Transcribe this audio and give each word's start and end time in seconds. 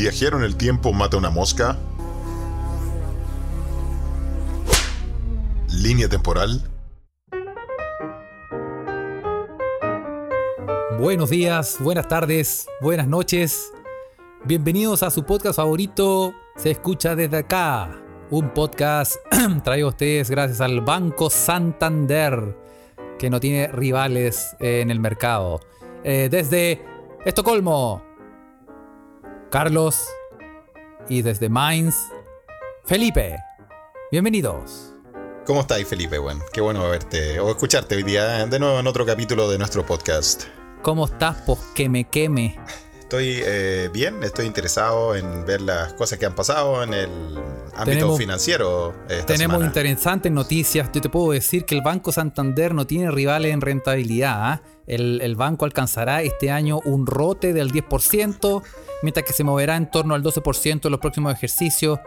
viajero 0.00 0.38
en 0.38 0.44
el 0.44 0.56
tiempo 0.56 0.94
mata 0.94 1.18
una 1.18 1.28
mosca? 1.28 1.76
¿Línea 5.68 6.08
temporal? 6.08 6.62
Buenos 10.98 11.28
días, 11.28 11.76
buenas 11.80 12.08
tardes, 12.08 12.66
buenas 12.80 13.08
noches. 13.08 13.72
Bienvenidos 14.44 15.02
a 15.02 15.10
su 15.10 15.24
podcast 15.24 15.56
favorito, 15.56 16.32
Se 16.56 16.70
escucha 16.70 17.14
desde 17.14 17.38
acá. 17.38 18.02
Un 18.30 18.54
podcast 18.54 19.16
traído 19.64 19.88
a 19.88 19.90
ustedes 19.90 20.30
gracias 20.30 20.62
al 20.62 20.80
Banco 20.80 21.28
Santander, 21.28 22.56
que 23.18 23.28
no 23.28 23.38
tiene 23.38 23.68
rivales 23.68 24.56
en 24.60 24.90
el 24.90 24.98
mercado. 24.98 25.60
Eh, 26.04 26.28
desde 26.30 26.82
Estocolmo, 27.26 28.09
Carlos. 29.50 30.06
Y 31.08 31.22
desde 31.22 31.48
Mainz, 31.48 31.96
Felipe. 32.84 33.36
Bienvenidos. 34.12 34.94
¿Cómo 35.44 35.62
estáis, 35.62 35.88
Felipe? 35.88 36.18
Bueno, 36.18 36.40
qué 36.52 36.60
bueno 36.60 36.88
verte 36.88 37.40
o 37.40 37.50
escucharte 37.50 37.96
hoy 37.96 38.04
día 38.04 38.46
de 38.46 38.58
nuevo 38.60 38.78
en 38.78 38.86
otro 38.86 39.04
capítulo 39.04 39.50
de 39.50 39.58
nuestro 39.58 39.84
podcast. 39.84 40.44
¿Cómo 40.82 41.06
estás? 41.06 41.42
Pues 41.46 41.58
que 41.74 41.88
me 41.88 42.04
queme. 42.04 42.60
Estoy 43.00 43.40
eh, 43.44 43.90
bien, 43.92 44.22
estoy 44.22 44.46
interesado 44.46 45.16
en 45.16 45.44
ver 45.44 45.62
las 45.62 45.94
cosas 45.94 46.16
que 46.20 46.26
han 46.26 46.34
pasado 46.36 46.84
en 46.84 46.94
el 46.94 47.10
ámbito 47.74 47.84
Tenemos- 47.84 48.18
financiero. 48.18 48.94
esta 49.08 49.26
Tenemos 49.26 49.54
semana. 49.56 49.66
interesantes 49.66 50.30
noticias. 50.30 50.88
Yo 50.94 51.00
te 51.00 51.08
puedo 51.08 51.32
decir 51.32 51.64
que 51.64 51.74
el 51.74 51.82
Banco 51.82 52.12
Santander 52.12 52.72
no 52.72 52.86
tiene 52.86 53.10
rivales 53.10 53.52
en 53.52 53.60
rentabilidad. 53.60 54.36
¿ah? 54.36 54.62
El, 54.90 55.36
banco 55.36 55.64
alcanzará 55.64 56.22
este 56.22 56.50
año 56.50 56.80
un 56.84 57.06
rote 57.06 57.52
del 57.52 57.70
10%, 57.70 58.62
mientras 59.02 59.24
que 59.24 59.32
se 59.32 59.44
moverá 59.44 59.76
en 59.76 59.88
torno 59.88 60.14
al 60.14 60.22
12% 60.24 60.84
en 60.84 60.90
los 60.90 61.00
próximos 61.00 61.32
ejercicios. 61.32 62.00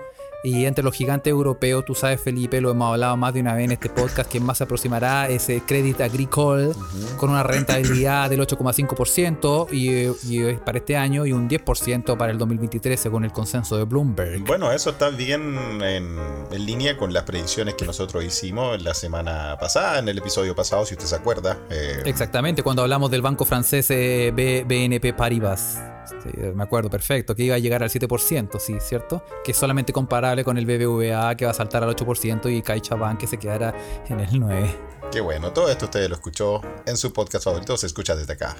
Y 0.43 0.65
entre 0.65 0.83
los 0.83 0.93
gigantes 0.93 1.31
europeos, 1.31 1.85
tú 1.85 1.95
sabes, 1.95 2.21
Felipe, 2.21 2.59
lo 2.59 2.71
hemos 2.71 2.91
hablado 2.91 3.15
más 3.15 3.33
de 3.33 3.39
una 3.39 3.53
vez 3.55 3.65
en 3.65 3.71
este 3.71 3.89
podcast, 3.89 4.29
quien 4.29 4.43
más 4.43 4.57
se 4.57 4.65
aproximará 4.65 5.29
es 5.29 5.47
el 5.49 5.61
Credit 5.61 6.01
Agricole, 6.01 6.71
con 7.17 7.29
una 7.29 7.43
rentabilidad 7.43 8.29
del 8.29 8.41
8,5% 8.41 9.67
y, 9.71 10.33
y 10.33 10.55
para 10.57 10.79
este 10.79 10.97
año 10.97 11.25
y 11.25 11.31
un 11.31 11.49
10% 11.49 12.17
para 12.17 12.31
el 12.31 12.37
2023, 12.37 12.99
según 12.99 13.23
el 13.23 13.31
consenso 13.31 13.77
de 13.77 13.85
Bloomberg. 13.85 14.43
Bueno, 14.45 14.71
eso 14.71 14.89
está 14.89 15.09
bien 15.09 15.57
en, 15.81 16.17
en 16.51 16.65
línea 16.65 16.97
con 16.97 17.13
las 17.13 17.23
predicciones 17.23 17.75
que 17.75 17.85
nosotros 17.85 18.23
hicimos 18.23 18.81
la 18.83 18.93
semana 18.93 19.57
pasada, 19.59 19.99
en 19.99 20.09
el 20.09 20.17
episodio 20.17 20.55
pasado, 20.55 20.85
si 20.85 20.95
usted 20.95 21.07
se 21.07 21.15
acuerda. 21.15 21.57
Eh, 21.69 22.01
Exactamente, 22.05 22.63
cuando 22.63 22.81
hablamos 22.81 23.09
del 23.11 23.21
banco 23.21 23.45
francés 23.45 23.87
eh, 23.91 24.31
BNP 24.67 25.13
Paribas. 25.13 25.79
Sí, 26.05 26.29
me 26.55 26.63
acuerdo 26.63 26.89
perfecto, 26.89 27.35
que 27.35 27.43
iba 27.43 27.55
a 27.55 27.59
llegar 27.59 27.83
al 27.83 27.89
7%, 27.89 28.59
sí, 28.59 28.77
¿cierto? 28.79 29.23
Que 29.43 29.51
es 29.51 29.57
solamente 29.57 29.93
comparable 29.93 30.43
con 30.43 30.57
el 30.57 30.65
BBVA 30.65 31.35
que 31.35 31.45
va 31.45 31.51
a 31.51 31.53
saltar 31.53 31.83
al 31.83 31.95
8% 31.95 32.55
y 32.55 32.61
CaixaBank 32.61 33.19
que 33.19 33.27
se 33.27 33.37
quedará 33.37 33.73
en 34.07 34.19
el 34.19 34.29
9%. 34.29 34.93
Qué 35.11 35.21
bueno, 35.21 35.53
todo 35.53 35.69
esto 35.69 35.85
usted 35.85 36.09
lo 36.09 36.15
escuchó 36.15 36.61
en 36.85 36.97
su 36.97 37.13
podcast 37.13 37.45
favorito, 37.45 37.77
se 37.77 37.85
escucha 37.85 38.15
desde 38.15 38.33
acá. 38.33 38.55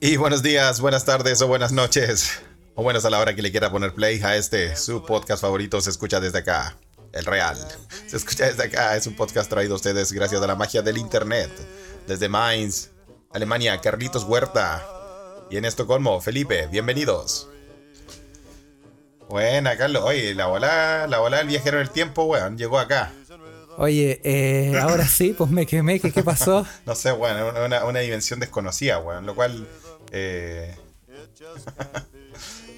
Y 0.00 0.16
buenos 0.16 0.42
días, 0.42 0.80
buenas 0.80 1.04
tardes 1.04 1.42
o 1.42 1.48
buenas 1.48 1.72
noches. 1.72 2.40
O 2.80 2.82
buenas 2.82 3.04
a 3.04 3.10
la 3.10 3.18
hora 3.20 3.34
que 3.36 3.42
le 3.42 3.50
quiera 3.50 3.70
poner 3.70 3.92
play 3.92 4.22
a 4.22 4.36
este, 4.36 4.74
su 4.74 5.04
podcast 5.04 5.42
favorito, 5.42 5.82
se 5.82 5.90
escucha 5.90 6.18
desde 6.18 6.38
acá. 6.38 6.78
El 7.12 7.26
Real. 7.26 7.58
Se 8.06 8.16
escucha 8.16 8.46
desde 8.46 8.62
acá. 8.64 8.96
Es 8.96 9.06
un 9.06 9.14
podcast 9.16 9.50
traído 9.50 9.74
a 9.74 9.76
ustedes 9.76 10.10
gracias 10.12 10.40
a 10.40 10.46
la 10.46 10.54
magia 10.54 10.80
del 10.80 10.96
internet. 10.96 11.50
Desde 12.06 12.30
Mainz, 12.30 12.88
Alemania, 13.34 13.78
Carlitos 13.82 14.24
Huerta. 14.24 14.82
Y 15.50 15.58
en 15.58 15.66
Estocolmo, 15.66 16.22
Felipe, 16.22 16.68
bienvenidos. 16.68 17.50
Buena, 19.28 19.76
Carlos. 19.76 20.02
Oye, 20.06 20.34
la 20.34 20.46
bola, 20.46 21.06
la 21.06 21.18
bola 21.18 21.36
del 21.36 21.48
viajero 21.48 21.76
en 21.76 21.82
el 21.82 21.90
tiempo, 21.90 22.24
weón, 22.24 22.56
llegó 22.56 22.78
acá. 22.78 23.12
Oye, 23.76 24.22
eh, 24.24 24.72
ahora 24.80 25.06
sí, 25.06 25.34
pues 25.36 25.50
me 25.50 25.66
quemé, 25.66 26.00
¿qué, 26.00 26.12
qué 26.12 26.22
pasó? 26.22 26.66
No 26.86 26.94
sé, 26.94 27.12
una, 27.12 27.44
una- 27.62 27.84
una 27.84 28.00
dimensión 28.00 28.40
desconocida, 28.40 29.00
weón. 29.00 29.26
Lo 29.26 29.34
cual. 29.34 29.68
eh, 30.12 30.74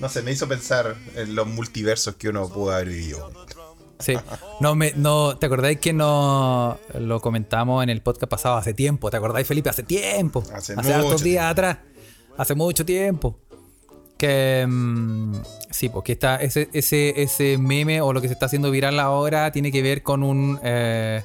no 0.02 0.08
sé, 0.08 0.20
me 0.22 0.32
hizo 0.32 0.48
pensar 0.48 0.96
en 1.14 1.36
los 1.36 1.46
multiversos 1.46 2.16
que 2.16 2.28
uno 2.28 2.48
pudo 2.48 2.72
haber 2.72 2.88
vivido. 2.88 3.30
Sí, 4.00 4.14
no 4.58 4.74
me, 4.74 4.92
no, 4.96 5.38
¿te 5.38 5.46
acordáis 5.46 5.78
que 5.78 5.92
no 5.92 6.76
lo 6.98 7.20
comentamos 7.20 7.84
en 7.84 7.88
el 7.88 8.02
podcast 8.02 8.28
pasado 8.28 8.56
hace 8.56 8.74
tiempo? 8.74 9.12
¿Te 9.12 9.16
acordáis, 9.18 9.46
Felipe? 9.46 9.70
Hace 9.70 9.84
tiempo. 9.84 10.42
Hace 10.52 10.74
Hace, 10.76 10.92
hartos 10.92 11.12
mucho 11.12 11.24
días 11.24 11.44
atrás. 11.52 11.78
Hace 12.36 12.56
mucho 12.56 12.84
tiempo. 12.84 13.38
Que 14.18 14.66
mm, 14.68 15.34
sí, 15.70 15.88
porque 15.88 16.12
está 16.14 16.34
ese, 16.36 16.68
ese, 16.72 17.22
ese 17.22 17.56
meme 17.58 18.00
o 18.00 18.12
lo 18.12 18.20
que 18.20 18.26
se 18.26 18.34
está 18.34 18.46
haciendo 18.46 18.72
viral 18.72 18.98
ahora 18.98 19.52
tiene 19.52 19.70
que 19.70 19.82
ver 19.82 20.02
con 20.02 20.24
un 20.24 20.58
eh, 20.64 21.22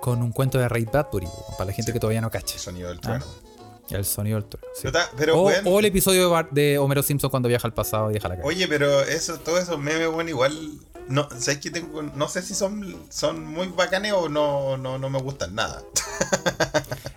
con 0.00 0.22
un 0.22 0.30
cuento 0.30 0.58
de 0.58 0.68
Ray 0.68 0.84
Bradbury, 0.84 1.26
para 1.58 1.64
la 1.64 1.72
gente 1.72 1.92
que 1.92 1.98
todavía 1.98 2.20
no 2.20 2.30
cacha. 2.30 2.54
El 2.54 2.60
sonido 2.60 2.88
del 2.90 2.98
Ah, 2.98 3.00
trueno. 3.00 3.24
El 3.90 4.04
sonido 4.04 4.40
del 4.40 4.48
trueno. 4.48 4.66
sí. 4.74 4.80
Pero, 4.82 4.92
ta- 4.92 5.10
pero, 5.16 5.40
O, 5.40 5.78
el 5.78 5.84
episodio 5.84 6.22
de, 6.22 6.26
Bar- 6.28 6.50
de 6.50 6.78
Homero 6.78 7.02
Simpson 7.02 7.30
cuando 7.30 7.48
viaja 7.48 7.66
al 7.68 7.74
pasado 7.74 8.10
y 8.10 8.14
deja 8.14 8.28
la 8.28 8.36
cara. 8.36 8.46
Oye, 8.46 8.66
pero 8.68 9.02
eso, 9.02 9.38
todos 9.38 9.60
esos 9.62 9.78
memes, 9.78 10.08
bueno, 10.10 10.30
igual. 10.30 10.72
No, 11.08 11.28
¿sabes 11.38 11.58
qué 11.58 11.70
tengo? 11.70 12.02
No 12.02 12.28
sé 12.28 12.42
si 12.42 12.52
son, 12.54 12.96
son 13.10 13.44
muy 13.46 13.68
bacanes 13.68 14.12
o 14.12 14.28
no, 14.28 14.76
no, 14.76 14.98
no 14.98 15.08
me 15.08 15.20
gustan 15.20 15.54
nada. 15.54 15.82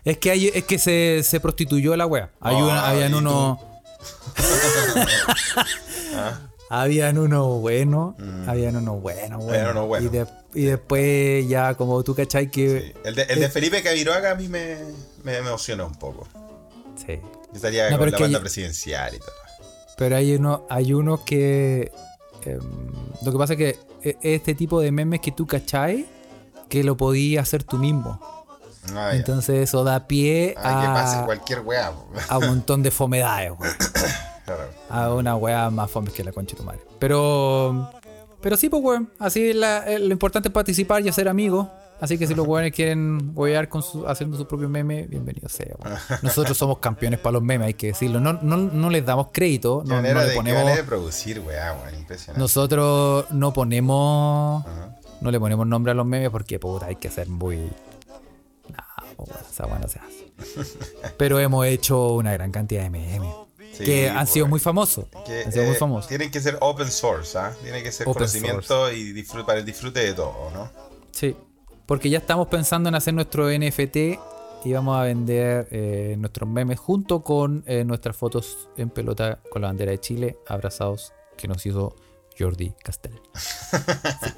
Es 0.05 0.17
que 0.17 0.31
hay, 0.31 0.47
es 0.47 0.63
que 0.63 0.79
se, 0.79 1.21
se 1.23 1.39
prostituyó 1.39 1.95
la 1.95 2.05
wea. 2.07 2.31
Hay 2.39 2.55
Ah, 2.55 2.63
una- 2.63 2.87
habían 2.89 3.09
¿y 3.09 3.13
tú? 3.13 3.17
uno. 3.19 3.59
Habían 6.71 7.17
uno 7.17 7.45
bueno, 7.59 8.15
habían 8.47 8.75
uno 8.75 8.95
bueno, 8.97 9.39
bueno. 9.39 9.71
Uno 9.71 9.87
bueno. 9.87 10.05
Y, 10.05 10.09
de- 10.09 10.27
y 10.53 10.65
después 10.65 11.47
ya 11.49 11.73
como 11.73 12.03
tú 12.03 12.13
cachai 12.13 12.51
que... 12.51 12.93
Sí. 12.93 12.99
El, 13.03 13.15
de, 13.15 13.23
el 13.23 13.39
de 13.39 13.49
Felipe 13.49 13.81
Caviroaga 13.81 14.31
a 14.31 14.35
mí 14.35 14.47
me, 14.47 14.75
me, 15.23 15.31
me 15.41 15.47
emocionó 15.49 15.87
un 15.87 15.95
poco. 15.95 16.27
Sí. 17.15 17.21
Yo 17.49 17.55
estaría 17.55 17.89
No, 17.89 17.97
con 17.97 18.11
la 18.11 18.17
que 18.17 18.23
banda 18.23 18.39
presidencial 18.39 19.15
y 19.15 19.19
todo. 19.19 19.31
Pero 19.97 20.15
hay 20.15 20.35
uno, 20.35 20.65
hay 20.69 20.93
unos 20.93 21.21
que... 21.21 21.91
em, 22.45 22.59
lo 23.23 23.31
que 23.31 23.37
pasa 23.37 23.53
es 23.53 23.57
que 23.57 23.79
e- 24.03 24.17
este 24.21 24.55
tipo 24.55 24.79
de 24.81 24.91
memes 24.91 25.19
que 25.19 25.31
tú 25.31 25.45
cachai, 25.47 26.05
que 26.69 26.83
lo 26.83 26.95
podías 26.95 27.43
hacer 27.43 27.63
tú 27.63 27.77
mismo. 27.77 28.19
Ah, 28.93 29.09
ya. 29.11 29.17
Entonces 29.17 29.55
eso 29.69 29.83
da 29.83 30.07
pie 30.07 30.53
Ah, 30.57 30.81
que 30.81 30.87
pase 30.87 31.17
a, 31.17 31.25
cualquier 31.25 31.59
weá. 31.61 31.91
a 32.29 32.37
un 32.37 32.47
montón 32.47 32.81
de 32.83 32.91
fomedades, 32.91 33.51
weón. 33.59 33.73
Claro. 34.45 34.63
a 34.89 35.13
una 35.13 35.35
weá 35.35 35.69
más 35.69 35.91
fome 35.91 36.09
que 36.11 36.23
la 36.23 36.31
concha 36.31 36.53
de 36.55 36.57
tu 36.57 36.63
madre. 36.63 36.79
Pero. 36.97 37.91
Pero 38.41 38.57
sí, 38.57 38.67
pues, 38.69 38.81
weón. 38.83 39.11
Así 39.19 39.53
la- 39.53 39.85
eh, 39.87 39.99
lo 39.99 40.11
importante 40.11 40.47
es 40.49 40.53
participar 40.53 41.03
y 41.05 41.09
hacer 41.09 41.27
amigos. 41.27 41.67
Así 41.99 42.17
que 42.17 42.27
si 42.27 42.33
los 42.33 42.47
weones 42.47 42.71
quieren 42.73 43.33
wear 43.35 43.67
con 43.67 43.83
su, 43.83 44.07
haciendo 44.07 44.37
su 44.37 44.47
propio 44.47 44.69
meme, 44.69 45.03
bienvenido 45.03 45.49
sea. 45.49 45.75
Nosotros 46.21 46.57
somos 46.57 46.79
campeones 46.79 47.19
para 47.19 47.33
los 47.33 47.43
memes, 47.43 47.67
hay 47.67 47.73
que 47.73 47.87
decirlo. 47.87 48.21
No, 48.21 48.33
no, 48.33 48.55
no 48.55 48.89
les 48.89 49.05
damos 49.05 49.27
crédito. 49.33 49.83
No, 49.85 50.01
le 50.01 50.13
de, 50.13 50.33
ponemos. 50.33 50.75
de 50.75 50.83
producir, 50.83 51.41
weá. 51.41 51.75
Impresionante. 51.97 52.39
Nosotros 52.39 53.25
no 53.31 53.51
ponemos. 53.51 54.65
No 55.19 55.31
le 55.31 55.39
ponemos 55.39 55.67
nombre 55.67 55.91
a 55.91 55.95
los 55.95 56.05
memes 56.05 56.29
porque, 56.29 56.57
puta, 56.57 56.85
hay 56.85 56.95
que 56.95 57.09
ser 57.09 57.27
muy. 57.27 57.57
No, 57.57 58.83
weón, 59.17 59.37
esa 59.51 59.65
weá 59.65 59.79
no 59.79 59.87
se 59.89 59.99
hace. 59.99 60.31
Pero 61.17 61.37
hemos 61.39 61.65
hecho 61.65 62.13
una 62.13 62.31
gran 62.31 62.51
cantidad 62.51 62.83
de 62.83 62.89
memes. 62.89 63.33
Sí, 63.73 63.83
que 63.83 64.09
han 64.09 64.25
sido 64.25 64.47
muy 64.47 64.61
famosos. 64.61 65.05
que, 65.25 65.43
han 65.43 65.51
sido 65.51 65.65
muy 65.65 65.75
eh, 65.75 65.79
famosos. 65.79 66.07
Tienen 66.07 66.31
que 66.31 66.39
ser 66.39 66.57
open 66.61 66.89
source, 66.89 67.37
¿ah? 67.37 67.53
Tiene 67.61 67.83
que 67.83 67.91
ser 67.91 68.07
Open 68.07 68.21
conocimiento 68.21 68.91
y 68.91 69.11
disfrute, 69.11 69.45
para 69.45 69.59
el 69.59 69.65
disfrute 69.65 69.99
de 69.99 70.13
todo, 70.13 70.49
¿no? 70.53 70.69
Sí, 71.11 71.35
porque 71.89 72.07
ya 72.11 72.19
estamos 72.19 72.47
pensando 72.49 72.87
en 72.87 72.93
hacer 72.93 73.15
nuestro 73.15 73.49
NFT 73.49 73.95
y 74.63 74.73
vamos 74.73 74.95
a 74.95 75.01
vender 75.01 75.67
eh, 75.71 76.15
nuestros 76.19 76.47
memes 76.47 76.77
junto 76.77 77.23
con 77.23 77.63
eh, 77.65 77.83
nuestras 77.83 78.15
fotos 78.15 78.69
en 78.77 78.91
pelota 78.91 79.39
con 79.49 79.63
la 79.63 79.69
bandera 79.69 79.89
de 79.91 79.99
Chile, 79.99 80.37
abrazados, 80.47 81.13
que 81.35 81.47
nos 81.47 81.65
hizo 81.65 81.95
Jordi 82.37 82.73
Castel. 82.83 83.19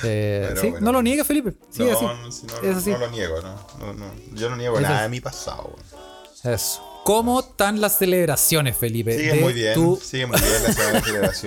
Sí. 0.00 0.06
Eh, 0.10 0.42
Bueno, 0.44 0.60
sí, 0.60 0.70
bueno. 0.70 0.84
no 0.86 0.92
lo 0.92 1.02
niegues, 1.02 1.26
Felipe. 1.26 1.54
Sí, 1.70 1.82
no, 1.82 1.90
así. 1.96 2.04
no, 2.04 2.30
si 2.32 2.46
no, 2.46 2.54
Es 2.70 2.76
así. 2.76 2.90
no 2.90 2.98
lo 2.98 3.10
niego, 3.10 3.40
¿no? 3.40 3.54
No, 3.80 3.92
no, 3.94 4.12
Yo 4.34 4.48
no 4.50 4.56
niego 4.56 4.76
Es 4.76 4.82
nada 4.82 5.02
de 5.02 5.08
mi 5.08 5.20
pasado. 5.20 5.74
Eso. 6.44 7.00
¿Cómo 7.04 7.40
están 7.40 7.80
las 7.80 7.96
celebraciones, 7.98 8.76
Felipe? 8.76 9.16
Sigue 9.16 9.34
muy 9.40 9.54
bien, 9.54 9.74
tu- 9.74 9.96
sigue 9.96 10.26
muy 10.26 10.38
bien 10.38 10.62
las 10.62 11.42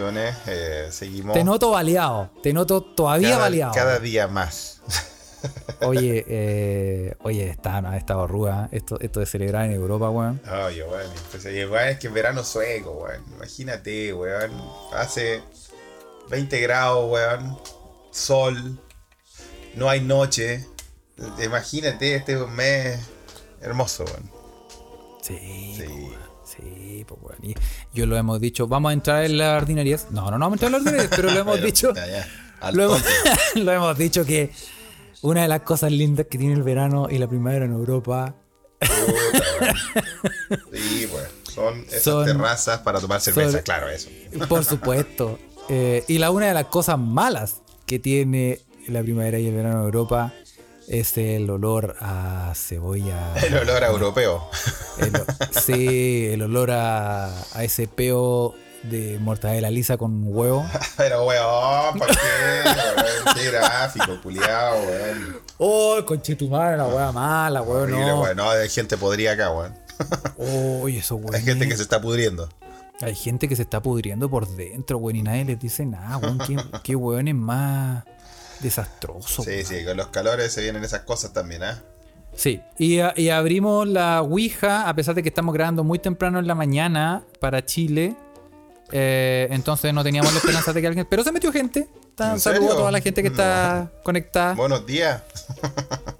eh, 0.47 0.87
seguimos 0.89 1.33
Te 1.35 1.43
noto 1.43 1.69
baleado, 1.69 2.31
te 2.41 2.51
noto 2.51 2.81
todavía 2.81 3.29
cada, 3.29 3.41
baleado. 3.41 3.73
cada 3.73 3.99
día 3.99 4.27
más. 4.27 4.80
Oye, 5.81 6.25
eh, 6.27 7.15
oye, 7.23 7.49
está, 7.49 7.77
ha 7.79 7.97
estado 7.97 8.27
ruda 8.27 8.69
esto, 8.71 8.99
esto 8.99 9.19
de 9.19 9.25
celebrar 9.25 9.65
en 9.65 9.73
Europa, 9.73 10.09
weón. 10.09 10.41
Oye, 10.65 10.83
weón, 10.83 11.09
pues, 11.31 11.45
weón, 11.45 11.87
es 11.89 11.99
que 11.99 12.07
en 12.07 12.13
verano 12.13 12.43
sueco, 12.43 12.91
weón. 12.91 13.23
Imagínate, 13.35 14.13
weón. 14.13 14.51
Hace 14.93 15.41
20 16.29 16.59
grados, 16.61 17.11
weón. 17.11 17.57
Sol. 18.11 18.79
No 19.75 19.89
hay 19.89 20.01
noche. 20.01 20.65
Imagínate, 21.43 22.15
este 22.15 22.33
es 22.33 22.41
un 22.41 22.53
mes 22.55 22.99
hermoso, 23.61 24.05
weón. 24.05 24.29
Sí, 25.21 25.75
Sí. 25.77 25.85
weón. 25.87 26.21
Sí, 26.43 27.05
pues 27.07 27.19
weón. 27.21 27.37
Y 27.43 27.55
yo 27.93 28.05
lo 28.05 28.17
hemos 28.17 28.39
dicho, 28.41 28.67
vamos 28.67 28.89
a 28.89 28.93
entrar 28.93 29.23
en 29.23 29.37
las 29.37 29.61
ordinarias. 29.61 30.07
No, 30.11 30.25
no, 30.29 30.37
no 30.37 30.45
vamos 30.45 30.61
a 30.61 30.65
entrar 30.65 30.67
en 30.67 30.73
las 30.73 30.81
ordinarias, 30.81 31.13
pero 31.15 31.31
lo 31.31 31.39
hemos 31.39 31.55
Pero, 31.55 31.65
dicho. 31.65 31.93
ya, 31.95 32.07
ya, 32.07 32.71
Lo 32.71 32.83
hemos, 32.83 33.01
lo 33.55 33.71
hemos 33.71 33.97
dicho 33.97 34.25
que 34.25 34.51
una 35.21 35.41
de 35.43 35.47
las 35.47 35.61
cosas 35.61 35.91
lindas 35.91 36.25
que 36.29 36.37
tiene 36.37 36.53
el 36.53 36.63
verano 36.63 37.07
y 37.09 37.17
la 37.17 37.27
primavera 37.27 37.65
en 37.65 37.73
Europa. 37.73 38.35
Sí, 40.73 41.07
weón. 41.13 41.27
Son 41.53 41.85
esas 41.89 42.03
Son- 42.03 42.25
terrazas 42.25 42.79
para 42.79 42.99
tomar 42.99 43.19
cerveza, 43.21 43.51
son- 43.51 43.61
claro, 43.61 43.89
eso. 43.89 44.09
Por 44.47 44.63
supuesto. 44.65 45.37
Eh, 45.69 46.03
y 46.07 46.17
la 46.17 46.31
una 46.31 46.47
de 46.47 46.53
las 46.53 46.65
cosas 46.65 46.97
malas 46.97 47.61
que 47.85 47.99
tiene 47.99 48.59
la 48.87 49.01
primavera 49.01 49.37
y 49.39 49.47
el 49.47 49.55
verano 49.55 49.79
en 49.79 49.85
Europa 49.85 50.33
es 50.87 51.17
el 51.17 51.49
olor 51.49 51.95
a 51.99 52.53
cebolla. 52.55 53.33
El 53.45 53.55
olor 53.57 53.83
a 53.83 53.87
europeo. 53.89 54.47
El 54.97 55.11
sí, 55.61 56.27
el 56.31 56.41
olor 56.41 56.71
a, 56.71 57.27
a 57.53 57.63
ese 57.63 57.87
peo 57.87 58.55
de 58.83 59.19
mortadela 59.19 59.69
lisa 59.69 59.97
con 59.97 60.23
huevo. 60.25 60.65
Pero, 60.97 61.25
weón, 61.25 61.97
¿por 61.99 62.07
qué? 62.07 62.15
Weón, 62.65 63.35
Qué 63.35 63.51
gráfico, 63.51 64.21
culiao, 64.21 64.79
weón. 64.81 65.39
¡Oh, 65.57 65.97
conchetumare, 66.05 66.77
la 66.77 66.87
hueá 66.87 67.11
mala, 67.11 67.61
huevo, 67.61 67.83
Horrible, 67.83 68.05
no! 68.05 68.21
weón. 68.21 68.37
No, 68.37 68.49
hay 68.49 68.69
gente 68.69 68.97
podría 68.97 69.33
acá, 69.33 69.51
weón. 69.51 69.73
¡Oh, 70.37 70.87
eso, 70.87 71.15
hueón! 71.15 71.35
Hay 71.35 71.43
gente 71.43 71.67
que 71.67 71.75
se 71.77 71.83
está 71.83 72.01
pudriendo. 72.01 72.49
Hay 73.01 73.15
gente 73.15 73.47
que 73.47 73.55
se 73.55 73.63
está 73.63 73.81
pudriendo 73.81 74.29
por 74.29 74.47
dentro, 74.55 74.97
weón, 74.97 75.15
y 75.17 75.23
nadie 75.23 75.45
les 75.45 75.59
dice 75.59 75.85
nada, 75.85 76.17
weón. 76.17 76.39
¿Qué, 76.39 76.57
qué 76.83 76.95
weón 76.95 77.27
es 77.27 77.35
más 77.35 78.03
desastroso, 78.61 79.43
Sí, 79.43 79.49
weón. 79.51 79.65
sí, 79.65 79.85
con 79.85 79.97
los 79.97 80.07
calores 80.07 80.51
se 80.51 80.61
vienen 80.61 80.83
esas 80.83 81.01
cosas 81.01 81.33
también, 81.33 81.63
¿ah? 81.63 81.81
Sí, 82.33 82.61
y, 82.77 82.99
y 83.17 83.29
abrimos 83.29 83.87
la 83.87 84.21
Ouija, 84.21 84.87
a 84.87 84.95
pesar 84.95 85.15
de 85.15 85.21
que 85.23 85.29
estamos 85.29 85.53
grabando 85.53 85.83
muy 85.83 85.99
temprano 85.99 86.39
en 86.39 86.47
la 86.47 86.55
mañana 86.55 87.23
para 87.39 87.65
Chile. 87.65 88.15
Eh, 88.91 89.47
entonces 89.51 89.93
no 89.93 90.03
teníamos 90.03 90.31
la 90.33 90.39
esperanza 90.39 90.73
de 90.73 90.81
que 90.81 90.87
alguien. 90.87 91.07
Pero 91.09 91.23
se 91.23 91.31
metió 91.31 91.51
gente. 91.51 91.87
Ta- 92.15 92.33
¿En 92.33 92.39
Saludo 92.39 92.61
serio? 92.61 92.73
a 92.73 92.77
toda 92.77 92.91
la 92.91 93.01
gente 93.01 93.21
que 93.21 93.29
está 93.29 93.91
conectada. 94.03 94.53
Buenos 94.55 94.85
días. 94.85 95.21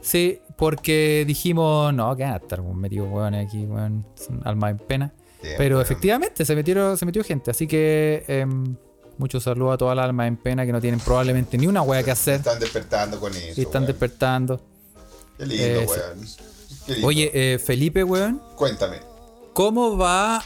Sí, 0.02 0.40
porque 0.56 1.24
dijimos, 1.28 1.94
no, 1.94 2.16
que 2.16 2.24
van 2.24 2.34
a 2.34 2.38
estar 2.38 2.62
metidos 2.62 3.10
hueones 3.12 3.48
aquí. 3.48 3.68
Son 3.68 4.42
almas 4.44 4.72
en 4.72 4.78
pena. 4.78 5.14
Bien, 5.42 5.56
Pero 5.58 5.82
efectivamente 5.82 6.46
se 6.46 6.56
metieron, 6.56 6.98
se 6.98 7.06
metió 7.06 7.24
gente. 7.24 7.50
Así 7.52 7.66
que 7.68 8.24
em, 8.28 8.76
muchos 9.18 9.44
saludos 9.44 9.74
a 9.74 9.78
todas 9.78 9.96
las 9.96 10.06
almas 10.06 10.28
en 10.28 10.38
pena 10.38 10.66
que 10.66 10.72
no 10.72 10.80
tienen 10.80 11.00
probablemente 11.00 11.58
ni 11.58 11.68
una 11.68 11.82
hueá 11.82 12.04
que 12.04 12.12
hacer. 12.12 12.36
Están 12.36 12.60
despertando 12.60 13.20
con 13.20 13.32
eso. 13.36 13.60
Y 13.60 13.64
están 13.64 13.84
weón. 13.84 13.88
despertando. 13.88 14.62
Qué 15.38 15.46
lindo, 15.48 15.64
Eh, 15.66 15.86
weón. 15.88 16.28
Qué 16.86 16.92
lindo. 16.94 17.08
Oye, 17.08 17.32
eh, 17.34 17.60
Felipe, 17.60 18.04
weón. 18.04 18.40
Cuéntame. 18.56 18.98
¿Cómo 19.54 19.98
va 19.98 20.44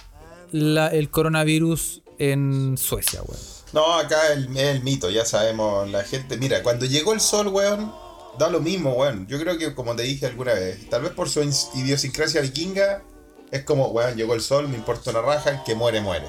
la- 0.51 0.87
el 0.87 1.09
coronavirus 1.09 2.01
en 2.19 2.77
Suecia, 2.77 3.21
weón? 3.23 3.41
No, 3.73 3.95
acá 3.95 4.31
el, 4.33 4.55
el 4.57 4.83
mito, 4.83 5.09
ya 5.09 5.25
sabemos, 5.25 5.89
la 5.89 6.03
gente. 6.03 6.37
Mira, 6.37 6.63
cuando 6.63 6.85
llegó 6.85 7.13
el 7.13 7.19
sol, 7.19 7.47
weón, 7.49 7.93
da 8.39 8.49
lo 8.49 8.59
mismo, 8.61 8.93
weón. 8.93 9.27
Yo 9.27 9.39
creo 9.39 9.57
que, 9.57 9.73
como 9.75 9.95
te 9.95 10.03
dije 10.03 10.25
alguna 10.27 10.53
vez, 10.53 10.89
tal 10.89 11.01
vez 11.01 11.11
por 11.11 11.29
su 11.29 11.41
idiosincrasia 11.75 12.41
vikinga, 12.41 13.01
es 13.51 13.63
como, 13.63 13.87
weón, 13.87 14.15
llegó 14.15 14.33
el 14.33 14.41
sol, 14.41 14.67
me 14.69 14.75
importa 14.77 15.09
una 15.11 15.21
raja, 15.21 15.49
el 15.51 15.63
que 15.63 15.75
muere, 15.75 16.01
muere. 16.01 16.25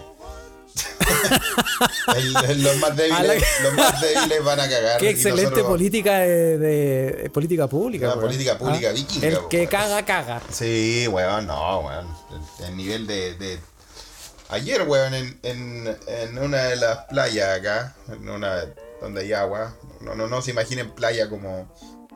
El- 2.16 2.36
el- 2.50 2.62
los, 2.62 2.76
más 2.76 2.90
la- 2.90 3.02
débiles, 3.02 3.44
los 3.62 3.72
más 3.74 4.00
débiles 4.00 4.44
van 4.44 4.60
a 4.60 4.68
cagar. 4.68 4.98
Qué 5.00 5.10
excelente 5.10 5.42
nosotros- 5.44 5.66
política 5.68 6.18
de, 6.20 6.58
de- 6.58 7.12
de 7.22 7.30
política 7.30 7.66
pública, 7.66 8.12
Una 8.12 8.20
política 8.20 8.58
pública 8.58 8.88
Ah, 8.90 8.92
vikinga, 8.92 9.26
El 9.26 9.34
weón. 9.36 9.48
que 9.48 9.66
caga, 9.66 10.04
caga. 10.04 10.42
Sí, 10.50 11.06
weón, 11.08 11.46
no, 11.46 11.80
weón. 11.80 12.06
El, 12.60 12.64
el 12.66 12.76
nivel 12.76 13.06
de, 13.06 13.34
de- 13.36 13.58
Ayer, 14.48 14.82
weón, 14.82 15.12
en, 15.14 15.38
en, 15.42 15.96
en 16.06 16.38
una 16.38 16.64
de 16.64 16.76
las 16.76 17.06
playas 17.06 17.58
acá, 17.58 17.96
en 18.08 18.28
una 18.28 18.64
donde 19.00 19.22
hay 19.22 19.32
agua, 19.32 19.76
no, 20.00 20.14
no, 20.14 20.28
no 20.28 20.40
se 20.40 20.52
imaginen 20.52 20.90
playa 20.92 21.28
como, 21.28 21.72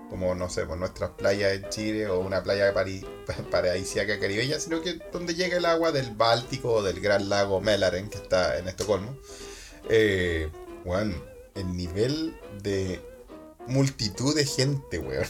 como 0.08 0.34
no 0.36 0.48
sé, 0.48 0.64
por 0.64 0.78
nuestras 0.78 1.10
playas 1.10 1.54
en 1.54 1.68
Chile 1.70 2.06
o 2.08 2.20
una 2.20 2.42
playa 2.42 2.72
pari, 2.72 3.04
paradisíaca 3.50 4.20
caribeña, 4.20 4.60
sino 4.60 4.80
que 4.80 5.00
donde 5.12 5.34
llega 5.34 5.56
el 5.56 5.64
agua 5.64 5.90
del 5.90 6.10
Báltico 6.12 6.74
o 6.74 6.82
del 6.82 7.00
gran 7.00 7.28
lago 7.28 7.60
Mälaren, 7.60 8.08
que 8.08 8.18
está 8.18 8.58
en 8.58 8.68
Estocolmo. 8.68 9.16
Eh, 9.88 10.48
weón, 10.84 11.20
el 11.56 11.76
nivel 11.76 12.38
de 12.62 13.00
multitud 13.66 14.36
de 14.36 14.46
gente, 14.46 15.00
weón. 15.00 15.26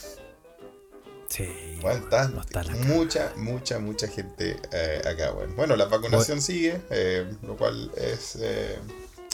Sí. 1.31 1.79
Bueno, 1.81 2.00
está, 2.05 2.29
no 2.29 2.41
está 2.43 2.62
la 2.65 2.73
mucha, 2.75 3.32
mucha, 3.37 3.79
mucha 3.79 4.09
gente 4.09 4.56
eh, 4.73 5.00
acá, 5.06 5.31
bueno. 5.31 5.55
Bueno, 5.55 5.77
la 5.77 5.87
vacunación 5.87 6.43
sigue, 6.43 6.81
eh, 6.91 7.25
lo 7.43 7.56
cual 7.56 7.91
es 7.97 8.37
eh, 8.41 8.77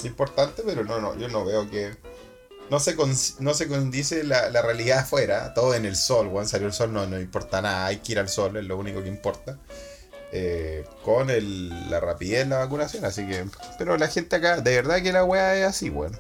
importante, 0.05 0.63
pero 0.65 0.85
no, 0.85 1.01
no, 1.01 1.19
yo 1.19 1.29
no 1.29 1.45
veo 1.45 1.69
que... 1.71 1.97
No 2.69 2.81
se, 2.81 2.97
con- 2.97 3.15
no 3.39 3.55
se 3.55 3.67
condice 3.69 4.25
la, 4.25 4.51
la 4.51 4.61
realidad 4.61 4.99
afuera, 4.99 5.55
todo 5.55 5.75
en 5.75 5.87
el 5.87 5.97
sol, 5.97 6.29
bueno, 6.29 6.47
salió 6.49 6.67
el 6.67 6.73
sol, 6.75 6.93
no, 6.93 7.07
no 7.07 7.19
importa 7.19 7.63
nada, 7.63 7.87
hay 7.87 7.99
que 7.99 8.13
ir 8.13 8.19
al 8.19 8.29
sol, 8.29 8.57
es 8.57 8.65
lo 8.65 8.77
único 8.77 9.03
que 9.03 9.09
importa. 9.09 9.59
eh, 10.33 10.85
con 11.03 11.31
el, 11.31 11.89
la 11.91 12.01
rapidez 12.01 12.43
en 12.43 12.51
la 12.51 12.59
vacunación, 12.59 13.05
así 13.07 13.27
que... 13.27 13.47
Pero 13.79 13.97
la 13.97 14.09
gente 14.09 14.37
acá, 14.37 14.61
de 14.61 14.75
verdad 14.75 15.01
que 15.03 15.13
la 15.13 15.25
weá 15.25 15.57
es 15.57 15.65
así, 15.67 15.89
bueno. 15.89 16.19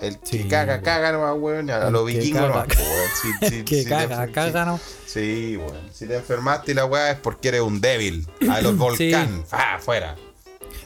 El 0.00 0.18
que 0.20 0.26
Sí, 0.42 0.44
caga, 0.48 0.74
weón. 0.74 0.84
caga 0.84 1.12
nomás, 1.12 1.34
weón, 1.38 1.70
a 1.70 1.90
los 1.90 2.06
vikingos 2.06 2.40
caga, 2.42 2.48
nomás, 2.48 2.68
weón. 2.78 3.08
Si- 3.40 3.48
si- 3.50 3.64
que 3.64 3.76
si 3.78 3.84
te 3.84 3.90
caga, 3.90 4.26
enfer- 4.26 4.32
caga, 4.32 4.64
¿no? 4.64 4.80
Sí, 5.06 5.56
bueno. 5.56 5.78
Si 5.92 6.06
te 6.06 6.16
enfermaste 6.16 6.72
y 6.72 6.74
la 6.74 6.84
weá 6.86 7.10
es 7.12 7.18
porque 7.18 7.48
eres 7.48 7.60
un 7.62 7.80
débil. 7.80 8.26
A 8.50 8.60
los 8.60 8.76
volcán. 8.78 9.44
¡Ah, 9.50 9.74
afuera! 9.76 10.14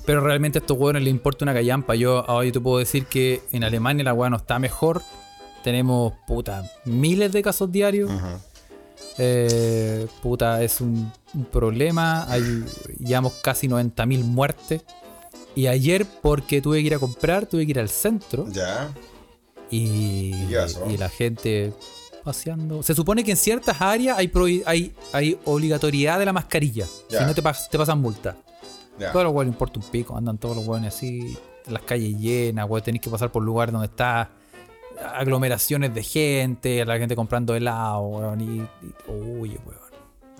Pero 0.06 0.20
realmente 0.20 0.58
a 0.58 0.60
estos 0.60 0.76
hueones 0.78 1.02
les 1.02 1.10
importa 1.12 1.44
una 1.44 1.54
callampa. 1.54 1.94
Yo 1.94 2.24
hoy 2.26 2.50
te 2.52 2.58
puedo 2.60 2.78
decir 2.78 3.06
que 3.06 3.42
en 3.52 3.62
Alemania 3.64 4.02
la 4.04 4.14
hueá 4.14 4.30
no 4.30 4.36
está 4.36 4.58
mejor. 4.58 5.02
Tenemos, 5.62 6.12
puta, 6.26 6.68
miles 6.84 7.30
de 7.32 7.42
casos 7.42 7.70
diarios. 7.70 8.10
Eh, 9.18 10.06
puta, 10.22 10.62
es 10.62 10.80
un, 10.80 11.12
un 11.34 11.44
problema. 11.44 12.26
Hay, 12.30 12.64
llevamos 12.98 13.34
casi 13.42 13.68
90.000 13.68 14.24
muertes. 14.24 14.82
Y 15.54 15.66
ayer, 15.66 16.06
porque 16.22 16.62
tuve 16.62 16.78
que 16.80 16.86
ir 16.86 16.94
a 16.94 16.98
comprar, 16.98 17.46
tuve 17.46 17.64
que 17.66 17.70
ir 17.72 17.78
al 17.78 17.88
centro. 17.90 18.46
Ya. 18.50 18.90
Y, 19.72 20.54
¿Y 20.88 20.96
la 20.98 21.08
gente 21.08 21.72
paseando. 22.22 22.82
Se 22.82 22.94
supone 22.94 23.24
que 23.24 23.32
en 23.32 23.36
ciertas 23.36 23.80
áreas 23.80 24.16
hay, 24.18 24.30
hay, 24.66 24.94
hay 25.12 25.40
obligatoriedad 25.44 26.18
de 26.20 26.26
la 26.26 26.32
mascarilla. 26.32 26.86
Si 27.08 27.16
no 27.24 27.34
te, 27.34 27.42
pas- 27.42 27.68
te 27.68 27.78
pasan 27.78 28.00
multa. 28.00 28.36
Ya. 28.98 29.10
Todos 29.10 29.24
los 29.24 29.34
hueones 29.34 29.52
importa 29.54 29.80
un 29.80 29.86
pico, 29.86 30.16
andan 30.16 30.38
todos 30.38 30.54
los 30.56 30.66
hueones 30.66 30.94
así, 30.94 31.36
las 31.66 31.82
calles 31.82 32.16
llenas, 32.18 32.68
hueón, 32.68 32.84
tenéis 32.84 33.02
que 33.02 33.10
pasar 33.10 33.32
por 33.32 33.42
lugares 33.42 33.72
donde 33.72 33.86
está 33.88 34.30
aglomeraciones 35.14 35.92
de 35.94 36.02
gente, 36.02 36.84
la 36.84 36.98
gente 36.98 37.16
comprando 37.16 37.54
helado, 37.56 38.02
hueón, 38.02 38.40
y, 38.40 38.60
y- 38.86 38.94
uy, 39.10 39.58
hueón. 39.64 39.82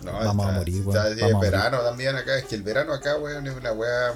No, 0.04 0.12
Vamos 0.12 0.46
a 0.46 0.48
está- 0.50 0.58
morir, 0.58 0.76
está- 0.86 0.90
weón, 1.04 1.12
es 1.14 1.20
vamos 1.20 1.36
a 1.36 1.40
verano 1.40 1.78
también 1.80 2.16
acá. 2.16 2.36
Es 2.36 2.44
que 2.44 2.54
el 2.54 2.62
verano 2.62 2.92
acá, 2.92 3.16
weón, 3.18 3.46
es 3.46 3.56
una 3.56 3.72
weá. 3.72 4.12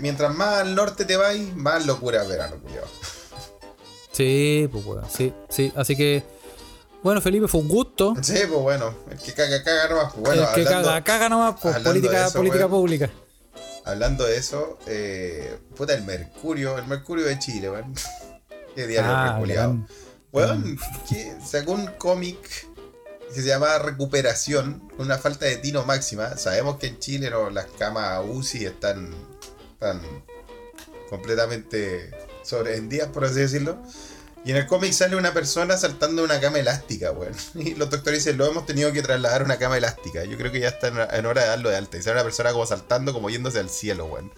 Mientras 0.00 0.34
más 0.34 0.60
al 0.60 0.74
norte 0.74 1.04
te 1.04 1.16
vas, 1.16 1.34
más 1.56 1.84
locura 1.86 2.22
es 2.22 2.28
verano, 2.28 2.56
culiao. 2.62 2.84
Sí, 4.20 4.68
pues 4.70 4.84
hueón, 4.84 5.04
sí, 5.10 5.32
sí, 5.48 5.72
así 5.76 5.96
que, 5.96 6.22
bueno, 7.02 7.22
Felipe, 7.22 7.48
fue 7.48 7.60
un 7.62 7.68
gusto. 7.68 8.14
Sí, 8.20 8.34
pues 8.46 8.60
bueno. 8.60 8.94
El 9.10 9.18
que 9.18 9.32
caga, 9.32 9.62
caga 9.62 9.88
nomás. 9.88 10.12
Pues 10.12 10.20
bueno, 10.26 10.42
El 10.42 10.54
que 10.54 10.60
hablando, 10.68 10.88
caga, 10.88 11.04
caga 11.04 11.28
nomás, 11.30 11.54
pues, 11.60 11.78
política, 11.78 12.26
eso, 12.26 12.38
política 12.38 12.68
pública. 12.68 13.10
hablando 13.86 14.24
de 14.26 14.36
eso, 14.36 14.78
eh, 14.86 15.58
puta, 15.74 15.94
el 15.94 16.02
Mercurio, 16.04 16.76
el 16.76 16.86
Mercurio 16.86 17.24
de 17.24 17.38
Chile, 17.38 17.70
weón. 17.70 17.94
Qué 18.74 18.86
diario 18.86 19.10
Ah, 19.10 19.32
reculeado. 19.36 19.86
Weón, 20.32 20.78
que 21.08 21.34
sacó 21.42 21.72
un 21.72 21.86
cómic 21.98 22.38
que 23.34 23.40
se 23.40 23.48
llama 23.48 23.78
Recuperación, 23.78 24.80
con 24.96 25.06
una 25.06 25.16
falta 25.16 25.46
de 25.46 25.56
tino 25.56 25.84
máxima. 25.86 26.36
Sabemos 26.36 26.76
que 26.76 26.88
en 26.88 26.98
Chile 26.98 27.30
no, 27.30 27.48
las 27.48 27.66
camas 27.78 28.22
UCI 28.28 28.66
están, 28.66 29.14
están 29.72 30.02
completamente 31.08 32.10
sobrevendidas, 32.42 33.08
por 33.08 33.24
así 33.24 33.40
decirlo. 33.40 33.78
Y 34.44 34.52
en 34.52 34.56
el 34.56 34.66
cómic 34.66 34.92
sale 34.92 35.16
una 35.16 35.34
persona 35.34 35.76
saltando 35.76 36.24
una 36.24 36.40
cama 36.40 36.58
elástica, 36.58 37.12
weón. 37.12 37.34
Y 37.54 37.74
los 37.74 37.90
doctores 37.90 38.24
dicen, 38.24 38.38
lo 38.38 38.46
hemos 38.46 38.64
tenido 38.64 38.92
que 38.92 39.02
trasladar 39.02 39.42
a 39.42 39.44
una 39.44 39.58
cama 39.58 39.76
elástica. 39.76 40.24
Yo 40.24 40.38
creo 40.38 40.50
que 40.50 40.60
ya 40.60 40.68
está 40.68 40.88
en, 40.88 41.26
hora 41.26 41.42
de 41.42 41.48
darlo 41.48 41.68
de 41.68 41.76
alta. 41.76 41.98
Y 41.98 42.02
sale 42.02 42.16
una 42.16 42.24
persona 42.24 42.52
como 42.52 42.64
saltando, 42.66 43.12
como 43.12 43.28
yéndose 43.28 43.58
al 43.58 43.68
cielo, 43.68 44.06
weón. 44.06 44.32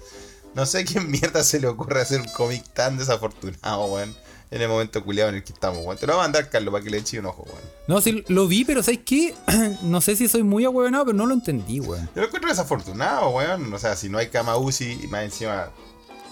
No 0.55 0.67
sé 0.67 0.81
a 0.81 0.85
quién 0.85 1.11
mierda 1.11 1.45
se 1.45 1.61
le 1.61 1.69
ocurre 1.69 2.01
hacer 2.01 2.21
un 2.21 2.29
cómic 2.29 2.65
tan 2.73 2.99
desafortunado, 2.99 3.85
weón. 3.87 4.15
En 4.51 4.61
el 4.61 4.69
momento 4.69 5.03
culiado 5.03 5.31
en 5.31 5.37
el 5.37 5.45
que 5.45 5.53
estamos, 5.53 5.79
weón. 5.85 5.97
Te 5.97 6.07
lo 6.07 6.15
voy 6.15 6.21
a 6.21 6.25
mandar, 6.25 6.51
Carlos, 6.51 6.73
para 6.73 6.83
que 6.83 6.91
le 6.91 6.99
eche 6.99 7.21
un 7.21 7.27
ojo, 7.27 7.45
weón. 7.45 7.63
No, 7.87 8.01
sí, 8.01 8.25
lo 8.27 8.49
vi, 8.49 8.65
pero 8.65 8.83
¿sabes 8.83 9.01
qué? 9.07 9.35
no 9.83 10.01
sé 10.01 10.17
si 10.17 10.27
soy 10.27 10.43
muy 10.43 10.65
ahueonado, 10.65 11.07
pero 11.07 11.17
no 11.17 11.27
lo 11.27 11.35
entendí, 11.35 11.79
weón. 11.79 12.11
Yo 12.17 12.23
lo 12.23 12.27
encuentro 12.27 12.51
desafortunado, 12.51 13.31
weón. 13.31 13.73
O 13.73 13.79
sea, 13.79 13.95
si 13.95 14.09
no 14.09 14.19
hay 14.19 14.29
cama 14.29 14.57
UCI 14.57 15.01
y 15.05 15.07
más 15.07 15.23
encima 15.23 15.71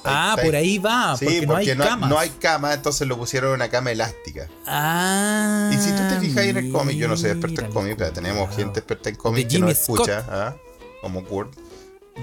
Ah, 0.04 0.36
por 0.42 0.54
ahí 0.54 0.78
va, 0.78 1.16
Sí, 1.16 1.42
porque, 1.46 1.46
no 1.46 1.56
hay 1.56 1.76
camas. 1.76 2.10
no 2.10 2.18
hay 2.18 2.30
cama, 2.30 2.72
entonces 2.72 3.06
lo 3.06 3.16
pusieron 3.16 3.50
en 3.50 3.54
una 3.56 3.68
cama 3.68 3.90
elástica. 3.90 4.48
Ah. 4.66 5.70
Y 5.72 5.76
si 5.76 5.90
tú 5.90 6.02
te 6.08 6.20
fijas 6.20 6.44
en 6.44 6.56
el 6.56 6.72
cómic, 6.72 6.96
yo 6.96 7.08
no 7.08 7.16
soy 7.16 7.30
experto 7.30 7.62
en 7.62 7.72
cómic, 7.72 7.96
pero 7.98 8.12
tenemos 8.12 8.54
gente 8.54 8.80
experta 8.80 9.10
en 9.10 9.16
cómic 9.16 9.48
que 9.48 9.58
nos 9.58 9.70
escucha, 9.70 10.24
¿ah? 10.28 10.56
como 11.02 11.24
Kurt. 11.24 11.54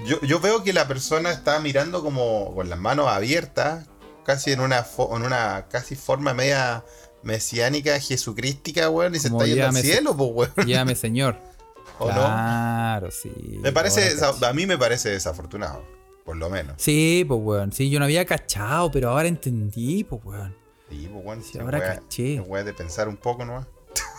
Yo, 0.05 0.19
yo 0.21 0.39
veo 0.39 0.63
que 0.63 0.73
la 0.73 0.87
persona 0.87 1.31
está 1.31 1.59
mirando 1.59 2.03
como 2.03 2.53
con 2.53 2.69
las 2.69 2.79
manos 2.79 3.07
abiertas, 3.07 3.85
casi 4.25 4.51
en 4.51 4.59
una, 4.59 4.85
en 4.97 5.23
una 5.23 5.67
casi 5.69 5.95
forma 5.95 6.33
media 6.33 6.83
mesiánica, 7.23 7.99
jesucrística, 7.99 8.89
weón, 8.89 9.15
y 9.15 9.19
se 9.19 9.27
está 9.27 9.45
yendo 9.45 9.67
al 9.67 9.75
cielo, 9.75 10.15
pues, 10.15 10.51
weón. 10.55 10.67
Llame 10.67 10.95
señor. 10.95 11.39
¿O 11.99 12.07
no? 12.07 12.13
claro, 12.13 13.09
sí. 13.09 13.31
Me 13.59 13.71
parece, 13.71 14.15
a 14.23 14.53
mí 14.53 14.67
me 14.67 14.77
parece 14.77 15.09
desafortunado, 15.09 15.83
por 16.27 16.35
lo 16.37 16.49
menos. 16.51 16.75
Sí, 16.77 17.23
pues 17.27 17.39
weón. 17.41 17.71
Sí, 17.71 17.89
yo 17.89 17.97
no 17.99 18.05
había 18.05 18.25
cachado, 18.25 18.91
pero 18.91 19.09
ahora 19.09 19.27
entendí, 19.29 20.03
pues 20.03 20.21
weón. 20.25 20.53
Sí, 20.89 21.09
pues, 21.11 21.25
weón, 21.25 21.41
Sí, 21.43 21.51
si 21.53 21.59
ahora 21.59 21.79
weá- 21.79 21.95
caché. 21.95 22.39
weá 22.41 22.63
de 22.63 22.73
pensar 22.73 23.07
un 23.07 23.15
poco 23.17 23.43
nomás. 23.45 23.65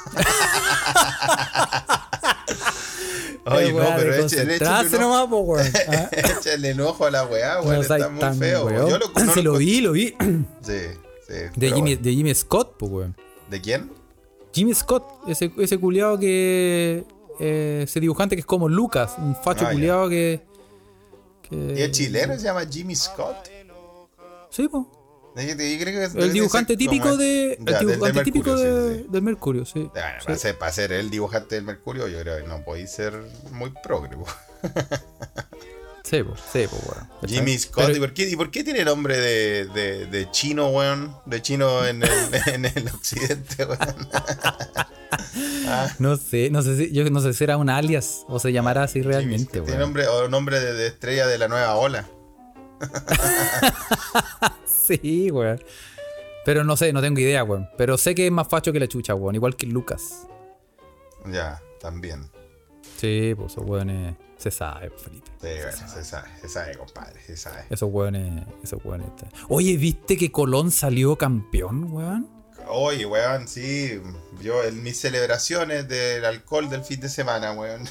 Oye, 3.45 3.73
no, 3.73 3.79
pero 3.97 4.15
échale 4.27 4.57
un 4.59 4.63
ojo- 4.67 4.99
nomás, 4.99 5.27
pues 5.29 5.43
weón. 5.47 5.73
Ah, 5.89 6.11
échale 6.13 6.71
el 6.71 6.81
ojo 6.81 7.07
a 7.07 7.11
la 7.11 7.25
weá, 7.27 7.63
weón, 7.63 7.81
está 7.81 8.09
muy 8.09 8.21
tan 8.21 8.37
feo. 8.39 8.67
weón. 8.67 8.89
Yo 8.89 8.99
lo, 8.99 9.07
no 9.15 9.33
Sí, 9.35 9.43
lo 9.43 9.53
encuentro- 9.53 9.59
vi, 9.59 9.81
lo 9.81 9.93
vi. 9.93 10.15
Sí, 10.63 10.79
sí. 11.27 11.35
De 11.57 11.69
Jimmy, 11.69 11.81
bueno. 11.95 12.03
de 12.03 12.13
Jimmy 12.13 12.35
Scott, 12.35 12.75
pues 12.79 12.91
weón. 12.93 13.17
¿De 13.51 13.61
quién? 13.61 13.91
Jimmy 14.53 14.75
Scott, 14.75 15.05
ese, 15.29 15.53
ese 15.59 15.79
culiado 15.79 16.19
que. 16.19 17.05
eh, 17.41 17.81
ese 17.85 18.01
dibujante 18.01 18.35
que 18.37 18.41
es 18.41 18.47
como 18.47 18.69
Lucas, 18.69 19.15
un 19.19 19.35
facho 19.37 19.67
Ah, 19.67 19.73
culiado 19.73 20.09
que. 20.09 20.43
Que- 21.49 21.75
¿Y 21.77 21.83
es 21.83 21.91
chileno? 21.93 22.35
¿Se 22.37 22.45
llama 22.45 22.65
Jimmy 22.71 22.95
Scott? 22.97 23.37
Sí, 24.51 24.69
pues. 24.69 24.85
El 25.37 26.33
dibujante 26.33 26.77
típico 26.77 27.17
de. 27.17 27.53
El 27.53 27.59
Ya, 27.65 27.79
del- 27.79 27.87
del 27.87 27.97
dibujante 27.97 28.25
típico 28.25 28.51
Mercurio, 28.51 28.75
de- 28.85 28.95
sí, 28.97 29.03
sí. 29.03 29.07
del 29.11 29.23
Mercurio, 29.23 29.65
sí. 29.65 29.73
Bueno, 29.93 29.93
Sí. 30.19 30.25
para, 30.27 30.39
ser, 30.39 30.59
para 30.59 30.73
ser 30.73 30.93
el 30.93 31.11
dibujante 31.11 31.55
del 31.55 31.65
Mercurio, 31.65 32.09
yo 32.09 32.19
creo 32.21 32.43
que 32.43 32.49
no 32.49 32.65
podéis 32.65 32.91
ser 32.91 33.13
muy 33.53 33.73
progre. 33.83 34.17
po. 36.03 36.09
Sí, 36.09 36.23
pues, 36.23 36.41
sí, 36.53 36.67
pues, 36.71 36.83
weón. 36.87 37.09
Jimmy 37.29 37.59
Scott, 37.59 37.87
Pero- 37.87 37.97
¿y, 37.97 38.01
por 38.01 38.15
qué, 38.15 38.29
¿y 38.29 38.37
por 38.37 38.51
qué 38.51 38.65
tiene 38.65 38.85
nombre 38.85 39.19
de, 39.19 39.67
de, 39.67 40.07
de 40.07 40.31
chino, 40.31 40.69
weón? 40.71 41.15
De 41.27 41.43
chino 41.43 41.85
en 41.87 42.03
el, 42.03 42.11
en 42.47 42.65
el 42.65 42.89
occidente, 42.89 43.65
weón. 43.65 43.79
No 45.99 46.17
sé, 46.17 46.49
no 46.51 46.63
sé 46.63 46.77
si, 46.77 46.93
yo 46.93 47.09
no 47.11 47.21
sé 47.21 47.33
si 47.35 47.45
era 47.45 47.57
un 47.59 47.69
alias 47.69 48.25
o 48.29 48.39
se 48.39 48.53
llamará 48.53 48.85
así 48.85 49.01
Jimmy 49.01 49.13
realmente. 49.13 49.53
Tiene 49.53 49.67
weón. 49.69 49.81
nombre, 49.81 50.07
o 50.09 50.29
nombre 50.29 50.61
de, 50.61 50.73
de 50.73 50.87
estrella 50.87 51.27
de 51.27 51.37
la 51.39 51.49
nueva 51.49 51.75
ola. 51.77 52.09
Sí, 54.65 55.31
weón. 55.31 55.63
Pero 56.47 56.65
no 56.65 56.77
sé, 56.77 56.93
no 56.95 57.03
tengo 57.03 57.21
idea, 57.21 57.45
weón. 57.45 57.69
Pero 57.77 57.99
sé 57.99 58.15
que 58.15 58.27
es 58.27 58.33
más 58.33 58.49
facho 58.49 58.73
que 58.73 58.81
la 58.81 58.89
chucha, 58.89 59.15
weón. 59.15 59.35
Igual 59.35 59.57
que 59.57 59.67
Lucas. 59.67 60.27
Ya, 61.27 61.61
también. 61.81 62.31
Sí, 62.99 63.33
pues 63.37 63.53
esos 63.53 63.65
weones. 63.65 64.17
Se 64.37 64.51
sabe, 64.53 64.91
Felipe. 64.91 65.29
Sí, 65.41 65.49
bueno, 65.49 65.89
se 65.89 66.05
sabe, 66.05 66.29
se 66.41 66.49
sabe, 66.49 66.77
compadre, 66.77 67.21
se 67.25 67.37
sabe. 67.37 67.65
Esos 67.71 67.89
weones. 67.93 68.47
Esos 68.63 68.81
está- 68.85 69.29
Oye, 69.49 69.77
¿viste 69.77 70.17
que 70.17 70.31
Colón 70.31 70.71
salió 70.71 71.17
campeón, 71.17 71.93
weón? 71.93 72.29
Oye, 72.69 73.07
weón, 73.07 73.49
sí. 73.49 74.01
Yo 74.41 74.63
en 74.63 74.83
mis 74.83 75.01
celebraciones 75.01 75.89
del 75.89 76.25
alcohol 76.25 76.69
del 76.69 76.85
fin 76.85 77.01
de 77.01 77.09
semana, 77.09 77.53
weón. 77.53 77.89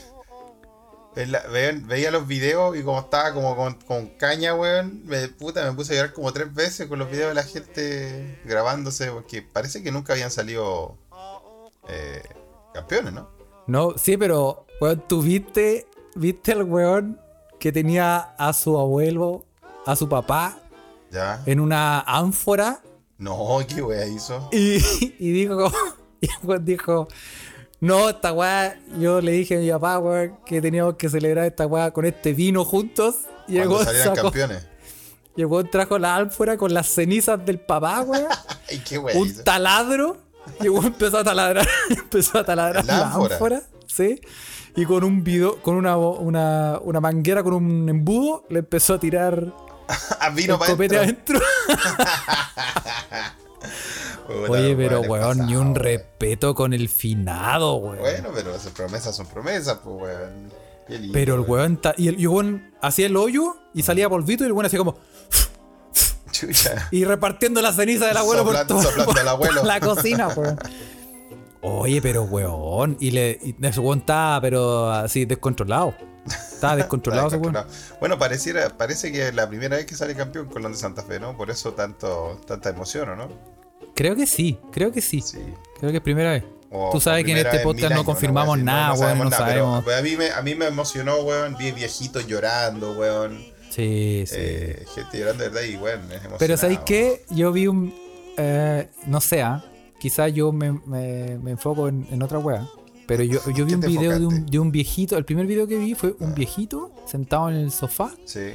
en 1.15 1.31
la- 1.31 1.41
vean- 1.47 1.87
veía 1.87 2.11
los 2.11 2.27
videos 2.27 2.77
y 2.77 2.83
como 2.83 2.99
estaba 2.99 3.33
como 3.33 3.55
con, 3.55 3.73
con 3.81 4.05
caña, 4.17 4.53
weón. 4.53 5.01
Me, 5.05 5.27
puta, 5.29 5.65
me 5.67 5.75
puse 5.75 5.93
a 5.93 5.95
llorar 5.95 6.13
como 6.13 6.31
tres 6.31 6.53
veces 6.53 6.85
con 6.87 6.99
los 6.99 7.09
videos 7.09 7.29
de 7.29 7.33
la 7.33 7.43
gente 7.43 8.39
grabándose. 8.45 9.09
Porque 9.11 9.41
parece 9.41 9.81
que 9.81 9.91
nunca 9.91 10.13
habían 10.13 10.29
salido 10.29 10.95
eh, 11.89 12.21
campeones, 12.71 13.13
¿no? 13.13 13.29
No, 13.65 13.97
sí, 13.97 14.15
pero, 14.15 14.66
weón, 14.81 15.03
tú 15.07 15.21
viste, 15.21 15.87
viste 16.15 16.51
al 16.53 16.63
weón 16.63 17.19
que 17.59 17.71
tenía 17.71 18.17
a 18.37 18.53
su 18.53 18.77
abuelo, 18.77 19.45
a 19.85 19.95
su 19.95 20.07
papá, 20.09 20.59
Ya. 21.11 21.41
en 21.45 21.59
una 21.59 22.01
ánfora 22.01 22.81
No, 23.17 23.59
qué 23.67 23.81
wea 23.81 24.05
hizo. 24.05 24.49
y, 24.51 24.77
y 25.19 25.31
dijo, 25.31 25.71
y 26.21 26.27
weón 26.43 26.65
dijo, 26.65 27.07
no, 27.79 28.09
esta 28.09 28.33
weá, 28.33 28.79
yo 28.99 29.21
le 29.21 29.31
dije 29.33 29.57
a 29.57 29.59
mi 29.59 29.69
papá, 29.71 29.99
weón, 29.99 30.37
que 30.45 30.61
teníamos 30.61 30.95
que 30.95 31.09
celebrar 31.09 31.45
esta 31.45 31.65
weá 31.67 31.91
con 31.91 32.05
este 32.05 32.33
vino 32.33 32.65
juntos. 32.65 33.15
Y 33.47 33.57
el 33.57 33.67
Cuando 33.67 33.75
weón 33.75 33.85
salieran 33.85 34.15
sacó- 34.15 34.27
campeones. 34.31 34.67
y 35.35 35.41
el 35.41 35.45
weón 35.47 35.69
trajo 35.69 35.97
la 35.99 36.15
ánfora 36.15 36.57
con 36.57 36.73
las 36.73 36.87
cenizas 36.87 37.43
del 37.45 37.59
papá, 37.59 38.01
weón. 38.01 38.25
Ay, 38.69 38.79
qué 38.87 38.97
wea 38.97 39.15
un 39.17 39.27
hizo. 39.27 39.43
taladro. 39.43 40.17
Y 40.59 40.63
el 40.63 40.69
weón 40.71 40.87
empezó 40.87 41.17
a 41.19 41.23
taladrar. 41.23 41.67
empezó 41.89 42.39
a 42.39 42.43
taladrar 42.43 42.83
¿La 42.85 42.97
la 42.99 43.13
ánfora. 43.13 43.61
Sí. 43.87 44.19
Y 44.77 44.85
con 44.85 45.03
un 45.03 45.23
video, 45.23 45.61
con 45.61 45.75
una, 45.75 45.97
una, 45.97 46.79
una 46.81 46.99
manguera 47.01 47.43
con 47.43 47.53
un 47.53 47.89
embudo, 47.89 48.45
le 48.49 48.59
empezó 48.59 48.93
a 48.93 48.99
tirar 48.99 49.53
Ah, 50.19 50.29
vino 50.29 50.53
el 50.53 50.59
copete 50.71 50.97
adentro. 50.97 51.39
Oye, 54.49 54.75
pero 54.75 55.01
weón, 55.01 55.45
ni 55.45 55.55
un 55.55 55.73
respeto 55.73 56.53
con 56.53 56.73
el 56.73 56.89
finado, 56.89 57.75
weón. 57.75 57.99
Bueno, 57.99 58.29
pero 58.35 58.53
esas 58.55 58.73
promesas 58.73 59.15
son 59.15 59.25
promesas, 59.27 59.79
pues 59.83 59.95
weón. 60.01 60.51
Qué 60.87 60.99
lindo, 60.99 61.13
pero 61.13 61.35
el 61.35 61.41
weón. 61.41 61.79
y 61.97 62.07
el, 62.09 62.19
y 62.19 62.23
el 62.23 62.27
weón 62.27 62.73
hacía 62.81 63.07
el 63.07 63.15
hoyo 63.17 63.55
y 63.73 63.83
salía 63.83 64.09
polvito 64.09 64.43
y 64.43 64.47
el 64.47 64.53
weón 64.53 64.65
hacía 64.65 64.79
como. 64.79 64.97
Chucha. 66.31 66.87
Y 66.91 67.03
repartiendo 67.05 67.61
la 67.61 67.71
ceniza 67.73 68.05
del 68.07 68.17
abuelo 68.17 68.43
Soplando- 68.43 68.67
por, 68.67 68.67
todo, 68.67 68.81
soplando 68.83 69.11
por- 69.13 69.19
al 69.21 69.27
abuelo. 69.29 69.61
por 69.61 69.67
la 69.67 69.79
cocina, 69.79 70.27
weón. 70.27 70.59
Oye, 71.61 72.01
pero 72.01 72.23
weón. 72.23 72.97
Y, 72.99 73.11
le, 73.11 73.39
y 73.43 73.55
ese 73.65 73.79
weón 73.79 73.99
estaba, 73.99 74.39
pero 74.41 74.89
así, 74.91 75.25
descontrolado. 75.25 75.93
Estaba 76.25 76.75
descontrolado 76.77 77.27
ese 77.27 77.37
weón. 77.37 77.57
Bueno, 77.99 78.17
pareciera, 78.19 78.69
parece 78.77 79.11
que 79.11 79.27
es 79.29 79.33
la 79.35 79.47
primera 79.47 79.77
vez 79.77 79.85
que 79.85 79.95
sale 79.95 80.15
campeón 80.15 80.47
Colón 80.47 80.71
de 80.73 80.77
Santa 80.77 81.01
Fe, 81.03 81.19
¿no? 81.19 81.35
Por 81.37 81.49
eso 81.49 81.73
tanto, 81.73 82.39
tanta 82.45 82.69
emoción, 82.69 83.09
¿o 83.09 83.15
no? 83.15 83.29
Creo 83.95 84.15
que 84.15 84.27
sí, 84.27 84.59
creo 84.71 84.91
que 84.91 85.01
sí. 85.01 85.21
Sí. 85.21 85.39
Creo 85.79 85.91
que 85.91 85.97
es 85.97 86.03
primera 86.03 86.31
vez. 86.31 86.43
Tú 86.91 86.99
sabes 86.99 87.23
que 87.23 87.31
en 87.31 87.37
este 87.37 87.59
podcast 87.59 87.93
no 87.95 88.03
confirmamos 88.03 88.55
weón, 88.55 88.65
nada, 88.65 88.93
weón, 88.93 89.17
no 89.19 89.23
nada, 89.29 89.37
pero- 89.45 89.63
sabemos. 89.65 89.83
pero 89.85 89.97
a, 89.97 90.01
mí 90.01 90.15
me, 90.17 90.31
a 90.31 90.41
mí 90.41 90.53
me 90.53 90.65
emocionó, 90.67 91.17
weón. 91.21 91.55
Vi 91.57 91.71
viejitos 91.71 92.27
llorando, 92.27 92.91
weón. 92.93 93.39
Sí, 93.69 94.23
sí. 94.27 94.35
Eh, 94.37 94.85
gente 94.93 95.17
llorando, 95.19 95.43
de 95.43 95.49
verdad, 95.49 95.67
y 95.67 95.77
weón, 95.77 96.11
es. 96.11 96.21
Pero 96.37 96.57
¿sabéis 96.57 96.79
qué? 96.85 97.23
Yo 97.29 97.51
vi 97.51 97.67
un... 97.67 97.93
eh, 98.37 98.89
no 99.05 99.21
sé, 99.21 99.41
¿ah? 99.41 99.63
Quizás 99.99 100.33
yo 100.33 100.51
me, 100.51 100.71
me- 100.85 101.37
me 101.39 101.51
enfoco 101.51 101.87
en, 101.87 102.07
en 102.11 102.21
otra 102.23 102.39
wea. 102.39 102.67
Pero 103.07 103.23
yo, 103.23 103.39
yo 103.51 103.65
vi 103.65 103.71
¿Qué 103.71 103.75
un 103.75 103.81
video 103.81 104.11
de 104.11 104.17
un, 104.17 104.23
enfocaste? 104.33 104.51
de 104.51 104.59
un 104.59 104.71
viejito. 104.71 105.17
El 105.17 105.23
primer 105.25 105.45
video 105.45 105.65
que 105.67 105.77
vi 105.77 105.95
fue 105.95 106.15
un 106.19 106.35
viejito 106.35 106.91
sentado 107.05 107.49
en 107.49 107.55
el 107.55 107.71
sofá 107.71 108.11
Sí. 108.25 108.51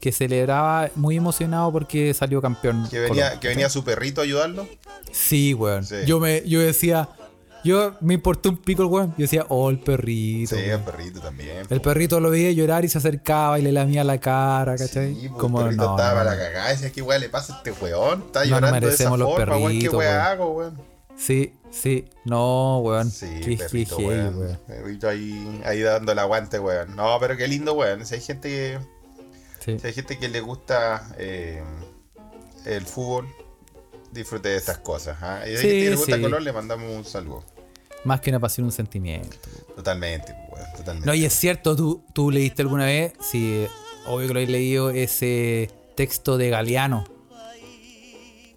que 0.00 0.10
celebraba 0.10 0.90
muy 0.96 1.16
emocionado 1.16 1.70
porque 1.70 2.14
salió 2.14 2.40
campeón. 2.40 2.88
Que 2.90 3.00
venía, 3.00 3.26
Colón, 3.26 3.40
que 3.40 3.48
venía 3.48 3.68
su 3.68 3.84
perrito 3.84 4.22
a 4.22 4.24
ayudarlo. 4.24 4.66
Sí, 5.12 5.52
weón. 5.54 5.84
Sí. 5.84 5.96
Yo, 6.06 6.18
me, 6.20 6.42
yo 6.48 6.60
decía... 6.60 7.08
Yo 7.64 7.94
me 8.00 8.14
importó 8.14 8.50
un 8.50 8.58
pico 8.58 8.82
el 8.82 8.88
weón. 8.88 9.10
Yo 9.16 9.22
decía, 9.22 9.46
oh, 9.48 9.70
el 9.70 9.78
perrito. 9.80 10.54
Sí, 10.54 10.62
el 10.62 10.68
weón. 10.70 10.82
perrito 10.84 11.20
también. 11.20 11.66
El 11.70 11.80
perrito 11.80 12.20
lo 12.20 12.30
veía 12.30 12.52
llorar 12.52 12.84
y 12.84 12.88
se 12.88 12.98
acercaba 12.98 13.58
y 13.58 13.62
le 13.62 13.72
lamía 13.72 14.04
la 14.04 14.18
cara, 14.20 14.76
¿cachai? 14.76 15.14
Sí, 15.14 15.28
Como 15.30 15.60
el 15.60 15.66
perrito 15.68 15.84
no, 15.84 15.90
estaba 15.96 16.10
no, 16.10 16.16
para 16.26 16.36
la 16.36 16.42
cagada. 16.42 16.68
Decía, 16.70 16.90
¿qué 16.92 17.02
weá 17.02 17.18
le 17.18 17.28
pasa 17.30 17.54
a 17.54 17.56
este 17.58 17.72
weón? 17.72 18.22
Está 18.26 18.40
No 18.44 18.46
llorando 18.50 18.66
de 18.68 18.76
esa 18.76 19.10
merecemos 19.10 19.18
los 19.18 19.28
forma, 19.30 19.56
weón. 19.56 19.68
¿Qué 19.72 19.76
perritos, 19.78 19.94
weón. 19.98 20.16
hago, 20.20 20.52
weón? 20.52 20.80
Sí, 21.16 21.54
sí. 21.70 22.04
No, 22.24 22.78
weón. 22.80 23.10
Sí, 23.10 23.40
Qué 23.42 23.56
perrito, 23.56 23.96
qué 23.96 24.04
weón. 24.06 24.38
weón. 24.38 24.58
Perrito 24.66 25.08
ahí, 25.08 25.62
ahí 25.64 25.80
dando 25.80 26.12
el 26.12 26.18
aguante, 26.18 26.58
weón. 26.58 26.94
No, 26.94 27.16
pero 27.18 27.36
qué 27.36 27.48
lindo, 27.48 27.72
weón. 27.74 28.04
Si 28.04 28.14
hay 28.16 28.20
gente 28.20 28.48
que, 28.48 28.78
Sí. 29.64 29.78
si 29.78 29.86
hay 29.86 29.92
gente 29.94 30.18
que 30.18 30.28
le 30.28 30.40
gusta 30.40 31.08
eh, 31.16 31.62
el 32.66 32.84
fútbol, 32.84 33.26
disfrute 34.12 34.50
de 34.50 34.56
estas 34.56 34.78
cosas. 34.78 35.16
¿ah? 35.22 35.40
Y 35.48 35.56
si 35.56 35.62
Sí, 35.62 35.80
le 35.88 35.96
gusta 35.96 36.16
sí. 36.16 36.22
color, 36.22 36.42
le 36.42 36.52
mandamos 36.52 36.90
un 36.94 37.04
saludo. 37.04 37.42
Más 38.04 38.20
que 38.20 38.30
una 38.30 38.40
pasión, 38.40 38.66
un 38.66 38.72
sentimiento. 38.72 39.36
Totalmente, 39.74 40.32
weón. 40.50 40.66
Totalmente. 40.76 41.06
No, 41.06 41.14
y 41.14 41.24
es 41.24 41.32
cierto, 41.32 41.74
tú, 41.74 42.04
tú 42.12 42.30
leíste 42.30 42.62
alguna 42.62 42.84
vez, 42.86 43.12
sí, 43.20 43.66
obvio 44.06 44.28
que 44.28 44.34
lo 44.34 44.40
he 44.40 44.46
leído, 44.46 44.90
ese 44.90 45.70
texto 45.96 46.36
de 46.36 46.50
Galeano. 46.50 47.04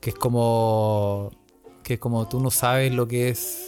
Que 0.01 0.11
es 0.11 0.15
como. 0.15 1.31
Que 1.83 1.95
es 1.95 1.99
como 1.99 2.27
tú 2.27 2.39
no 2.39 2.51
sabes 2.51 2.93
lo 2.93 3.07
que 3.07 3.29
es. 3.29 3.63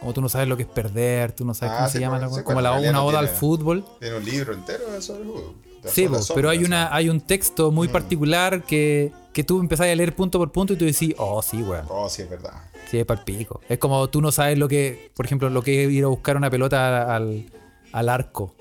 Como 0.00 0.12
tú 0.12 0.20
no 0.20 0.28
sabes 0.28 0.46
lo 0.48 0.56
que 0.56 0.64
es 0.64 0.68
perder, 0.68 1.32
tú 1.32 1.44
no 1.44 1.54
sabes 1.54 1.72
Ah, 1.74 1.76
cómo 1.78 1.88
sí, 1.88 1.92
se 1.94 2.00
llama 2.00 2.20
pues, 2.20 2.34
sí, 2.36 2.42
Como 2.42 2.60
la, 2.60 2.72
una 2.72 3.02
oda 3.02 3.18
al 3.18 3.28
fútbol. 3.28 3.84
Tiene 3.98 4.16
un 4.16 4.24
libro 4.24 4.52
entero 4.52 5.00
sobre 5.00 5.22
el 5.22 5.26
fútbol. 5.28 5.54
Sí, 5.90 6.04
sombra, 6.04 6.20
pero 6.34 6.48
hay 6.50 6.64
una 6.64 6.94
hay 6.94 7.08
un 7.08 7.20
texto 7.20 7.70
Mm. 7.70 7.74
muy 7.74 7.88
particular 7.88 8.62
que, 8.62 9.12
que 9.32 9.44
tú 9.44 9.60
empezás 9.60 9.86
a 9.88 9.94
leer 9.94 10.14
punto 10.14 10.38
por 10.38 10.52
punto 10.52 10.72
y 10.72 10.76
tú 10.76 10.84
decís, 10.84 11.14
oh, 11.18 11.42
sí, 11.42 11.62
weón. 11.62 11.86
Oh, 11.88 12.08
sí, 12.08 12.22
es 12.22 12.30
verdad. 12.30 12.52
Sí, 12.90 12.98
es 12.98 13.06
pico. 13.24 13.60
Es 13.68 13.78
como 13.78 14.08
tú 14.08 14.20
no 14.22 14.30
sabes 14.30 14.58
lo 14.58 14.68
que, 14.68 15.10
por 15.14 15.26
ejemplo, 15.26 15.50
lo 15.50 15.62
que 15.62 15.84
es 15.84 15.90
ir 15.90 16.04
a 16.04 16.08
buscar 16.08 16.36
una 16.36 16.50
pelota 16.50 17.14
al, 17.14 17.50
al 17.92 18.08
arco. 18.08 18.54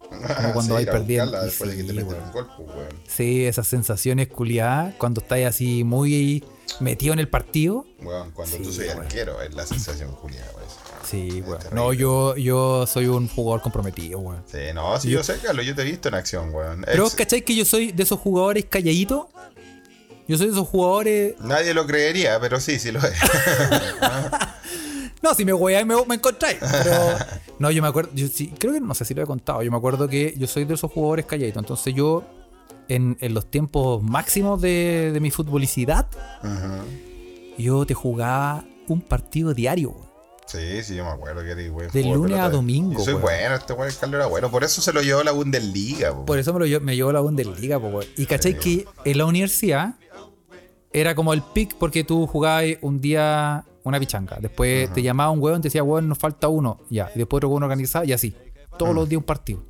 Como 0.00 0.52
cuando 0.54 0.74
vais 0.74 0.86
perdiendo. 0.86 1.32
de 1.40 1.50
que 1.50 1.66
te 1.66 1.72
sí, 1.74 1.82
meten 1.94 2.08
weón. 2.08 2.22
un 2.24 2.32
gol, 2.32 2.46
pues, 2.56 2.68
weón. 2.68 2.88
Sí, 3.06 3.44
esas 3.46 3.68
sensaciones 3.68 4.28
culiadas 4.28 4.94
cuando 4.96 5.20
estás 5.20 5.40
así 5.44 5.84
muy 5.84 6.44
metido 6.80 7.12
en 7.12 7.18
el 7.20 7.28
partido. 7.28 7.86
Weón, 8.02 8.30
cuando 8.32 8.56
Sí, 8.56 8.62
tú 8.62 8.72
soy 8.72 8.86
weón. 8.86 9.00
arquero 9.02 9.40
es 9.42 9.54
la 9.54 9.64
sensación 9.66 10.12
culiada, 10.16 10.50
weón. 10.56 10.68
Sí, 11.08 11.42
weón. 11.46 11.58
No, 11.72 11.92
yo, 11.92 12.36
yo 12.36 12.86
soy 12.86 13.06
un 13.06 13.28
jugador 13.28 13.62
comprometido, 13.62 14.18
weón. 14.18 14.42
Sí, 14.46 14.58
no, 14.74 14.98
sí, 15.00 15.10
yo, 15.10 15.22
sé, 15.22 15.38
Carlos, 15.42 15.64
yo 15.64 15.74
te 15.74 15.82
he 15.82 15.84
visto 15.84 16.08
en 16.08 16.14
acción, 16.14 16.52
weón. 16.54 16.82
Pero 16.84 17.06
Ex- 17.06 17.14
cacháis 17.14 17.44
que 17.44 17.54
yo 17.54 17.64
soy 17.64 17.92
de 17.92 18.02
esos 18.02 18.18
jugadores 18.20 18.66
calladitos. 18.66 19.26
Yo 20.26 20.36
soy 20.36 20.48
de 20.48 20.52
esos 20.52 20.68
jugadores. 20.68 21.34
Nadie 21.40 21.72
lo 21.72 21.86
creería, 21.86 22.38
pero 22.40 22.60
sí, 22.60 22.78
sí 22.78 22.92
lo 22.92 23.00
es. 23.00 23.14
No, 25.20 25.34
si 25.34 25.44
me 25.44 25.52
weáis 25.52 25.84
me, 25.84 25.94
me 26.06 26.14
encontráis. 26.14 26.58
Pero. 26.60 26.92
No, 27.58 27.72
yo 27.72 27.82
me 27.82 27.88
acuerdo. 27.88 28.10
Yo 28.14 28.28
sí, 28.28 28.52
creo 28.56 28.72
que 28.72 28.80
no 28.80 28.94
sé 28.94 29.04
si 29.04 29.14
lo 29.14 29.22
he 29.22 29.26
contado. 29.26 29.64
Yo 29.64 29.70
me 29.72 29.76
acuerdo 29.76 30.06
que 30.08 30.32
yo 30.38 30.46
soy 30.46 30.64
de 30.64 30.74
esos 30.74 30.92
jugadores 30.92 31.26
calladitos. 31.26 31.60
Entonces 31.60 31.92
yo, 31.92 32.22
en, 32.88 33.16
en 33.20 33.34
los 33.34 33.50
tiempos 33.50 34.00
máximos 34.00 34.60
de, 34.60 35.10
de 35.12 35.18
mi 35.18 35.32
futbolicidad, 35.32 36.06
yo 37.58 37.84
te 37.84 37.94
jugaba 37.94 38.64
un 38.86 39.00
partido 39.00 39.54
diario. 39.54 39.90
weón. 39.90 40.07
Sí, 40.48 40.82
sí, 40.82 40.94
yo 40.96 41.04
me 41.04 41.10
acuerdo 41.10 41.42
que 41.42 41.50
eres 41.50 41.70
güey. 41.70 41.88
De 41.90 42.02
lunes 42.02 42.38
a 42.38 42.48
domingo, 42.48 43.00
Y 43.00 43.04
soy 43.04 43.14
weón. 43.14 43.22
bueno, 43.22 43.54
este 43.56 43.72
weón, 43.74 43.92
Carlos 44.00 44.18
era 44.18 44.26
bueno. 44.26 44.50
Por 44.50 44.64
eso 44.64 44.80
se 44.80 44.92
lo 44.92 45.02
llevó 45.02 45.22
la 45.22 45.32
Bundesliga, 45.32 46.14
po. 46.14 46.24
Por 46.24 46.38
eso 46.38 46.52
me, 46.54 46.60
lo, 46.60 46.66
lle- 46.66 46.80
me 46.80 46.96
llevó 46.96 47.12
la 47.12 47.20
Bundesliga, 47.20 47.78
po. 47.78 48.00
Y 48.16 48.26
cachai 48.26 48.58
que 48.58 48.86
en 49.04 49.18
la 49.18 49.26
universidad 49.26 49.94
era 50.92 51.14
como 51.14 51.32
el 51.34 51.42
pick 51.42 51.76
porque 51.76 52.02
tú 52.02 52.26
jugabas 52.26 52.64
un 52.80 53.00
día 53.00 53.64
una 53.84 54.00
pichanga. 54.00 54.38
Después 54.40 54.92
te 54.94 55.02
llamaba 55.02 55.30
un 55.30 55.40
weón, 55.40 55.60
te 55.60 55.68
decía, 55.68 55.82
weón, 55.82 56.08
nos 56.08 56.18
falta 56.18 56.48
uno. 56.48 56.80
Ya. 56.88 57.10
Y 57.14 57.18
después 57.18 57.38
otro 57.38 57.50
weón 57.50 57.62
organizado 57.64 58.04
y 58.06 58.12
así. 58.12 58.34
Todos 58.78 58.94
los 58.94 59.08
días 59.08 59.18
un 59.18 59.24
partido. 59.24 59.62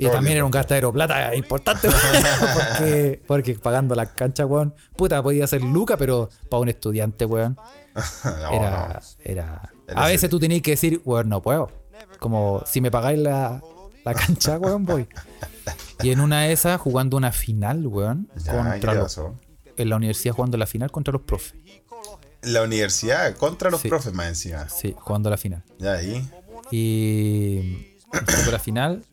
Y 0.00 0.06
también 0.06 0.36
era 0.36 0.44
un 0.44 0.50
gastadero 0.52 0.88
de 0.88 0.92
plata 0.94 1.34
importante, 1.34 1.88
porque, 2.78 3.22
porque 3.26 3.54
pagando 3.54 3.94
las 3.96 4.10
canchas, 4.10 4.46
weón, 4.48 4.72
puta, 4.96 5.20
podía 5.22 5.44
ser 5.48 5.60
Luca, 5.62 5.96
pero 5.96 6.28
para 6.48 6.60
un 6.60 6.68
estudiante, 6.68 7.24
weón, 7.24 7.58
No, 8.24 8.52
era, 8.52 8.88
no. 8.88 9.00
era. 9.24 9.72
A 9.94 10.06
veces 10.06 10.28
tú 10.30 10.38
tenías 10.38 10.62
que 10.62 10.72
decir, 10.72 11.00
weón, 11.04 11.28
no 11.28 11.42
puedo. 11.42 11.70
Como 12.18 12.62
si 12.66 12.80
me 12.80 12.90
pagáis 12.90 13.18
la, 13.18 13.62
la 14.04 14.14
cancha, 14.14 14.58
weón, 14.60 14.84
voy. 14.84 15.08
Y 16.02 16.10
en 16.10 16.20
una 16.20 16.42
de 16.42 16.52
esas, 16.52 16.80
jugando 16.80 17.16
una 17.16 17.32
final, 17.32 17.86
weón, 17.86 18.28
Ya, 18.36 18.52
¿qué 18.52 18.58
contra 18.70 18.94
los, 18.94 19.20
en 19.76 19.88
la 19.88 19.96
universidad 19.96 20.34
jugando 20.34 20.56
la 20.58 20.66
final 20.66 20.90
contra 20.90 21.12
los 21.12 21.22
profes. 21.22 21.54
La 22.42 22.62
universidad 22.62 23.34
contra 23.36 23.70
los 23.70 23.80
Sí. 23.80 23.88
profes 23.88 24.12
más 24.12 24.28
encima. 24.28 24.68
Sí, 24.68 24.94
jugando 24.98 25.28
la 25.30 25.36
final. 25.36 25.64
Ya 25.78 25.94
ahí. 25.94 26.28
Y 26.70 27.96
jugando 28.08 28.52
la 28.52 28.58
final. 28.58 29.04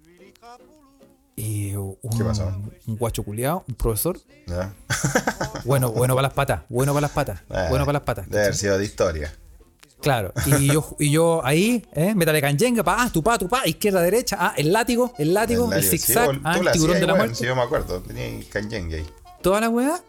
Y 1.37 1.75
un, 1.75 1.97
¿Qué 2.17 2.23
pasó? 2.23 2.45
un 2.87 2.95
guacho 2.97 3.23
culiao, 3.23 3.63
un 3.67 3.75
profesor. 3.75 4.17
Ya. 4.47 4.73
Bueno, 5.65 5.91
bueno 5.91 6.13
para 6.15 6.27
las 6.27 6.33
patas, 6.33 6.61
bueno 6.69 6.93
para 6.93 7.01
las 7.01 7.11
patas, 7.11 7.41
Ah, 7.49 7.65
bueno 7.69 7.85
para 7.85 7.93
las 7.99 8.03
patas. 8.03 8.29
Debe 8.29 8.43
haber 8.43 8.55
sido 8.55 8.77
de 8.77 8.85
historia. 8.85 9.33
Claro, 10.01 10.31
y 10.45 10.67
yo, 10.67 10.95
y 10.99 11.09
yo 11.09 11.43
ahí, 11.43 11.83
¿eh? 11.93 12.13
Métale 12.13 12.39
canyenga, 12.39 12.83
pa, 12.83 12.97
ah, 13.03 13.09
tu 13.11 13.23
pa, 13.23 13.37
tu 13.39 13.49
pa, 13.49 13.65
izquierda, 13.67 14.01
derecha, 14.01 14.37
ah, 14.39 14.53
el 14.55 14.71
látigo, 14.71 15.13
el 15.17 15.33
látigo, 15.33 15.71
el, 15.73 15.81
sí, 15.81 15.97
zigzag, 15.97 16.27
vos- 16.27 16.37
ah, 16.43 16.59
el 16.59 16.71
tiburón 16.71 16.99
de 16.99 17.07
la 17.07 17.15
muerte, 17.15 17.35
Sí, 17.35 17.45
yo 17.45 17.55
me 17.55 17.63
acuerdo. 17.63 17.99
Tenía 18.01 18.39
canyengue 18.51 18.97
ahí. 18.97 19.05
toda 19.41 19.59
la 19.61 19.69
weá. 19.69 19.99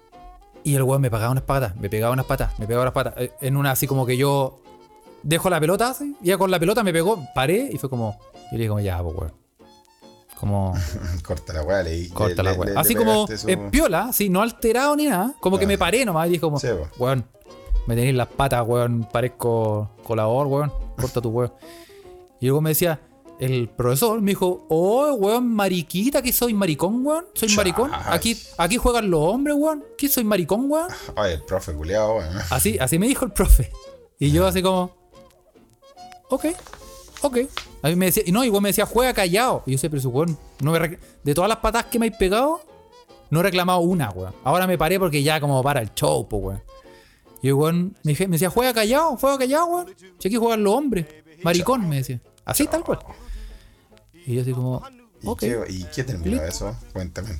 Y 0.63 0.75
el 0.75 0.83
weón 0.83 1.01
me 1.01 1.11
pegaba 1.11 1.31
unas 1.31 1.45
patas, 1.45 1.75
me 1.77 1.89
pegaba 1.89 2.13
unas 2.13 2.27
patas, 2.27 2.59
me 2.59 2.67
pegaba 2.67 2.83
unas 2.83 2.93
patas. 2.95 3.15
Eh, 3.17 3.33
En 3.41 3.57
una 3.57 3.71
así 3.71 3.87
como 3.87 4.05
que 4.05 4.17
yo 4.19 4.61
dejo 5.23 5.49
la 5.49 5.59
pelota, 5.61 5.89
así, 5.91 6.15
y 6.21 6.27
ya 6.27 6.37
con 6.39 6.51
la 6.51 6.59
pelota 6.59 6.83
me 6.83 6.93
pegó, 6.93 7.25
paré 7.35 7.71
y 7.73 7.79
fue 7.79 7.89
como, 7.89 8.19
yo 8.35 8.39
le 8.53 8.57
dije 8.59 8.69
como, 8.69 8.81
ya, 8.81 9.01
pues 9.03 9.17
weón. 9.17 9.33
Como, 10.39 10.75
Corta 11.27 11.53
la 11.55 11.63
weá, 11.63 11.83
leí. 11.83 12.09
corta 12.11 12.43
le- 12.43 12.53
la 12.53 12.59
weá. 12.59 12.79
Así 12.81 12.95
le 12.95 12.99
como, 12.99 13.27
su- 13.27 13.49
en 13.49 13.71
piola, 13.71 14.07
así, 14.11 14.29
no 14.29 14.43
alterado 14.43 14.95
ni 14.97 15.07
nada. 15.07 15.35
Como 15.41 15.59
que 15.59 15.67
me 15.67 15.79
paré 15.79 16.05
nomás 16.05 16.27
y 16.27 16.31
dije 16.31 16.41
como, 16.41 16.59
Sí, 16.61 16.69
weón, 16.99 17.25
me 17.87 17.95
tenéis 17.95 18.15
las 18.17 18.29
patas, 18.29 18.63
weón, 18.67 19.09
parezco 19.11 19.91
colador, 20.03 20.47
weón, 20.47 20.73
corta 21.01 21.21
tu 21.21 21.31
weón. 21.31 21.53
Y 22.41 22.47
luego 22.47 22.61
me 22.61 22.71
decía, 22.71 23.01
el 23.41 23.69
profesor 23.71 24.21
me 24.21 24.33
dijo, 24.33 24.67
oh, 24.69 25.13
weón, 25.15 25.49
mariquita, 25.55 26.21
que 26.21 26.33
soy 26.35 26.53
maricón, 26.53 27.05
weón, 27.07 27.25
soy 27.35 27.49
Chas. 27.49 27.57
maricón. 27.57 27.91
Aquí, 27.95 28.39
aquí 28.59 28.77
juegan 28.77 29.11
los 29.11 29.21
hombres, 29.21 29.57
weón, 29.59 29.85
¿qué 29.97 30.09
soy 30.09 30.25
maricón, 30.25 30.71
weón? 30.71 30.89
Ay, 31.17 31.33
el 31.35 31.43
profe 31.45 31.73
culiado, 31.73 32.17
weón. 32.17 32.37
Así, 32.51 32.77
así 32.79 32.99
me 32.99 33.07
dijo 33.09 33.25
el 33.25 33.33
profe. 33.33 33.71
Y 34.19 34.31
yo 34.33 34.47
así 34.47 34.63
como, 34.63 34.95
ok, 36.29 36.45
ok. 37.23 37.39
A 37.87 37.91
mí 37.91 37.97
me 37.97 38.07
decía, 38.07 38.23
y 38.27 38.33
no, 38.33 38.45
igual 38.45 38.63
me 38.63 38.71
decía, 38.71 38.85
juega 38.87 39.13
callado. 39.15 39.63
Y 39.67 39.73
yo 39.73 39.79
sé, 39.79 39.89
pero 39.91 40.03
su 40.03 40.11
weón, 40.11 40.37
no 40.61 40.73
me 40.73 40.79
rec- 40.81 40.99
de 41.23 41.35
todas 41.35 41.49
las 41.49 41.59
patas 41.59 41.85
que 41.87 41.99
me 41.99 42.07
habéis 42.07 42.19
pegado, 42.19 42.61
no 43.31 43.41
he 43.41 43.43
reclamado 43.43 43.81
una, 43.81 44.11
weón. 44.11 44.35
Ahora 44.45 44.67
me 44.67 44.77
paré 44.77 44.99
porque 44.99 45.23
ya 45.23 45.41
como 45.41 45.63
para 45.63 45.81
el 45.81 45.95
show, 45.95 46.27
pues, 46.29 46.43
weón. 46.43 46.63
Y 47.43 47.49
el 47.49 47.55
weón 47.55 47.97
me, 48.03 48.15
decía, 48.15 48.51
juega 48.51 48.73
callado, 48.75 49.17
juega 49.17 49.39
callado, 49.39 49.67
weón. 49.67 49.95
Si 50.19 50.29
aquí 50.29 50.37
juegan 50.37 50.65
los 50.65 50.75
hombres. 50.75 51.07
Maricón, 51.43 51.89
me 51.89 51.97
decía. 51.97 52.21
Así, 52.45 52.67
tal 52.67 52.83
cual. 52.83 52.99
Y 54.27 54.35
yo 54.35 54.43
así 54.43 54.53
como, 54.53 54.83
¿Y, 55.23 55.37
qué, 55.37 55.59
¿Y 55.69 55.85
qué 55.95 56.03
terminó 56.05 56.43
eso? 56.43 56.77
Cuéntame. 56.93 57.39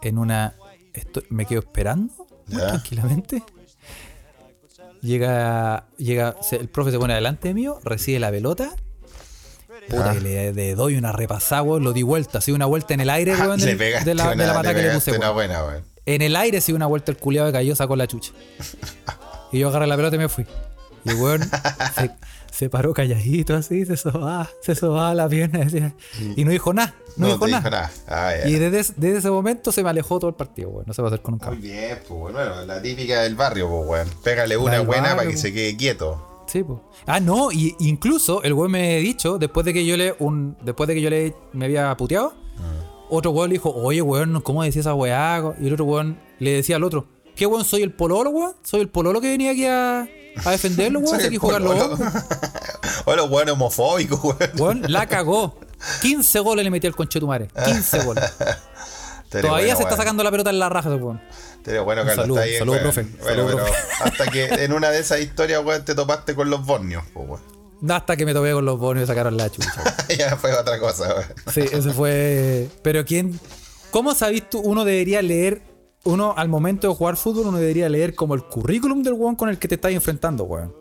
en 0.00 0.18
una. 0.18 0.54
me 1.30 1.46
quedo 1.46 1.60
esperando 1.60 2.12
muy 2.48 2.58
Ya. 2.58 2.68
tranquilamente. 2.68 3.42
Llega. 5.00 5.86
llega 5.98 6.36
el 6.52 6.68
profe 6.68 6.90
se 6.92 6.98
pone 6.98 7.14
delante 7.14 7.54
mío, 7.54 7.80
recibe 7.84 8.18
la 8.20 8.30
pelota. 8.30 8.74
Puta, 9.88 10.14
y 10.14 10.20
le, 10.20 10.52
le 10.52 10.74
doy 10.74 10.96
una 10.96 11.12
repasada, 11.12 11.62
weón, 11.62 11.84
Lo 11.84 11.92
di 11.92 12.02
vuelta, 12.02 12.38
así 12.38 12.52
una 12.52 12.66
vuelta 12.66 12.94
en 12.94 13.00
el 13.00 13.10
aire, 13.10 13.34
weón, 13.40 13.60
pegaste 13.60 14.10
de 14.10 14.14
la, 14.14 14.30
de 14.30 14.36
la 14.46 14.54
patada 14.54 14.72
le 14.74 14.80
que 14.82 14.88
le 14.88 14.94
puse, 14.94 15.10
una 15.10 15.20
weón. 15.32 15.34
buena, 15.34 15.64
weón. 15.64 15.84
En 16.06 16.22
el 16.22 16.34
aire, 16.36 16.60
sí, 16.60 16.72
una 16.72 16.86
vuelta 16.86 17.12
el 17.12 17.18
culiado 17.18 17.48
que 17.48 17.52
cayó, 17.52 17.76
sacó 17.76 17.94
la 17.96 18.06
chucha. 18.06 18.32
Y 19.52 19.58
yo 19.60 19.68
agarré 19.68 19.86
la 19.86 19.96
pelota 19.96 20.16
y 20.16 20.18
me 20.18 20.28
fui. 20.28 20.46
Y 21.04 21.12
weón 21.14 21.42
se, 21.96 22.10
se 22.50 22.68
paró 22.70 22.92
calladito 22.94 23.54
así, 23.56 23.84
se 23.86 23.96
sobaba, 23.96 24.48
se 24.62 24.74
sobaba 24.74 25.14
la 25.14 25.28
pierna. 25.28 25.60
decía, 25.60 25.94
y 26.36 26.44
no 26.44 26.50
dijo 26.52 26.72
nada, 26.72 26.94
no, 27.16 27.26
No, 27.26 27.32
dijo 27.34 27.48
nada. 27.48 27.90
Ah. 28.08 28.32
Y 28.46 28.52
desde, 28.54 28.94
desde 28.96 29.18
ese 29.18 29.30
momento 29.30 29.70
se 29.72 29.82
me 29.82 29.90
alejó 29.90 30.18
todo 30.18 30.30
el 30.30 30.36
partido, 30.36 30.70
weón. 30.70 30.84
No 30.86 30.94
se 30.94 31.02
va 31.02 31.08
a 31.08 31.10
hacer 31.10 31.22
con 31.22 31.34
un 31.34 31.40
Muy 31.40 31.48
cambio. 31.50 31.70
bien, 31.72 31.98
pues 32.08 32.32
bueno, 32.32 32.64
la 32.64 32.80
típica 32.80 33.22
del 33.22 33.34
barrio, 33.36 33.68
pues 33.68 33.86
weón. 33.86 34.08
Pégale 34.24 34.56
una 34.56 34.80
buena 34.80 35.02
barrio, 35.02 35.16
para 35.18 35.28
que 35.28 35.34
po. 35.36 35.40
se 35.42 35.52
quede 35.52 35.76
quieto. 35.76 36.31
Sí. 36.52 36.64
Ah, 37.06 37.18
no, 37.20 37.50
y 37.50 37.74
incluso 37.78 38.42
el 38.42 38.52
weón 38.52 38.70
me 38.72 38.96
ha 38.96 38.98
dicho, 38.98 39.38
después 39.38 39.64
de 39.64 39.72
que 39.72 39.86
yo 39.86 39.96
le 39.96 40.14
un 40.18 40.56
después 40.62 40.86
de 40.86 40.94
que 40.94 41.00
yo 41.00 41.08
le 41.08 41.34
me 41.52 41.64
había 41.64 41.96
puteado, 41.96 42.34
otro 43.08 43.30
weón 43.30 43.48
le 43.48 43.54
dijo, 43.54 43.70
oye 43.74 44.02
weón, 44.02 44.40
¿cómo 44.42 44.62
decía 44.62 44.80
esa 44.80 44.94
weá? 44.94 45.42
Y 45.60 45.66
el 45.66 45.72
otro 45.72 45.84
weón 45.86 46.18
le 46.38 46.52
decía 46.52 46.76
al 46.76 46.84
otro, 46.84 47.06
¿qué 47.34 47.46
weón 47.46 47.64
soy 47.64 47.82
el 47.82 47.92
pololo, 47.92 48.30
weón? 48.30 48.52
Soy 48.62 48.80
el 48.82 48.88
pololo 48.88 49.20
que 49.20 49.30
venía 49.30 49.52
aquí 49.52 49.64
a, 49.64 50.00
a 50.44 50.50
defenderlo, 50.50 50.98
weón, 51.00 51.10
Soy 51.10 51.20
si 51.20 51.24
el 51.24 51.28
aquí 51.28 51.36
jugar 51.38 51.62
los 51.62 51.72
pololo. 51.74 51.94
hombres. 51.94 52.12
Hola, 53.06 53.24
weón 53.24 53.48
homofóbico, 53.50 54.16
weón. 54.16 54.50
Weón, 54.58 54.82
la 54.92 55.06
cagó. 55.06 55.58
15 56.02 56.38
goles 56.40 56.64
le 56.64 56.70
metió 56.70 56.88
al 56.88 56.94
conchetumare. 56.94 57.48
15 57.64 58.04
goles. 58.04 58.24
Todavía 59.30 59.48
bueno, 59.74 59.76
se 59.76 59.82
está 59.84 59.96
sacando 59.96 60.22
la 60.22 60.30
pelota 60.30 60.50
en 60.50 60.58
la 60.58 60.68
raja, 60.68 60.90
weón. 60.94 61.20
Estaría 61.62 61.80
bueno, 61.82 62.02
Carlos, 62.04 62.16
saludo, 62.16 62.40
está 62.40 62.58
saludo, 62.58 62.72
weón. 62.72 62.82
profe, 62.82 63.02
Bueno, 63.22 63.48
saludo, 63.48 63.64
pero 63.64 63.76
hasta 64.04 64.26
que 64.32 64.46
en 64.64 64.72
una 64.72 64.90
de 64.90 64.98
esas 64.98 65.20
historias, 65.20 65.64
weón, 65.64 65.84
te 65.84 65.94
topaste 65.94 66.34
con 66.34 66.50
los 66.50 66.66
bornios, 66.66 67.04
pues 67.14 67.28
weón. 67.28 67.40
Hasta 67.88 68.16
que 68.16 68.26
me 68.26 68.34
topé 68.34 68.52
con 68.52 68.64
los 68.64 68.80
bonos 68.80 69.04
y 69.04 69.06
sacaron 69.06 69.36
la 69.36 69.48
chucha. 69.48 69.72
ya 70.18 70.36
fue 70.36 70.52
otra 70.54 70.80
cosa, 70.80 71.14
weón. 71.14 71.24
Sí, 71.54 71.60
eso 71.60 71.92
fue. 71.92 72.68
Pero 72.82 73.04
quién. 73.04 73.38
¿Cómo 73.92 74.12
sabís 74.12 74.50
tú? 74.50 74.58
Uno 74.58 74.84
debería 74.84 75.22
leer. 75.22 75.62
Uno, 76.02 76.34
al 76.36 76.48
momento 76.48 76.88
de 76.88 76.94
jugar 76.96 77.16
fútbol, 77.16 77.46
uno 77.46 77.58
debería 77.58 77.88
leer 77.88 78.16
como 78.16 78.34
el 78.34 78.42
currículum 78.42 79.04
del 79.04 79.12
weón 79.12 79.36
con 79.36 79.48
el 79.48 79.58
que 79.60 79.68
te 79.68 79.76
estás 79.76 79.92
enfrentando, 79.92 80.42
weón. 80.42 80.74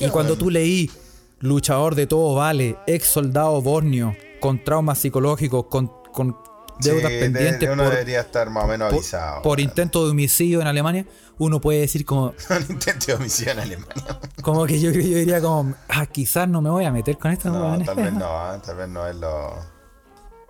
Y 0.00 0.08
cuando 0.08 0.36
tú 0.36 0.50
leí 0.50 0.90
luchador 1.38 1.94
de 1.94 2.08
todo 2.08 2.34
vale, 2.34 2.76
ex 2.88 3.06
soldado 3.06 3.62
borneo, 3.62 4.16
con 4.40 4.64
traumas 4.64 4.98
psicológicos, 4.98 5.66
con, 5.66 5.92
con 6.12 6.36
deudas 6.80 7.10
Sí, 7.10 7.18
pendientes 7.20 7.68
uno 7.68 7.84
por, 7.84 7.92
debería 7.92 8.20
estar 8.20 8.50
más 8.50 8.64
o 8.64 8.66
menos 8.66 8.92
avisado. 8.92 9.42
por 9.42 9.60
intento 9.60 10.04
de 10.04 10.10
homicidio 10.10 10.60
en 10.60 10.66
Alemania, 10.66 11.06
uno 11.38 11.60
puede 11.60 11.80
decir 11.80 12.04
como, 12.04 12.34
Un 12.50 12.66
intento 12.70 13.06
de 13.06 13.14
homicidio 13.14 13.52
en 13.52 13.60
Alemania. 13.60 14.20
como 14.42 14.66
que 14.66 14.80
yo, 14.80 14.90
yo 14.90 15.00
diría 15.00 15.40
como, 15.40 15.74
ah, 15.88 16.06
quizás 16.06 16.48
no 16.48 16.60
me 16.62 16.70
voy 16.70 16.84
a 16.84 16.90
meter 16.92 17.16
con 17.18 17.30
estos 17.30 17.52
No, 17.52 17.78
tal 17.84 17.96
vez 17.96 18.12
no, 18.12 18.54
¿eh? 18.54 18.58
tal 18.64 18.76
vez 18.76 18.88
no 18.88 19.06
es 19.06 19.16
lo. 19.16 19.80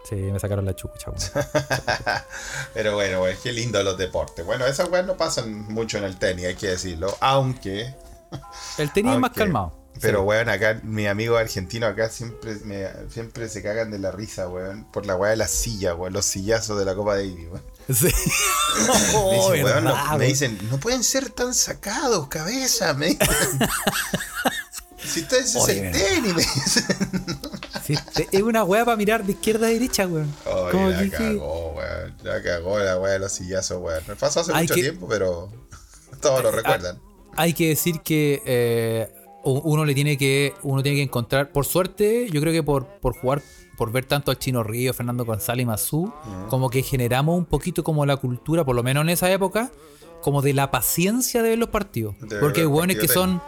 Sí, 0.08 0.16
me 0.16 0.40
sacaron 0.40 0.64
la 0.64 0.74
chucha. 0.74 1.12
Pero 2.74 2.94
bueno, 2.94 3.18
güey, 3.20 3.36
qué 3.42 3.52
lindo 3.52 3.82
los 3.82 3.98
deportes. 3.98 4.44
Bueno, 4.46 4.64
esas 4.66 4.88
weas 4.88 5.04
no 5.06 5.16
pasan 5.16 5.66
mucho 5.72 5.98
en 5.98 6.04
el 6.04 6.16
tenis, 6.16 6.46
hay 6.46 6.54
que 6.54 6.68
decirlo. 6.68 7.14
Aunque. 7.20 7.94
El 8.78 8.90
tenis 8.92 9.12
es 9.14 9.18
más 9.20 9.30
calmado. 9.32 9.79
Pero, 10.00 10.20
Sí. 10.20 10.24
weón, 10.26 10.48
acá, 10.48 10.80
mi 10.82 11.06
amigo 11.06 11.36
argentino 11.36 11.86
acá 11.86 12.08
siempre, 12.08 12.54
me- 12.64 12.88
siempre 13.10 13.48
se 13.48 13.62
cagan 13.62 13.90
de 13.90 13.98
la 13.98 14.10
risa, 14.10 14.48
weón, 14.48 14.84
por 14.92 15.04
la 15.06 15.14
weá 15.16 15.30
de 15.30 15.36
la 15.36 15.48
silla, 15.48 15.94
weón, 15.94 16.12
los 16.12 16.24
sillazos 16.24 16.78
de 16.78 16.84
la 16.84 16.94
Copa 16.94 17.16
Davis, 17.16 17.48
weón. 17.50 17.62
Sí. 17.92 18.06
Me, 18.76 19.36
dicen, 19.36 19.64
weón, 19.64 19.84
no- 19.84 19.90
verdad, 19.92 20.04
me 20.12 20.16
weón. 20.18 20.20
dicen, 20.28 20.58
no 20.70 20.78
pueden 20.78 21.02
ser 21.04 21.30
tan 21.30 21.52
sacados, 21.54 22.28
cabeza, 22.28 22.94
me 22.94 23.08
dicen. 23.08 23.28
si 25.04 25.20
ustedes 25.22 25.54
es 25.54 25.68
el 25.68 25.92
tenis, 25.92 26.34
me 26.34 26.42
dicen. 26.42 26.84
Es 28.30 28.42
una 28.42 28.62
weá 28.62 28.84
para 28.84 28.96
mirar 28.96 29.24
de 29.24 29.32
izquierda 29.32 29.66
a 29.66 29.70
derecha, 29.70 30.06
weón. 30.06 30.32
Oye, 30.46 30.70
Como 30.70 30.90
la 30.90 31.02
que- 31.02 31.10
cagó, 31.10 31.72
weón. 31.72 32.16
La 32.22 32.42
cagó 32.42 32.78
la 32.78 32.98
weá 33.00 33.12
de 33.14 33.18
los 33.18 33.32
sillazos, 33.32 33.78
weón. 33.82 34.02
Me 34.06 34.14
pasó 34.14 34.40
hace 34.40 34.52
Hay 34.54 34.62
mucho 34.62 34.74
que- 34.74 34.82
tiempo, 34.82 35.08
pero 35.08 35.50
todos 36.20 36.42
lo 36.44 36.52
recuerdan. 36.52 37.00
hay 37.36 37.52
que 37.54 37.68
decir 37.70 38.00
que 38.02 38.40
eh, 38.46 39.12
uno 39.44 39.84
le 39.84 39.94
tiene 39.94 40.18
que 40.18 40.54
uno 40.62 40.82
tiene 40.82 40.98
que 40.98 41.02
encontrar 41.04 41.50
por 41.52 41.64
suerte 41.64 42.28
yo 42.30 42.40
creo 42.40 42.52
que 42.52 42.62
por, 42.62 42.86
por 42.86 43.16
jugar 43.18 43.40
por 43.78 43.90
ver 43.90 44.04
tanto 44.04 44.30
al 44.30 44.38
Chino 44.38 44.62
Río 44.62 44.92
Fernando 44.92 45.24
González 45.24 45.62
y 45.62 45.66
Mazú 45.66 46.12
como 46.50 46.68
que 46.68 46.82
generamos 46.82 47.38
un 47.38 47.46
poquito 47.46 47.82
como 47.82 48.04
la 48.04 48.16
cultura 48.18 48.64
por 48.64 48.76
lo 48.76 48.82
menos 48.82 49.02
en 49.02 49.08
esa 49.08 49.30
época 49.32 49.70
como 50.22 50.42
de 50.42 50.52
la 50.52 50.70
paciencia 50.70 51.42
de 51.42 51.50
ver 51.50 51.58
los 51.58 51.70
partidos 51.70 52.14
De 52.20 52.38
porque 52.38 52.60
hay 52.60 52.66
hueones 52.66 52.98
que 52.98 53.08
son 53.08 53.40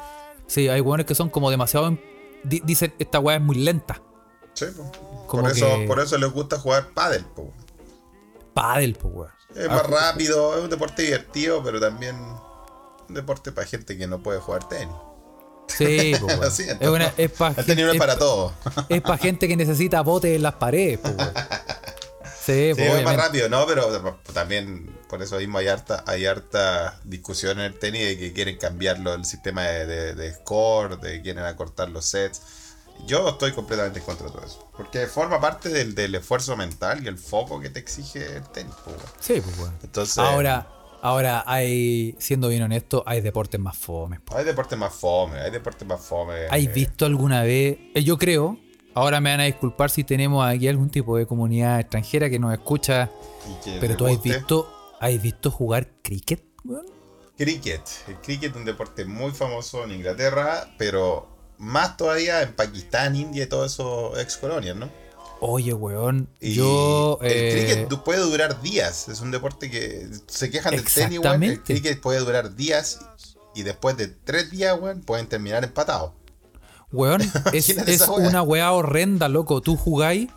sí 0.46 0.68
hay 0.68 0.80
hueones 0.80 1.04
que 1.06 1.14
son 1.14 1.28
como 1.28 1.50
demasiado 1.50 1.88
en- 1.88 2.00
di- 2.44 2.62
dicen 2.64 2.94
esta 2.98 3.20
weá 3.20 3.36
es 3.36 3.42
muy 3.42 3.56
lenta 3.56 4.00
Sí, 4.54 4.66
po. 4.76 4.90
Como 5.26 5.42
por, 5.44 5.50
eso, 5.52 5.66
por 5.86 6.00
eso 6.00 6.18
les 6.18 6.30
gusta 6.30 6.58
jugar 6.58 6.88
pádel, 6.94 7.24
po. 7.24 7.50
pádel 8.54 8.94
pues 8.94 9.14
weón 9.14 9.30
Es 9.56 9.68
más 9.68 9.86
rápido, 9.86 10.56
es 10.56 10.64
un 10.64 10.70
deporte 10.70 11.02
divertido, 11.02 11.62
pero 11.62 11.78
también 11.80 12.16
un 13.08 13.14
deporte 13.14 13.52
para 13.52 13.66
gente 13.66 13.96
que 13.98 14.06
no 14.06 14.22
puede 14.22 14.40
jugar 14.40 14.68
tenis. 14.68 14.94
Sí 15.76 16.12
pues, 16.20 16.22
weón. 16.22 16.40
Lo 16.40 16.50
siento. 16.50 16.84
es, 16.84 16.90
una, 16.90 17.12
es 17.16 17.30
para 17.30 17.54
El 17.60 17.66
tenis 17.66 17.84
no 17.86 17.92
es 17.92 17.98
para 17.98 18.18
todo. 18.18 18.54
es 18.88 19.00
pa' 19.02 19.18
gente 19.18 19.48
que 19.48 19.56
necesita 19.56 20.00
botes 20.02 20.34
en 20.36 20.42
las 20.42 20.54
paredes 20.54 20.98
pues, 21.00 21.14
weón. 21.16 21.32
sí, 22.44 22.72
pues, 22.74 22.76
Sí, 22.76 22.82
es 22.98 23.04
más 23.04 23.16
rápido, 23.16 23.48
¿no? 23.48 23.66
Pero 23.66 24.18
también 24.32 24.96
por 25.08 25.22
eso 25.22 25.36
mismo 25.36 25.58
hay 25.58 25.68
harta, 25.68 26.04
hay 26.06 26.26
harta 26.26 26.98
discusión 27.04 27.58
en 27.60 27.66
el 27.66 27.78
tenis 27.78 28.02
de 28.06 28.18
que 28.18 28.32
quieren 28.32 28.56
cambiarlo 28.58 29.14
el 29.14 29.24
sistema 29.24 29.62
de, 29.64 29.86
de- 29.86 30.14
de 30.14 30.32
score, 30.34 30.98
de 31.00 31.12
que 31.14 31.22
quieren 31.22 31.44
acortar 31.44 31.88
los 31.90 32.06
sets. 32.06 32.40
Yo 33.06 33.28
estoy 33.30 33.52
completamente 33.52 33.98
en 33.98 34.04
contra 34.04 34.26
de 34.26 34.32
todo 34.32 34.44
eso. 34.46 34.68
Porque 34.76 35.06
forma 35.06 35.40
parte 35.40 35.68
del, 35.70 35.94
del 35.94 36.14
esfuerzo 36.14 36.56
mental 36.56 37.02
y 37.04 37.08
el 37.08 37.18
foco 37.18 37.60
que 37.60 37.68
te 37.68 37.80
exige 37.80 38.36
el 38.36 38.44
tenis. 38.50 38.74
po, 38.84 38.90
weón. 38.90 39.02
Sí, 39.20 39.40
pues 39.40 39.58
weón. 39.58 39.76
Entonces, 39.82 40.18
Ahora, 40.18 40.66
ahora 41.02 41.42
hay, 41.46 42.14
siendo 42.18 42.48
bien 42.48 42.62
honesto, 42.62 43.02
hay 43.04 43.20
deportes 43.20 43.60
más 43.60 43.76
fomes. 43.76 44.20
hay 44.34 44.44
deportes 44.44 44.78
más 44.78 44.94
fome, 44.94 45.38
hay 45.40 45.50
deportes 45.50 45.86
más 45.86 46.00
fome. 46.00 46.46
¿Hay 46.48 46.66
eh, 46.66 46.72
visto 46.72 47.04
alguna 47.04 47.42
vez? 47.42 47.76
eh, 47.94 48.02
Yo 48.02 48.16
creo, 48.16 48.58
ahora 48.94 49.20
me 49.20 49.30
van 49.30 49.40
a 49.40 49.44
disculpar 49.44 49.90
si 49.90 50.04
tenemos 50.04 50.46
aquí 50.46 50.68
algún 50.68 50.88
tipo 50.88 51.18
de 51.18 51.26
comunidad 51.26 51.80
extranjera 51.80 52.30
que 52.30 52.38
nos 52.38 52.52
escucha, 52.54 53.10
que 53.64 53.78
pero 53.80 53.96
tú 53.96 54.06
has 54.06 54.22
visto, 54.22 54.72
¿has 55.00 55.20
visto 55.20 55.50
jugar 55.50 55.88
cricket? 56.02 56.42
weón? 56.64 56.86
Cricket. 57.36 57.82
El 58.08 58.16
cricket 58.16 58.50
es 58.52 58.56
un 58.56 58.64
deporte 58.64 59.04
muy 59.04 59.32
famoso 59.32 59.82
en 59.84 59.90
Inglaterra, 59.90 60.72
pero 60.78 61.28
más 61.58 61.96
todavía 61.96 62.42
en 62.42 62.54
Pakistán, 62.54 63.16
India 63.16 63.44
y 63.44 63.46
todos 63.46 63.72
esos 63.72 64.18
ex 64.20 64.36
colonias, 64.36 64.76
¿no? 64.76 64.88
Oye, 65.44 65.74
weón, 65.74 66.28
Y 66.40 66.54
yo... 66.54 67.18
el 67.20 67.32
eh, 67.32 67.74
cricket 67.84 68.02
puede 68.04 68.20
durar 68.20 68.62
días. 68.62 69.08
Es 69.08 69.20
un 69.20 69.32
deporte 69.32 69.72
que 69.72 70.08
se 70.28 70.50
quejan 70.50 70.76
del 70.76 70.84
tenis, 70.84 71.18
weón. 71.18 71.42
El 71.42 71.60
cricket 71.62 72.00
puede 72.00 72.20
durar 72.20 72.54
días 72.54 73.00
y 73.52 73.64
después 73.64 73.96
de 73.96 74.06
tres 74.06 74.52
días, 74.52 74.78
weón, 74.80 75.00
pueden 75.00 75.26
terminar 75.26 75.64
empatados. 75.64 76.12
Weón, 76.92 77.22
es, 77.52 77.70
es 77.70 78.06
una 78.06 78.42
weá 78.42 78.70
horrenda, 78.70 79.28
loco. 79.28 79.60
Tú 79.60 79.76
jugáis, 79.76 80.28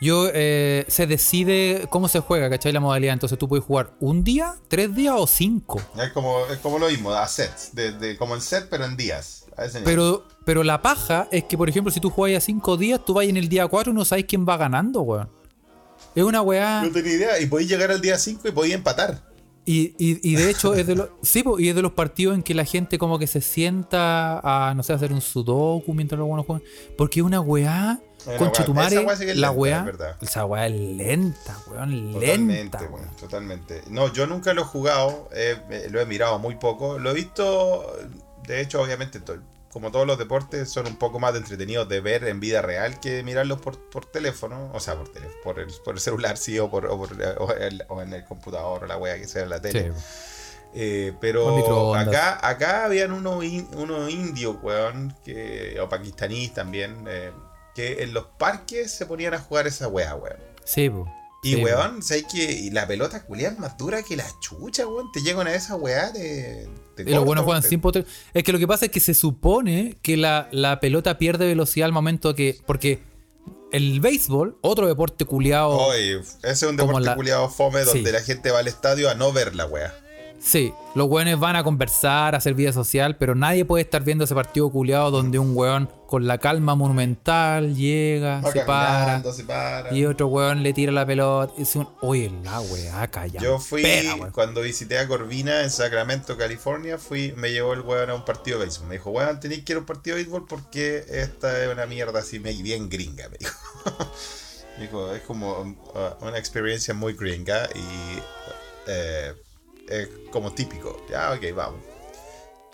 yo 0.00 0.28
eh, 0.34 0.86
se 0.88 1.06
decide 1.06 1.86
cómo 1.88 2.08
se 2.08 2.18
juega, 2.18 2.50
¿cachai? 2.50 2.72
La 2.72 2.80
modalidad. 2.80 3.12
Entonces 3.12 3.38
tú 3.38 3.46
puedes 3.48 3.64
jugar 3.64 3.92
un 4.00 4.24
día, 4.24 4.56
tres 4.66 4.92
días 4.92 5.14
o 5.16 5.28
cinco. 5.28 5.80
Es 5.96 6.10
como, 6.10 6.46
es 6.46 6.58
como 6.58 6.80
lo 6.80 6.88
mismo, 6.88 7.12
a 7.12 7.28
sets. 7.28 7.76
De, 7.76 7.92
de- 7.92 8.16
como 8.16 8.34
en 8.34 8.40
set, 8.40 8.66
pero 8.68 8.86
en 8.86 8.96
días. 8.96 9.41
A 9.56 9.64
ese 9.64 9.80
nivel. 9.80 9.92
Pero, 9.94 10.24
pero 10.44 10.64
la 10.64 10.82
paja 10.82 11.28
es 11.30 11.44
que, 11.44 11.56
por 11.58 11.68
ejemplo, 11.68 11.92
si 11.92 12.00
tú 12.00 12.10
juegas 12.10 12.42
a 12.42 12.46
cinco 12.46 12.76
días, 12.76 13.00
tú 13.04 13.14
vas 13.14 13.26
en 13.26 13.36
el 13.36 13.48
día 13.48 13.66
4 13.66 13.92
y 13.92 13.94
no 13.94 14.04
sabes 14.04 14.24
quién 14.26 14.46
va 14.48 14.56
ganando, 14.56 15.02
weón. 15.02 15.28
Es 16.14 16.24
una 16.24 16.42
weá. 16.42 16.82
No 16.82 16.90
tenía 16.90 17.12
idea. 17.12 17.40
Y 17.40 17.46
podéis 17.46 17.68
llegar 17.68 17.90
al 17.90 18.00
día 18.00 18.18
5 18.18 18.48
y 18.48 18.52
podéis 18.52 18.74
empatar. 18.74 19.22
Y, 19.64 19.94
y, 19.96 20.18
y 20.28 20.34
de 20.34 20.50
hecho 20.50 20.74
es 20.74 20.86
de 20.86 20.96
los. 20.96 21.08
Sí, 21.22 21.44
y 21.58 21.68
es 21.68 21.74
de 21.74 21.82
los 21.82 21.92
partidos 21.92 22.34
en 22.34 22.42
que 22.42 22.52
la 22.54 22.64
gente 22.64 22.98
como 22.98 23.18
que 23.18 23.26
se 23.26 23.40
sienta 23.40 24.40
a, 24.42 24.74
no 24.74 24.82
sé, 24.82 24.92
hacer 24.92 25.12
un 25.12 25.20
sudoku 25.20 25.94
mientras 25.94 26.18
los 26.18 26.26
buenos 26.26 26.46
juegan. 26.46 26.64
Porque 26.98 27.20
es 27.20 27.26
una 27.26 27.40
weá. 27.40 28.00
Concha 28.38 28.64
tu 28.64 28.72
madre, 28.72 29.04
la 29.04 29.34
lenta, 29.34 29.50
weá. 29.50 29.92
Esa 30.20 30.44
weá 30.44 30.66
es 30.66 30.72
lenta, 30.72 31.56
weón. 31.68 32.12
Totalmente, 32.12 32.26
Lenta. 32.26 32.78
weón, 32.78 32.92
weón. 32.94 33.16
totalmente. 33.16 33.82
No, 33.88 34.12
yo 34.12 34.26
nunca 34.28 34.54
lo 34.54 34.62
he 34.62 34.64
jugado, 34.64 35.28
eh, 35.32 35.56
eh, 35.70 35.88
lo 35.90 36.00
he 36.00 36.06
mirado 36.06 36.38
muy 36.38 36.54
poco. 36.56 36.98
Lo 37.00 37.10
he 37.10 37.14
visto, 37.14 37.84
de 38.46 38.60
hecho, 38.60 38.80
obviamente, 38.82 39.20
como 39.70 39.90
todos 39.90 40.06
los 40.06 40.18
deportes, 40.18 40.68
son 40.70 40.86
un 40.86 40.96
poco 40.96 41.18
más 41.18 41.34
entretenidos 41.34 41.88
de 41.88 42.00
ver 42.00 42.24
en 42.24 42.40
vida 42.40 42.60
real 42.62 43.00
que 43.00 43.22
mirarlos 43.22 43.60
por, 43.60 43.78
por 43.90 44.04
teléfono. 44.06 44.70
O 44.74 44.80
sea, 44.80 44.96
por 44.96 45.08
teléfono, 45.08 45.40
por 45.42 45.58
el, 45.60 45.68
por 45.84 45.94
el 45.94 46.00
celular, 46.00 46.36
sí, 46.36 46.58
o, 46.58 46.70
por, 46.70 46.86
o, 46.86 46.98
por- 46.98 47.12
o 47.38 47.52
el- 47.54 47.84
o 47.88 48.02
en 48.02 48.12
el 48.12 48.24
computador, 48.24 48.84
o 48.84 48.86
la 48.86 48.98
wea 48.98 49.16
que 49.16 49.26
sea 49.26 49.42
en 49.44 49.50
la 49.50 49.60
tele. 49.60 49.92
Sí. 49.92 49.98
Eh, 50.74 51.12
pero 51.20 51.48
acá, 51.94 52.46
acá 52.48 52.84
habían 52.86 53.12
unos, 53.12 53.44
in- 53.44 53.68
indios, 54.08 54.56
weón, 54.62 55.14
que, 55.24 55.78
o 55.80 55.88
pakistaníes 55.88 56.54
también, 56.54 57.04
eh, 57.08 57.30
que 57.74 58.02
en 58.02 58.14
los 58.14 58.24
parques 58.38 58.90
se 58.90 59.04
ponían 59.06 59.34
a 59.34 59.38
jugar 59.38 59.66
esa 59.66 59.88
wea, 59.88 60.14
weón. 60.14 60.36
Sí, 60.64 60.88
po. 60.90 61.06
Y 61.44 61.54
Sí, 61.56 61.64
weón, 61.64 62.02
¿sabes 62.04 62.24
que 62.32 62.52
Y 62.52 62.70
la 62.70 62.86
pelota 62.86 63.24
culia 63.24 63.48
es 63.48 63.58
más 63.58 63.76
dura 63.76 64.02
que 64.04 64.16
la 64.16 64.24
chucha, 64.40 64.86
weón. 64.86 65.10
Te 65.12 65.20
llegan 65.22 65.46
a 65.48 65.54
esa 65.54 65.74
weá 65.74 66.10
de. 66.12 66.68
de 66.96 67.10
Y 67.10 67.12
los 67.14 67.24
buenos 67.24 67.44
juegan 67.44 67.62
te- 67.62 67.68
sin 67.68 67.80
poder. 67.80 68.06
Es 68.32 68.44
que 68.44 68.52
lo 68.52 68.58
que 68.60 68.66
pasa 68.68 68.86
es 68.86 68.92
que 68.92 69.00
se 69.00 69.12
supone 69.12 69.96
que 70.02 70.16
la, 70.16 70.48
la 70.52 70.78
pelota 70.78 71.18
pierde 71.18 71.46
velocidad 71.46 71.86
al 71.86 71.92
momento 71.92 72.34
que. 72.36 72.58
Porque 72.64 73.02
el 73.72 74.00
béisbol, 74.00 74.56
otro 74.60 74.86
deporte 74.86 75.24
culiado. 75.24 75.70
Oye, 75.70 76.20
ese 76.20 76.36
es 76.52 76.62
un 76.62 76.76
deporte 76.76 77.00
la- 77.06 77.16
culiado 77.16 77.48
fome 77.48 77.80
donde 77.84 78.04
Sí. 78.04 78.12
la 78.12 78.20
gente 78.22 78.50
va 78.52 78.60
al 78.60 78.68
estadio 78.68 79.10
a 79.10 79.14
no 79.16 79.32
ver 79.32 79.56
la 79.56 79.66
weá. 79.66 79.92
Sí, 80.44 80.74
los 80.96 81.08
weones 81.08 81.38
van 81.38 81.54
a 81.54 81.62
conversar, 81.62 82.34
a 82.34 82.38
hacer 82.38 82.54
vida 82.54 82.72
social, 82.72 83.16
pero 83.16 83.36
nadie 83.36 83.64
puede 83.64 83.84
estar 83.84 84.02
viendo 84.02 84.24
ese 84.24 84.34
partido 84.34 84.70
culiado 84.70 85.12
donde 85.12 85.38
un 85.38 85.56
weón 85.56 85.88
con 86.08 86.26
la 86.26 86.38
calma 86.38 86.74
monumental 86.74 87.76
llega, 87.76 88.42
se 88.50 88.62
para, 88.62 89.22
se 89.32 89.44
para. 89.44 89.94
y 89.94 90.04
otro 90.04 90.26
weón 90.26 90.64
le 90.64 90.72
tira 90.72 90.90
la 90.90 91.06
pelota. 91.06 91.52
Es 91.56 91.76
un. 91.76 91.88
Oye, 92.00 92.28
la 92.42 92.60
weá, 92.60 93.06
calla. 93.08 93.40
Yo 93.40 93.60
fui, 93.60 93.84
cuando 94.32 94.62
visité 94.62 94.98
a 94.98 95.06
Corvina 95.06 95.62
en 95.62 95.70
Sacramento, 95.70 96.36
California, 96.36 96.98
fui, 96.98 97.32
me 97.36 97.52
llevó 97.52 97.72
el 97.74 97.80
weón 97.82 98.10
a 98.10 98.14
un 98.16 98.24
partido 98.24 98.58
de 98.58 98.64
béisbol. 98.64 98.88
Me 98.88 98.94
dijo, 98.96 99.10
weón, 99.10 99.38
tenéis 99.38 99.62
que 99.64 99.74
ir 99.74 99.76
a 99.76 99.80
un 99.80 99.86
partido 99.86 100.16
de 100.16 100.24
béisbol 100.24 100.46
porque 100.48 101.04
esta 101.08 101.62
es 101.62 101.72
una 101.72 101.86
mierda 101.86 102.18
así 102.18 102.40
me- 102.40 102.52
bien 102.60 102.88
gringa, 102.88 103.28
me 103.28 103.38
dijo. 103.38 103.54
Me 104.76 104.82
dijo, 104.86 105.12
es 105.14 105.22
como 105.22 105.52
uh, 105.60 106.26
una 106.26 106.36
experiencia 106.36 106.94
muy 106.94 107.12
gringa 107.12 107.68
y 107.76 108.18
eh, 108.88 109.32
es 110.00 110.08
como 110.30 110.52
típico. 110.52 111.04
Ya, 111.10 111.32
ok, 111.32 111.54
vamos. 111.54 111.80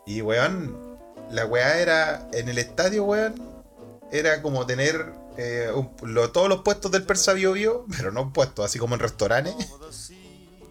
Y 0.07 0.21
weón, 0.23 0.99
la 1.31 1.45
weá 1.47 1.79
era, 1.81 2.29
en 2.33 2.49
el 2.49 2.59
estadio, 2.59 3.05
weón, 3.05 3.35
era 4.11 4.41
como 4.43 4.65
tener 4.67 5.13
eh, 5.37 5.71
un- 5.75 5.91
lo- 6.15 6.31
todos 6.33 6.49
los 6.49 6.63
puestos 6.63 6.91
del 6.91 7.05
Persa 7.05 7.33
Bio 7.33 7.53
Bio, 7.53 7.87
pero 7.97 8.11
no 8.11 8.33
puestos, 8.33 8.65
así 8.65 8.79
como 8.79 8.95
en 8.95 9.01
restaurantes. 9.01 9.55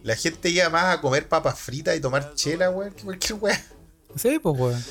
La 0.03 0.15
gente 0.15 0.49
iba 0.49 0.69
más 0.69 0.97
a 0.97 1.01
comer 1.01 1.27
papas 1.27 1.59
fritas 1.59 1.95
y 1.95 1.99
tomar 2.01 2.33
chela, 2.35 2.69
weón, 2.69 2.93
que 2.93 3.03
cualquier 3.03 3.39
weá. 3.39 3.65
Sí, 4.15 4.39
pues 4.39 4.59
weón. 4.59 4.83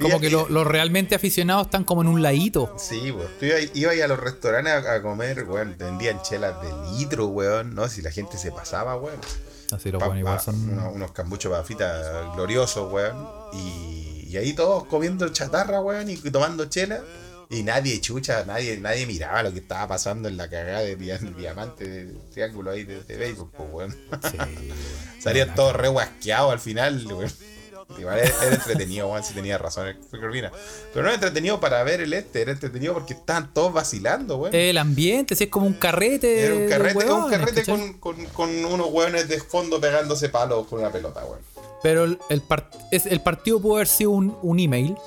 Como 0.00 0.18
que 0.20 0.28
lo- 0.28 0.48
los 0.48 0.66
realmente 0.66 1.14
aficionados 1.14 1.66
están 1.66 1.84
como 1.84 2.02
en 2.02 2.08
un 2.08 2.20
ladito. 2.22 2.74
Sí, 2.78 3.10
weón. 3.12 3.30
Tú 3.38 3.46
ibas 3.46 3.62
iba 3.74 3.92
a 4.04 4.08
los 4.08 4.18
restaurantes 4.18 4.72
a, 4.72 4.94
a 4.94 5.02
comer, 5.02 5.44
weón. 5.44 5.76
Vendían 5.78 6.20
chelas 6.22 6.54
de 6.62 6.98
litro, 6.98 7.26
weón. 7.28 7.74
No, 7.74 7.88
si 7.88 8.02
la 8.02 8.10
gente 8.10 8.36
se 8.36 8.50
pasaba, 8.50 8.96
weón. 8.96 9.20
Así 9.74 9.90
los 9.90 10.00
Pa- 10.00 10.06
weones 10.06 10.20
igual 10.20 10.36
pa- 10.36 10.42
son. 10.42 10.68
unos, 10.70 10.94
unos 10.94 11.12
cambuchos 11.12 11.52
papitas 11.52 12.34
gloriosos, 12.34 12.92
weón. 12.92 13.26
Y, 13.52 14.26
y 14.30 14.36
ahí 14.36 14.52
todos 14.54 14.84
comiendo 14.84 15.28
chatarra, 15.28 15.80
weón, 15.80 16.08
y 16.10 16.16
tomando 16.16 16.66
chela. 16.66 17.00
Y 17.50 17.62
nadie 17.62 18.00
chucha, 18.00 18.44
nadie, 18.46 18.78
nadie 18.78 19.06
miraba 19.06 19.42
lo 19.42 19.52
que 19.52 19.58
estaba 19.58 19.86
pasando 19.86 20.28
en 20.28 20.36
la 20.38 20.48
cagada 20.48 20.80
de 20.80 20.96
dia- 20.96 21.18
diamante, 21.18 21.86
de 21.86 22.12
triángulo 22.32 22.70
ahí 22.70 22.84
de, 22.84 23.02
de 23.04 23.16
béisbol, 23.16 23.50
pues, 23.56 23.68
weón. 23.70 23.96
Sí. 24.30 24.38
Salían 25.20 25.54
todos 25.54 25.74
re 25.76 25.88
guasqueados 25.88 26.52
al 26.52 26.58
final, 26.60 27.06
weón. 27.06 27.30
Igual 27.98 28.18
era, 28.18 28.54
entretenido, 28.54 29.08
weón, 29.08 29.22
si 29.24 29.34
tenía 29.34 29.58
razón. 29.58 29.96
Pero 30.10 30.28
no 30.30 31.02
era 31.02 31.14
entretenido 31.14 31.60
para 31.60 31.82
ver 31.84 32.00
el 32.00 32.12
este, 32.12 32.42
era 32.42 32.52
entretenido 32.52 32.94
porque 32.94 33.14
estaban 33.14 33.52
todos 33.52 33.72
vacilando, 33.72 34.36
weón. 34.38 34.54
El 34.54 34.78
ambiente, 34.78 35.34
si 35.36 35.44
es 35.44 35.50
como 35.50 35.66
un 35.66 35.74
carrete. 35.74 36.44
Era 36.44 36.54
un 36.54 36.68
carrete, 36.68 37.12
un 37.12 37.30
carrete 37.30 37.64
con, 37.64 37.92
con, 37.94 38.24
con 38.26 38.64
unos 38.64 38.88
hueones 38.90 39.28
de 39.28 39.40
fondo 39.40 39.80
pegándose 39.80 40.28
palos 40.28 40.66
con 40.66 40.80
una 40.80 40.90
pelota, 40.90 41.24
weón. 41.24 41.40
Pero 41.82 42.04
el, 42.04 42.18
el 42.30 43.20
partido 43.20 43.60
pudo 43.60 43.74
haber 43.76 43.88
sido 43.88 44.10
un, 44.10 44.36
un 44.42 44.58
email. 44.58 44.96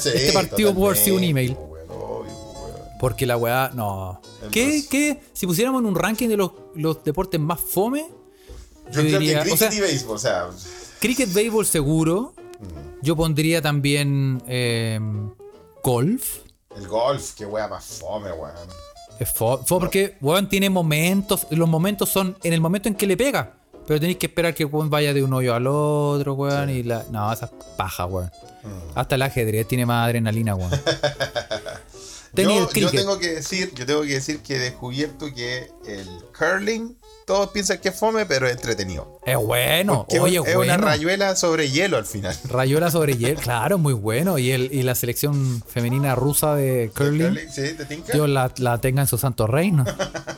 Sí, 0.00 0.10
Este 0.14 0.32
partido 0.32 0.74
pudo 0.74 0.86
haber 0.88 0.98
sido 0.98 1.16
un 1.16 1.24
email. 1.24 1.56
weón, 1.58 1.90
obvio, 1.90 2.32
weón. 2.32 2.88
Porque 3.00 3.24
la 3.24 3.36
weá, 3.38 3.70
no. 3.74 4.20
¿Qué, 4.52 4.84
qué? 4.90 5.20
Si 5.32 5.46
pusiéramos 5.46 5.80
en 5.80 5.86
un 5.86 5.94
ranking 5.94 6.28
de 6.28 6.36
los, 6.36 6.52
los 6.74 7.02
deportes 7.02 7.40
más 7.40 7.58
fome, 7.60 8.06
Yo, 8.92 9.00
yo, 9.00 9.08
creo 9.08 9.18
diría. 9.18 9.42
que 9.44 9.52
O 9.52 9.56
sea, 9.56 9.72
y 9.72 9.80
béisbol, 9.80 10.16
o 10.16 10.18
sea, 10.18 10.48
cricket, 11.06 11.32
béisbol 11.32 11.64
seguro. 11.64 12.34
Yo 13.00 13.14
pondría 13.14 13.62
también 13.62 14.42
eh, 14.48 14.98
golf. 15.82 16.38
El 16.76 16.88
golf, 16.88 17.34
qué 17.34 17.46
wea 17.46 17.68
más 17.68 17.84
fome, 17.84 18.32
weón. 18.32 18.54
Es 19.20 19.30
fo, 19.32 19.58
fo 19.64 19.78
porque, 19.78 20.16
weón, 20.20 20.48
tiene 20.48 20.68
momentos. 20.68 21.46
Los 21.50 21.68
momentos 21.68 22.08
son 22.08 22.36
en 22.42 22.52
el 22.52 22.60
momento 22.60 22.88
en 22.88 22.96
que 22.96 23.06
le 23.06 23.16
pega. 23.16 23.54
Pero 23.86 24.00
tenéis 24.00 24.18
que 24.18 24.26
esperar 24.26 24.52
que 24.52 24.64
weón 24.64 24.90
vaya 24.90 25.14
de 25.14 25.22
un 25.22 25.32
hoyo 25.32 25.54
al 25.54 25.68
otro, 25.68 26.34
weón. 26.34 26.70
Y 26.70 26.82
la. 26.82 27.04
No, 27.12 27.32
esa 27.32 27.46
es 27.46 27.52
paja, 27.76 28.06
weón. 28.06 28.30
Mm. 28.64 28.98
Hasta 28.98 29.14
el 29.14 29.22
ajedrez 29.22 29.68
tiene 29.68 29.86
más 29.86 30.06
adrenalina, 30.06 30.56
weón. 30.56 30.72
Yo, 32.34 32.68
tengo 32.90 33.18
que 33.18 33.30
decir, 33.30 33.72
yo 33.74 33.86
tengo 33.86 34.02
que 34.02 34.14
decir 34.14 34.40
que 34.42 34.56
he 34.56 34.58
descubierto 34.58 35.32
que 35.32 35.70
el 35.86 36.06
curling, 36.36 36.94
todos 37.26 37.50
piensan 37.50 37.78
que 37.78 37.88
es 37.88 37.98
fome, 37.98 38.24
pero 38.24 38.46
es 38.46 38.52
entretenido. 38.52 39.18
Es 39.26 39.36
bueno. 39.36 40.06
Porque 40.08 40.20
Oye, 40.20 40.36
es 40.36 40.54
bueno. 40.54 40.74
una 40.74 40.76
rayuela 40.76 41.34
sobre 41.34 41.68
hielo 41.68 41.96
al 41.96 42.06
final. 42.06 42.34
Rayuela 42.44 42.88
sobre 42.90 43.16
hielo, 43.16 43.40
claro, 43.40 43.78
muy 43.78 43.94
bueno. 43.94 44.38
Y, 44.38 44.52
el, 44.52 44.72
y 44.72 44.82
la 44.84 44.94
selección 44.94 45.60
femenina 45.66 46.14
rusa 46.14 46.54
de 46.54 46.92
curling, 46.96 47.26
Curling, 47.26 47.50
¿Sí? 47.52 47.74
¿Te 47.74 47.84
tinca? 47.84 48.12
Dios 48.12 48.28
la, 48.28 48.52
la 48.58 48.78
tenga 48.78 49.02
en 49.02 49.08
su 49.08 49.18
santo 49.18 49.48
reino. 49.48 49.84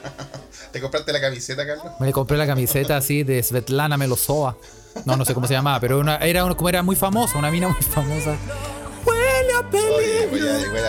¿Te 0.72 0.80
compraste 0.80 1.12
la 1.12 1.20
camiseta, 1.20 1.66
Carlos? 1.66 1.92
Me 2.00 2.10
compré 2.10 2.38
la 2.38 2.46
camiseta 2.46 2.96
así 2.96 3.22
de 3.22 3.42
Svetlana 3.42 3.98
Melosova. 3.98 4.56
No, 5.04 5.16
no 5.16 5.24
sé 5.26 5.34
cómo 5.34 5.46
se 5.46 5.54
llamaba, 5.54 5.80
pero 5.80 5.98
una, 6.00 6.16
era 6.16 6.44
una, 6.44 6.54
como 6.56 6.70
era 6.70 6.82
muy 6.82 6.96
famosa, 6.96 7.38
una 7.38 7.50
mina 7.50 7.68
muy 7.68 7.82
famosa. 7.82 8.34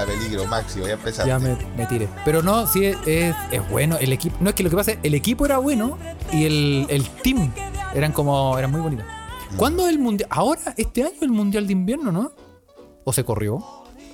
Huele 0.05 0.13
a 0.13 0.15
Oye, 0.15 0.17
voy 0.17 0.23
peligro. 0.23 0.45
Maxi, 0.47 0.79
voy 0.79 0.89
a 0.89 0.93
empezar. 0.93 1.27
Ya 1.27 1.39
me, 1.39 1.57
me 1.77 1.85
tiré. 1.85 2.07
Pero 2.25 2.41
no, 2.41 2.67
sí, 2.67 2.85
es, 2.85 2.97
es, 3.05 3.35
es 3.51 3.69
bueno. 3.69 3.97
El 3.99 4.11
equipo. 4.13 4.37
No 4.39 4.49
es 4.49 4.55
que 4.55 4.63
lo 4.63 4.69
que 4.69 4.75
pasa 4.75 4.91
es 4.91 4.99
el 5.03 5.13
equipo 5.13 5.45
era 5.45 5.57
bueno 5.57 5.97
y 6.31 6.45
el, 6.45 6.85
el 6.89 7.07
team 7.09 7.51
eran 7.93 8.11
como. 8.11 8.57
eran 8.57 8.71
muy 8.71 8.81
bonitos. 8.81 9.05
¿Cuándo 9.57 9.85
es 9.85 9.89
el 9.91 9.99
mundial? 9.99 10.27
Ahora, 10.31 10.61
este 10.77 11.03
año 11.03 11.13
el 11.21 11.29
mundial 11.31 11.65
de 11.65 11.73
invierno, 11.73 12.11
¿no? 12.11 12.31
¿O 13.03 13.11
se 13.13 13.23
corrió? 13.23 13.65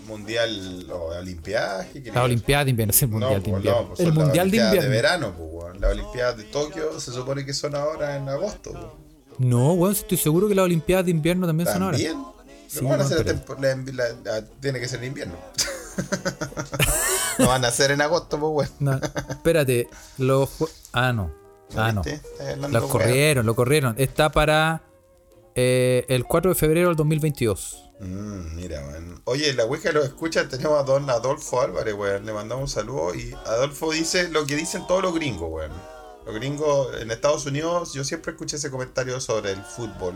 Mundial 0.08 0.86
o 0.92 1.08
Olimpiadas. 1.18 1.88
La 2.14 2.24
Olimpiada 2.24 2.64
de 2.64 2.70
invierno, 2.70 2.92
es 2.92 3.02
el 3.02 3.10
No, 3.10 3.18
mundial 3.20 3.42
de 3.44 3.50
pues, 3.50 3.58
invierno. 3.58 3.82
no, 3.82 3.88
pues 3.88 4.00
el 4.00 4.06
son 4.06 4.16
las 4.16 4.24
mundial 4.26 4.52
de 4.52 4.58
invierno. 4.58 4.82
de 4.82 4.88
verano, 4.90 5.34
pues. 5.36 5.80
Las 5.82 5.92
Olimpiadas 5.92 6.38
de 6.38 6.44
Tokio 6.46 7.00
se 7.00 7.12
supone 7.12 7.46
que 7.46 7.54
son 7.54 7.76
ahora 7.76 8.16
en 8.16 8.30
agosto, 8.30 8.72
pues. 8.72 8.86
No, 9.40 9.74
weón, 9.74 9.94
estoy 9.94 10.18
seguro 10.18 10.48
que 10.48 10.56
las 10.56 10.64
Olimpiadas 10.64 11.06
de 11.06 11.12
invierno 11.12 11.46
también 11.48 11.68
son 11.68 11.84
ahora. 11.84 11.98
También. 11.98 12.24
Sí, 12.68 12.80
no 12.86 12.96
la- 12.98 13.76
la- 13.94 14.16
la- 14.24 14.46
tiene 14.62 14.80
que 14.80 14.88
ser 14.88 15.00
en 15.00 15.08
invierno. 15.08 15.36
no 17.40 17.48
van 17.48 17.66
a 17.66 17.72
ser 17.72 17.92
en 17.92 18.02
agosto, 18.02 18.40
pues, 18.40 18.70
weón. 18.70 18.70
No, 18.80 19.00
espérate, 19.30 19.90
los 20.18 20.50
Ah, 20.92 21.12
no. 21.14 21.32
Ah, 21.76 21.92
no. 21.92 22.02
Lo 22.04 22.80
weón. 22.80 22.90
corrieron, 22.90 23.46
lo 23.46 23.56
corrieron. 23.56 23.96
Está 23.98 24.32
para 24.32 24.84
eh, 25.56 26.06
el 26.10 26.26
4 26.26 26.50
de 26.52 26.56
febrero 26.56 26.88
del 26.90 26.96
2022. 26.98 27.82
Mm, 28.00 28.56
mira, 28.56 28.86
weón. 28.88 29.22
Oye, 29.26 29.54
la 29.54 29.66
Ouija 29.66 29.92
lo 29.92 30.04
escucha, 30.04 30.48
tenemos 30.48 30.80
a 30.80 30.84
don 30.84 31.10
Adolfo 31.10 31.62
Álvarez, 31.62 31.94
weón. 31.94 32.26
Le 32.26 32.34
mandamos 32.34 32.64
un 32.64 32.70
saludo 32.70 33.16
y 33.16 33.34
Adolfo 33.46 33.92
dice 33.92 34.30
lo 34.30 34.46
que 34.46 34.56
dicen 34.56 34.86
todos 34.88 35.02
los 35.02 35.14
gringos, 35.14 35.50
weón. 35.50 35.72
Los 36.26 36.36
gringos 36.36 36.90
en 37.00 37.12
Estados 37.12 37.46
Unidos, 37.46 37.94
yo 37.94 38.04
siempre 38.04 38.32
escuché 38.32 38.56
ese 38.56 38.72
comentario 38.72 39.20
sobre 39.20 39.52
el 39.52 39.62
fútbol. 39.62 40.16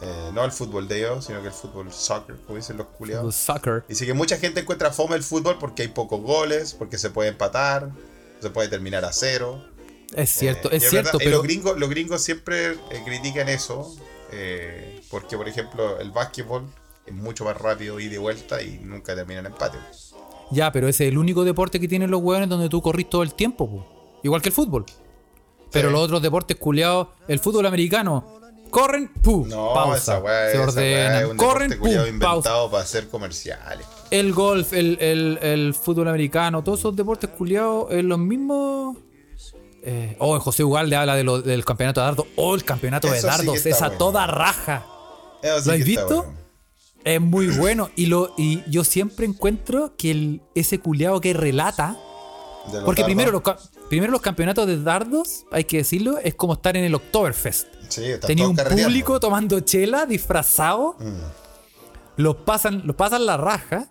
Eh, 0.00 0.30
no 0.34 0.44
el 0.44 0.52
fútbol 0.52 0.86
de 0.88 0.98
ellos, 0.98 1.24
sino 1.24 1.40
que 1.40 1.48
el 1.48 1.54
fútbol 1.54 1.90
soccer, 1.90 2.36
como 2.46 2.56
dicen 2.56 2.76
los 2.76 2.86
culiados. 2.88 3.34
soccer. 3.34 3.84
Dice 3.88 4.04
que 4.04 4.12
mucha 4.12 4.36
gente 4.36 4.60
encuentra 4.60 4.90
fome 4.92 5.16
el 5.16 5.22
fútbol 5.22 5.56
porque 5.58 5.82
hay 5.82 5.88
pocos 5.88 6.20
goles, 6.20 6.74
porque 6.74 6.98
se 6.98 7.08
puede 7.10 7.30
empatar, 7.30 7.90
se 8.40 8.50
puede 8.50 8.68
terminar 8.68 9.04
a 9.06 9.12
cero. 9.12 9.64
Es 10.14 10.30
cierto, 10.30 10.70
Eh, 10.70 10.76
es 10.76 10.84
y 10.84 10.88
cierto, 10.90 11.16
y 11.16 11.24
pero 11.24 11.36
los 11.38 11.42
gringos, 11.42 11.78
los 11.78 11.88
gringos 11.88 12.22
siempre 12.22 12.72
eh, 12.72 13.02
critican 13.06 13.48
eso, 13.48 13.96
eh, 14.32 15.00
porque 15.10 15.36
por 15.36 15.48
ejemplo 15.48 15.98
el 15.98 16.10
básquetbol 16.10 16.64
es 17.06 17.14
mucho 17.14 17.44
más 17.44 17.56
rápido 17.56 17.98
y 17.98 18.08
de 18.08 18.18
vuelta 18.18 18.60
y 18.62 18.78
nunca 18.82 19.14
termina 19.14 19.40
en 19.40 19.46
empate. 19.46 19.78
ya, 20.52 20.70
pero 20.72 20.88
ese 20.88 21.06
es 21.06 21.12
el 21.12 21.18
único 21.18 21.42
deporte 21.44 21.80
que 21.80 21.88
tienen 21.88 22.10
los 22.10 22.20
hueones 22.22 22.48
donde 22.48 22.68
tú 22.68 22.82
corrís 22.82 23.08
todo 23.08 23.22
el 23.22 23.32
tiempo, 23.34 23.68
po. 23.68 24.18
igual 24.22 24.42
que 24.42 24.50
el 24.50 24.54
fútbol. 24.54 24.84
Pero 25.72 25.88
Sí. 25.88 25.92
los 25.92 26.02
otros 26.04 26.22
deportes 26.22 26.56
culiados, 26.56 27.08
el 27.26 27.40
fútbol 27.40 27.66
americano, 27.66 28.35
corren, 28.80 29.08
pum, 29.22 29.48
No, 29.48 29.72
pausa, 29.72 30.18
esa 30.18 30.26
se 30.26 30.52
esa 30.52 30.62
ordenan, 30.64 31.22
es 31.24 31.30
un 31.30 31.36
corren, 31.38 31.70
pum, 31.78 31.80
pausa. 31.94 32.08
inventado 32.08 32.70
para 32.70 32.82
hacer 32.82 33.08
comerciales. 33.08 33.86
El 34.10 34.32
golf, 34.34 34.72
el, 34.74 34.98
el- 35.00 35.38
el 35.40 35.72
fútbol 35.74 36.08
americano, 36.08 36.62
todos 36.62 36.80
esos 36.80 36.94
deportes 36.94 37.30
culiados, 37.30 37.90
es 37.90 38.04
los 38.04 38.18
mismos. 38.18 38.98
Eh, 39.82 40.14
oh, 40.18 40.38
José 40.40 40.62
Ugalde 40.62 40.94
habla 40.96 41.14
de 41.16 41.24
lo- 41.24 41.40
del 41.40 41.64
campeonato 41.64 42.00
de 42.00 42.06
dardos. 42.06 42.26
Oh, 42.36 42.54
el 42.54 42.64
campeonato 42.64 43.08
de 43.10 43.18
sí 43.20 43.26
dardos, 43.26 43.64
esa 43.64 43.86
bueno. 43.86 43.98
toda 43.98 44.26
raja. 44.26 44.84
Sí 45.42 45.48
¿Lo 45.48 45.72
has 45.72 45.84
visto? 45.84 46.06
bueno. 46.24 46.34
Es 47.04 47.20
muy 47.20 47.46
bueno. 47.46 47.88
Y, 47.96 48.06
lo, 48.06 48.34
y 48.36 48.62
yo 48.68 48.84
siempre 48.84 49.24
encuentro 49.26 49.94
que 49.96 50.10
el, 50.10 50.42
ese 50.54 50.80
culiado 50.80 51.20
que 51.20 51.32
relata. 51.32 51.96
Los 52.72 52.84
Porque 52.84 53.02
dardos. 53.02 53.04
primero 53.16 53.32
los, 53.32 53.42
primero 53.88 54.12
los 54.12 54.20
campeonatos 54.20 54.66
de 54.66 54.82
dardos, 54.82 55.44
hay 55.52 55.64
que 55.64 55.78
decirlo, 55.78 56.18
es 56.18 56.34
como 56.34 56.54
estar 56.54 56.76
en 56.76 56.84
el 56.84 56.94
Oktoberfest. 56.94 57.68
Sí, 57.88 58.02
Tenía 58.26 58.48
un 58.48 58.56
público 58.56 59.20
tomando 59.20 59.60
chela, 59.60 60.06
disfrazado. 60.06 60.96
Mm. 60.98 62.22
Los 62.22 62.36
pasan, 62.36 62.82
los 62.86 62.96
pasan 62.96 63.26
la 63.26 63.36
raja. 63.36 63.90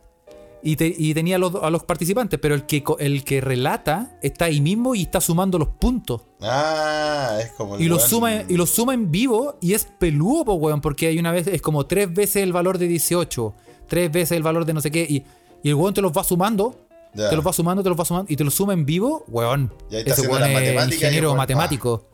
Y, 0.68 0.78
te- 0.78 0.96
y 0.98 1.14
tenía 1.14 1.36
a 1.36 1.40
los, 1.40 1.54
a 1.62 1.70
los 1.70 1.84
participantes, 1.84 2.40
pero 2.40 2.56
el 2.56 2.66
que, 2.66 2.84
el 2.98 3.24
que 3.24 3.40
relata 3.40 4.18
está 4.24 4.46
ahí 4.46 4.62
mismo 4.62 4.96
y 4.96 5.04
está 5.04 5.22
sumando 5.22 5.60
los 5.60 5.68
puntos. 5.68 6.22
Ah, 6.42 7.38
es 7.40 7.52
como 7.52 7.76
el 7.76 7.82
Y 7.84 7.88
lo, 7.88 8.00
suma, 8.00 8.34
y 8.50 8.58
lo 8.58 8.66
suma 8.66 8.96
en 8.96 9.12
vivo 9.12 9.60
y 9.62 9.74
es 9.76 9.86
peludo, 10.00 10.44
po, 10.46 10.54
weón, 10.56 10.82
porque 10.82 11.06
hay 11.06 11.20
una 11.20 11.32
vez, 11.32 11.46
es 11.46 11.62
como 11.62 11.86
tres 11.86 12.12
veces 12.12 12.38
el 12.42 12.52
valor 12.52 12.80
de 12.80 12.88
18, 12.88 13.54
tres 13.88 14.12
veces 14.12 14.36
el 14.38 14.42
valor 14.42 14.66
de 14.66 14.74
no 14.74 14.82
sé 14.82 14.90
qué, 14.90 15.06
y, 15.08 15.24
y 15.62 15.70
el 15.70 15.76
weón 15.76 15.94
te 15.94 16.02
los 16.02 16.12
va 16.12 16.24
sumando, 16.24 16.85
Te 17.16 17.36
los 17.36 17.46
va 17.46 17.54
sumando, 17.54 17.82
te 17.82 17.90
los 17.90 18.00
va 18.00 18.06
sumando, 18.06 18.32
y 18.32 18.36
te 18.36 18.44
los 18.44 18.54
suma 18.54 18.74
en 18.74 18.86
vivo, 18.86 19.24
weón. 19.28 19.72
Y 19.90 19.96
ahí 19.96 20.02
está 20.02 20.14
Ese 20.22 20.28
weón 20.28 20.44
es 20.44 20.94
ingeniero 20.94 21.28
weón, 21.30 21.38
matemático. 21.38 22.10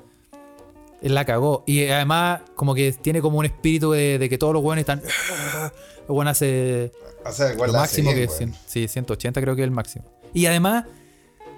Él 1.02 1.16
la 1.16 1.26
cagó. 1.26 1.64
Y 1.66 1.88
además, 1.88 2.42
como 2.56 2.76
que 2.76 2.92
tiene 2.94 3.22
como 3.22 3.40
un 3.40 3.46
espíritu 3.46 3.92
de, 3.92 4.20
de 4.20 4.30
que 4.30 4.38
todos 4.38 4.54
los 4.54 4.64
weones 4.64 4.84
están. 4.84 5.02
El 6.08 6.16
weón 6.16 6.28
hace 6.28 6.92
O 7.26 7.32
sea, 7.32 7.54
igual 7.54 7.68
lo 7.72 7.74
la 7.78 7.84
hace 7.84 8.04
máximo 8.04 8.14
bien, 8.16 8.28
que 8.28 8.34
cien- 8.34 8.56
sí, 8.68 8.88
180 8.88 9.42
creo 9.42 9.56
que 9.56 9.62
es 9.62 9.66
el 9.68 9.72
máximo. 9.72 10.06
Y 10.34 10.46
además, 10.46 10.86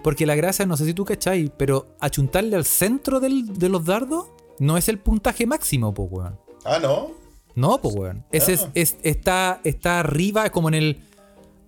porque 0.04 0.26
la 0.26 0.36
gracia, 0.36 0.66
no 0.66 0.78
sé 0.78 0.86
si 0.86 0.94
tú 0.94 1.04
cachai, 1.06 1.52
pero 1.58 1.88
achuntarle 2.00 2.56
al 2.56 2.66
centro 2.66 3.20
del- 3.20 3.58
de 3.58 3.70
los 3.70 3.84
dardos 3.86 4.28
no 4.60 4.78
es 4.78 4.88
el 4.90 5.00
puntaje 5.00 5.46
máximo, 5.48 5.94
pues, 5.94 6.08
weón. 6.12 6.40
Ah, 6.66 6.80
¿no? 6.82 7.12
No, 7.56 7.80
pues, 7.82 7.96
weón. 7.96 8.24
Ese 8.32 8.54
es, 8.54 8.62
Ah. 8.64 8.72
es- 8.76 8.98
está, 9.04 9.60
está 9.64 10.00
arriba, 10.00 10.50
como 10.52 10.70
en 10.70 10.74
el. 10.76 11.04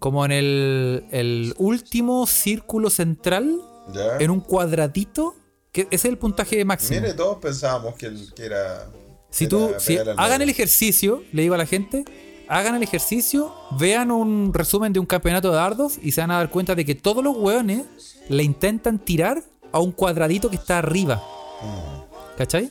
Como 0.05 0.23
en 0.23 0.31
el, 0.31 1.05
el 1.09 1.55
último 1.57 2.27
círculo 2.27 2.91
central, 2.91 3.59
Ya. 3.91 4.17
en 4.19 4.29
un 4.29 4.39
cuadradito, 4.39 5.33
que 5.71 5.81
ese 5.89 5.95
es 5.95 6.05
el 6.05 6.19
puntaje 6.19 6.63
máximo. 6.63 7.01
Mire, 7.01 7.15
todos 7.15 7.37
pensábamos 7.37 7.95
que, 7.95 8.05
el- 8.05 8.31
que 8.35 8.45
era. 8.45 8.87
Si 9.31 9.45
era 9.45 9.49
tú, 9.49 9.71
si 9.79 9.97
hagan 9.97 10.43
el 10.43 10.49
ejercicio, 10.49 11.23
le 11.31 11.41
digo 11.41 11.55
a 11.55 11.57
la 11.57 11.65
gente, 11.65 12.05
hagan 12.47 12.75
el 12.75 12.83
ejercicio, 12.83 13.51
vean 13.79 14.11
un 14.11 14.53
resumen 14.53 14.93
de 14.93 14.99
un 14.99 15.07
campeonato 15.07 15.49
de 15.49 15.55
dardos 15.55 15.97
y 15.99 16.11
se 16.11 16.21
van 16.21 16.29
a 16.29 16.37
dar 16.37 16.51
cuenta 16.51 16.75
de 16.75 16.85
que 16.85 16.93
todos 16.93 17.23
los 17.23 17.35
hueones 17.35 17.85
le 18.29 18.43
intentan 18.43 18.99
tirar 18.99 19.41
a 19.71 19.79
un 19.79 19.91
cuadradito 19.91 20.51
que 20.51 20.57
está 20.57 20.77
arriba. 20.77 21.15
Mm. 21.63 22.37
¿Cachai? 22.37 22.69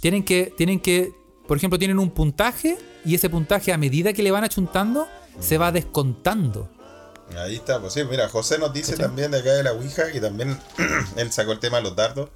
Tienen 0.00 0.24
que, 0.24 0.52
tienen 0.56 0.80
que, 0.80 1.12
por 1.46 1.56
ejemplo, 1.58 1.78
tienen 1.78 2.00
un 2.00 2.10
puntaje 2.10 2.76
y 3.04 3.14
ese 3.14 3.30
puntaje 3.30 3.72
a 3.72 3.78
medida 3.78 4.12
que 4.12 4.24
le 4.24 4.32
van 4.32 4.42
achuntando 4.42 5.06
se 5.40 5.56
va 5.58 5.72
descontando. 5.72 6.68
Ahí 7.36 7.56
está, 7.56 7.80
pues 7.80 7.92
sí, 7.94 8.02
mira, 8.04 8.28
José 8.28 8.58
nos 8.58 8.72
dice 8.72 8.92
¿Cachai? 8.92 9.06
también 9.06 9.30
de 9.30 9.38
acá 9.40 9.52
de 9.52 9.62
la 9.62 9.72
Ouija, 9.72 10.10
que 10.12 10.20
también 10.20 10.58
él 11.16 11.32
sacó 11.32 11.52
el 11.52 11.58
tema 11.58 11.78
de 11.78 11.84
los 11.84 11.96
dardos. 11.96 12.30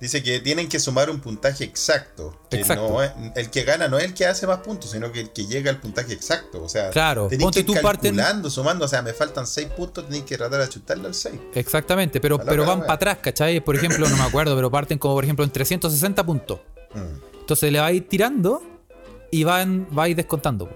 Dice 0.00 0.22
que 0.22 0.40
tienen 0.40 0.66
que 0.70 0.80
sumar 0.80 1.10
un 1.10 1.20
puntaje 1.20 1.62
exacto. 1.62 2.40
que 2.48 2.56
Exacto. 2.56 2.88
no 2.88 3.02
es- 3.02 3.12
el 3.36 3.50
que 3.50 3.64
gana 3.64 3.86
no 3.86 3.98
es 3.98 4.04
el 4.04 4.14
que 4.14 4.24
hace 4.24 4.46
más 4.46 4.60
puntos, 4.60 4.92
sino 4.92 5.12
que 5.12 5.20
el 5.20 5.30
que 5.30 5.44
llega 5.46 5.70
al 5.70 5.78
puntaje 5.78 6.14
exacto. 6.14 6.62
O 6.62 6.70
sea, 6.70 6.88
Claro, 6.88 7.28
ponte 7.38 7.50
que 7.52 7.60
ir 7.60 7.66
tú 7.66 7.74
parten- 7.74 8.16
calculando, 8.16 8.48
sumando. 8.48 8.86
O 8.86 8.88
sea, 8.88 9.02
me 9.02 9.12
faltan 9.12 9.46
6 9.46 9.68
puntos, 9.76 10.06
tenéis 10.06 10.24
que 10.24 10.38
tratar 10.38 10.58
de 10.62 10.68
chutarle 10.70 11.06
al 11.06 11.14
6. 11.14 11.34
Exactamente, 11.54 12.18
pero, 12.18 12.38
pero 12.38 12.64
van 12.64 12.80
para 12.80 12.94
atrás, 12.94 13.18
¿cachai? 13.20 13.60
Por 13.60 13.76
ejemplo, 13.76 14.08
no 14.08 14.16
me 14.16 14.22
acuerdo, 14.22 14.56
pero 14.56 14.70
parten 14.70 14.96
como 14.98 15.14
por 15.16 15.24
ejemplo 15.24 15.44
en 15.44 15.50
360 15.50 16.24
puntos. 16.24 16.60
Entonces 17.38 17.70
le 17.70 17.78
va 17.78 17.86
a 17.86 17.92
ir 17.92 18.08
tirando 18.08 18.62
y 19.30 19.44
van, 19.44 19.86
va 19.96 20.04
a 20.04 20.08
ir 20.08 20.16
descontando. 20.16 20.70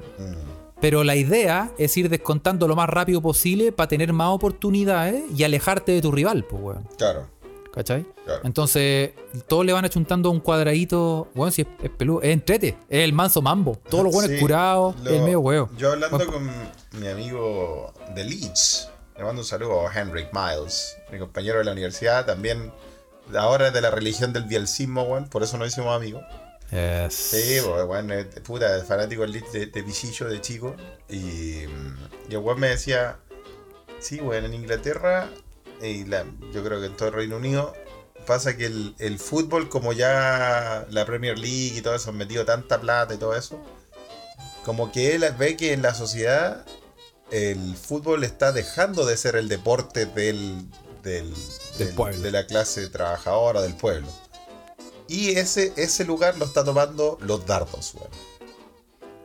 Pero 0.84 1.02
la 1.02 1.16
idea 1.16 1.72
es 1.78 1.96
ir 1.96 2.10
descontando 2.10 2.68
lo 2.68 2.76
más 2.76 2.90
rápido 2.90 3.22
posible 3.22 3.72
para 3.72 3.88
tener 3.88 4.12
más 4.12 4.28
oportunidades 4.28 5.22
y 5.34 5.42
alejarte 5.42 5.92
de 5.92 6.02
tu 6.02 6.12
rival, 6.12 6.44
pues, 6.44 6.62
weón. 6.62 6.86
Claro. 6.98 7.26
¿Cachai? 7.72 8.04
Claro. 8.26 8.42
Entonces, 8.44 9.12
todos 9.48 9.64
le 9.64 9.72
van 9.72 9.86
achuntando 9.86 10.28
un 10.30 10.40
cuadradito. 10.40 11.28
Weón, 11.34 11.52
si 11.52 11.62
es, 11.62 11.68
es 11.82 11.88
peludo, 11.88 12.20
es 12.20 12.28
entrete, 12.34 12.76
es 12.90 13.02
el 13.02 13.14
manso 13.14 13.40
mambo. 13.40 13.78
Todos 13.88 14.04
los 14.04 14.12
buenos 14.12 14.30
Sí, 14.32 14.38
curados, 14.38 14.94
lo- 15.02 15.10
el 15.10 15.22
medio 15.22 15.40
huevo. 15.40 15.70
Yo 15.78 15.92
hablando 15.92 16.18
Bueno, 16.18 16.32
con 16.32 16.50
mi 17.00 17.08
amigo 17.08 17.94
de 18.14 18.24
Leeds, 18.24 18.90
le 19.16 19.24
mando 19.24 19.40
un 19.40 19.46
saludo 19.46 19.88
a 19.88 19.90
Henrik 19.98 20.28
Miles, 20.34 20.98
mi 21.10 21.18
compañero 21.18 21.60
de 21.60 21.64
la 21.64 21.72
universidad, 21.72 22.26
también 22.26 22.70
ahora 23.34 23.68
es 23.68 23.72
de 23.72 23.80
la 23.80 23.90
religión 23.90 24.34
del 24.34 24.44
bielcismo, 24.44 25.04
weón, 25.04 25.30
por 25.30 25.42
eso 25.42 25.56
nos 25.56 25.68
hicimos 25.68 25.96
amigos. 25.96 26.22
Sí, 27.10 27.58
pues, 27.64 27.84
weón, 27.86 28.10
es- 28.10 28.26
puta, 28.40 28.82
fanático 28.84 29.22
del 29.22 29.32
Leeds 29.32 29.52
de, 29.52 29.66
de 29.66 29.82
Pichillo 29.82 30.28
de 30.28 30.40
chico. 30.40 30.74
Y, 31.08 31.66
mm, 31.66 31.96
y 32.30 32.32
el 32.32 32.38
weón 32.38 32.60
me 32.60 32.68
decía, 32.68 33.18
Sí, 34.00 34.18
bueno, 34.20 34.46
en 34.46 34.54
Inglaterra 34.54 35.30
y 35.80 36.04
la, 36.04 36.26
yo 36.52 36.62
creo 36.62 36.78
que 36.80 36.86
en 36.86 36.96
todo 36.96 37.08
el 37.08 37.14
Reino 37.14 37.36
Unido 37.36 37.72
pasa 38.26 38.54
que 38.56 38.66
el, 38.66 38.94
el 38.98 39.18
fútbol, 39.18 39.70
como 39.70 39.92
ya 39.94 40.84
la 40.90 41.06
Premier 41.06 41.38
League 41.38 41.78
y 41.78 41.80
todo 41.80 41.94
eso 41.94 42.10
han 42.10 42.16
metido 42.16 42.44
tanta 42.44 42.80
plata 42.80 43.14
y 43.14 43.16
todo 43.16 43.34
eso, 43.34 43.62
como 44.64 44.92
que 44.92 45.14
él 45.14 45.24
ve 45.38 45.56
que 45.56 45.72
en 45.72 45.80
la 45.82 45.94
sociedad 45.94 46.66
el 47.30 47.76
fútbol 47.76 48.24
está 48.24 48.52
dejando 48.52 49.06
de 49.06 49.16
ser 49.16 49.36
el 49.36 49.48
deporte 49.48 50.04
del, 50.06 50.66
del, 51.02 51.32
Del 51.78 51.86
del- 51.88 51.94
pueblo. 51.94 52.20
de 52.20 52.30
la 52.30 52.46
clase 52.46 52.88
trabajadora 52.88 53.62
del 53.62 53.74
pueblo. 53.74 54.08
Y 55.08 55.30
ese, 55.30 55.72
ese 55.76 56.04
lugar 56.04 56.36
lo 56.38 56.44
está 56.44 56.64
tomando 56.64 57.18
los 57.20 57.44
dardos, 57.46 57.94
weón. 57.94 58.10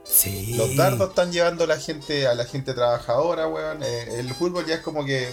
Sí. 0.04 0.56
Los 0.56 0.76
dardos 0.76 1.10
están 1.10 1.32
llevando 1.32 1.66
a 1.66 1.68
la 1.68 1.78
gente, 1.80 2.28
a 2.28 2.34
la 2.34 2.46
gente 2.46 2.74
trabajadora, 2.74 3.48
weón. 3.48 3.84
Eh, 3.84 4.20
el 4.20 4.34
fútbol 4.34 4.66
ya 4.66 4.76
es 4.76 4.82
como 4.82 5.06
que. 5.06 5.30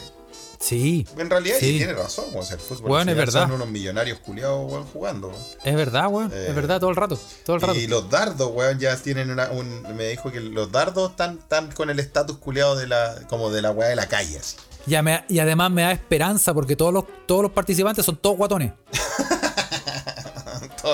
Sí, 0.58 1.06
En 1.18 1.28
realidad, 1.28 1.56
Sí. 1.60 1.76
tiene 1.78 1.92
razón, 1.92 2.26
weón. 2.30 2.42
o 2.42 2.44
sea, 2.46 2.56
el 2.56 2.62
fútbol 2.62 2.90
Weón, 2.90 3.08
es 3.10 3.16
verdad. 3.16 3.42
son 3.42 3.52
unos 3.52 3.68
millonarios 3.68 4.18
culiados, 4.20 4.70
weón, 4.70 4.84
jugando. 4.86 5.28
weón. 5.28 5.40
es 5.64 5.74
verdad, 5.74 6.08
weón. 6.08 6.30
Eh, 6.32 6.46
es 6.48 6.54
verdad 6.54 6.78
todo 6.80 6.90
el 6.90 6.96
rato. 6.96 7.18
Todo 7.44 7.56
el 7.56 7.62
rato. 7.62 7.74
Y 7.74 7.86
los 7.86 8.08
dardos, 8.10 8.50
weón, 8.52 8.78
ya 8.78 8.96
tienen 8.96 9.30
una, 9.30 9.50
un. 9.50 9.82
Me 9.96 10.08
dijo 10.08 10.30
que 10.30 10.40
los 10.40 10.70
dardos 10.72 11.10
están, 11.10 11.38
están 11.38 11.72
con 11.72 11.90
el 11.90 11.98
estatus 11.98 12.36
culiado 12.38 12.76
de 12.76 12.86
la. 12.86 13.14
como 13.28 13.50
de 13.50 13.62
la 13.62 13.70
weá 13.70 13.88
de 13.88 13.96
la 13.96 14.06
calle, 14.08 14.38
así. 14.38 14.56
Ya 14.86 15.02
me- 15.02 15.24
y 15.28 15.40
además 15.40 15.70
me 15.72 15.82
da 15.82 15.92
esperanza 15.92 16.54
porque 16.54 16.76
todos 16.76 16.92
los, 16.92 17.04
todos 17.26 17.42
los 17.42 17.50
participantes 17.52 18.04
son 18.04 18.16
todos 18.16 18.36
guatones. 18.36 18.72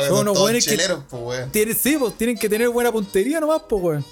Son 0.09 0.19
unos 0.21 0.35
todos 0.35 0.45
weones 0.47 0.65
que- 0.67 0.77
pues, 0.77 1.23
weón. 1.23 1.51
Tienen, 1.51 1.77
sí, 1.77 1.97
pues, 1.99 2.17
tienen 2.19 2.39
que 2.39 2.49
tener 2.49 2.69
buena 2.69 2.91
puntería 2.93 3.41
nomás, 3.41 3.63
pues, 3.69 3.83
weón. 3.83 4.05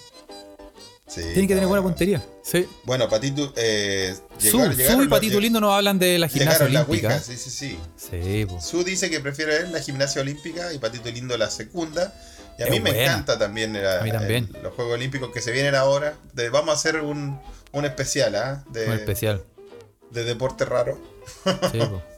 Sí, 1.07 1.23
Tienen 1.23 1.49
que 1.49 1.55
no, 1.55 1.59
tener 1.61 1.67
buena 1.69 1.83
puntería. 1.83 2.25
Sí. 2.45 2.69
Bueno, 2.85 3.09
Patito. 3.09 3.53
Eh, 3.57 4.15
Su, 4.39 4.59
llegaron- 4.59 4.75
Su 4.77 4.81
y 4.81 4.97
los- 4.99 5.09
Patito 5.09 5.41
Lindo 5.41 5.61
nos 5.61 5.73
hablan 5.75 5.99
de 5.99 6.19
la 6.21 6.29
gimnasia 6.29 6.69
la 6.69 6.83
olímpica. 6.83 7.09
Ouija, 7.09 7.21
sí, 7.21 7.37
sí, 7.37 7.51
sí. 7.51 7.79
Sí, 7.97 8.47
pues. 8.49 8.65
Su 8.65 8.85
dice 8.85 9.11
que 9.11 9.19
prefiere 9.19 9.59
ver 9.59 9.69
la 9.71 9.81
gimnasia 9.81 10.23
olímpica 10.23 10.73
y 10.73 10.79
Patito 10.79 11.11
Lindo 11.11 11.37
la 11.37 11.51
segunda. 11.51 12.15
Y 12.59 12.63
a 12.63 12.67
Es 12.67 12.71
mí 12.71 12.79
me 12.79 12.91
encanta 13.03 13.37
también, 13.39 13.73
la- 13.73 14.01
A 14.01 14.03
mí 14.03 14.13
también. 14.13 14.49
el- 14.55 14.63
los 14.63 14.75
Juegos 14.75 14.95
Olímpicos 14.95 15.31
que 15.33 15.41
se 15.41 15.51
vienen 15.51 15.75
ahora. 15.75 16.15
De- 16.33 16.49
vamos 16.49 16.71
a 16.71 16.73
hacer 16.75 17.01
un, 17.01 17.41
un 17.73 17.85
especial, 17.85 18.37
¿ah? 18.37 18.65
Un 18.69 18.93
especial. 18.93 19.43
de 20.13 20.23
deporte 20.25 20.65
raro. 20.65 20.97
Sí, 21.45 21.79
pues. 21.79 21.91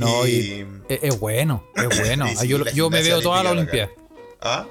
No, 0.00 0.26
y, 0.26 0.30
Y- 0.30 0.66
es, 0.88 0.98
es 1.02 1.20
bueno, 1.20 1.64
es 1.76 1.98
bueno. 2.00 2.26
Sí, 2.36 2.48
yo 2.48 2.58
yo 2.58 2.90
me 2.90 2.98
gimnasia 2.98 3.14
veo 3.14 3.22
toda 3.22 3.42
la 3.44 3.50
Olimpiada. 3.52 3.90
¿Ah? 4.40 4.66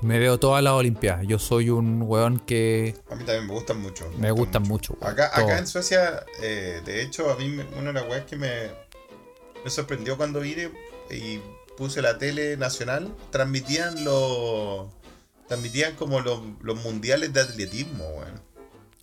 Me 0.00 0.18
veo 0.20 0.38
todas 0.38 0.62
las 0.62 0.74
Olimpiadas. 0.74 1.26
Yo 1.26 1.38
soy 1.38 1.70
un 1.70 2.02
weón 2.02 2.38
que 2.38 2.94
A 3.10 3.16
mí 3.16 3.24
también 3.24 3.46
me 3.48 3.52
gustan 3.52 3.80
mucho. 3.80 4.08
me 4.16 4.30
gustan 4.30 4.62
mucho. 4.62 4.96
acá 5.00 5.58
en 5.58 5.66
Suecia, 5.66 6.24
eh, 6.40 6.80
de 6.84 7.02
hecho, 7.02 7.30
a 7.30 7.36
mí 7.36 7.48
me- 7.48 7.64
una 7.78 7.88
de 7.88 7.92
las 7.94 8.08
weas 8.08 8.24
que 8.24 8.36
me, 8.36 8.70
me 9.64 9.70
sorprendió 9.70 10.16
cuando 10.16 10.40
vine 10.40 10.70
y 11.10 11.40
puse 11.76 12.00
la 12.00 12.16
tele 12.18 12.56
nacional, 12.56 13.14
transmitían 13.30 14.04
los. 14.04 14.86
Transmitían 15.48 15.94
como 15.96 16.20
los, 16.20 16.40
los 16.62 16.76
mundiales 16.84 17.32
de 17.32 17.40
atletismo, 17.40 18.04
weón. 18.10 18.40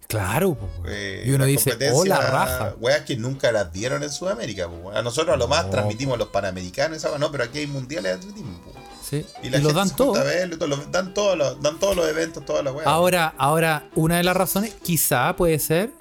Claro. 0.08 0.58
Eh, 0.88 1.24
y 1.26 1.30
uno 1.32 1.40
las 1.40 1.48
dice, 1.48 1.78
hola, 1.94 2.18
raja. 2.22 2.76
Weas 2.80 3.02
que 3.02 3.18
nunca 3.18 3.52
las 3.52 3.72
dieron 3.74 4.04
en 4.04 4.10
Sudamérica, 4.10 4.68
weón. 4.68 4.96
A 4.96 5.02
nosotros 5.02 5.34
a 5.34 5.38
lo 5.38 5.48
más 5.48 5.66
No. 5.66 5.72
transmitimos 5.72 6.18
los 6.18 6.28
panamericanos, 6.28 6.98
esa 6.98 7.10
wea, 7.10 7.18
no, 7.20 7.32
pero 7.32 7.44
aquí 7.46 7.60
hay 7.60 7.68
mundiales 7.68 8.12
de 8.14 8.18
atletismo. 8.20 8.60
Sí. 9.04 9.26
Y 9.44 9.48
Y, 9.48 9.50
lo 9.62 9.72
dan 9.74 9.90
se 9.90 9.96
todo. 9.96 10.14
y 10.16 10.50
todo, 10.58 10.68
lo- 10.68 10.78
dan, 10.78 11.14
todos 11.14 11.38
los, 11.38 11.62
dan 11.62 11.80
todos 11.80 11.96
los 11.96 12.08
eventos, 12.08 12.44
todas 12.46 12.64
las 12.64 12.74
weas. 12.74 12.88
Ahora, 12.88 13.34
ahora, 13.38 13.90
una 13.96 14.18
de 14.18 14.24
las 14.24 14.36
razones, 14.38 14.76
quizá 14.82 15.36
puede 15.36 15.60
ser. 15.60 15.92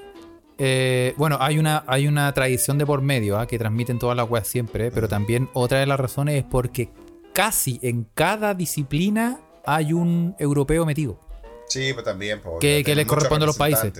eh, 0.57 1.15
bueno, 1.17 1.37
hay 1.41 1.59
una, 1.59 1.83
hay 1.89 2.07
una 2.07 2.33
tradición 2.33 2.79
de 2.79 2.87
por 2.87 3.03
medio 3.03 3.39
¿ah? 3.41 3.47
que 3.49 3.59
transmiten 3.59 3.99
todas 3.99 4.17
las 4.17 4.31
weas 4.31 4.47
siempre, 4.47 4.93
pero 4.93 5.09
también 5.09 5.51
otra 5.53 5.81
de 5.81 5.87
las 5.87 5.99
razones 5.99 6.37
es 6.37 6.45
porque 6.49 6.91
casi 7.33 7.81
en 7.83 8.07
cada 8.15 8.55
disciplina 8.55 9.41
hay 9.67 9.93
un 9.93 10.37
europeo 10.39 10.87
metido. 10.87 11.19
Sí, 11.75 11.93
pues 11.93 12.05
también. 12.05 12.41
Pues, 12.41 12.57
Que- 12.61 12.83
que 12.85 12.95
les 12.95 13.05
corresponde 13.07 13.45
a 13.45 13.47
los 13.47 13.57
países. 13.57 13.93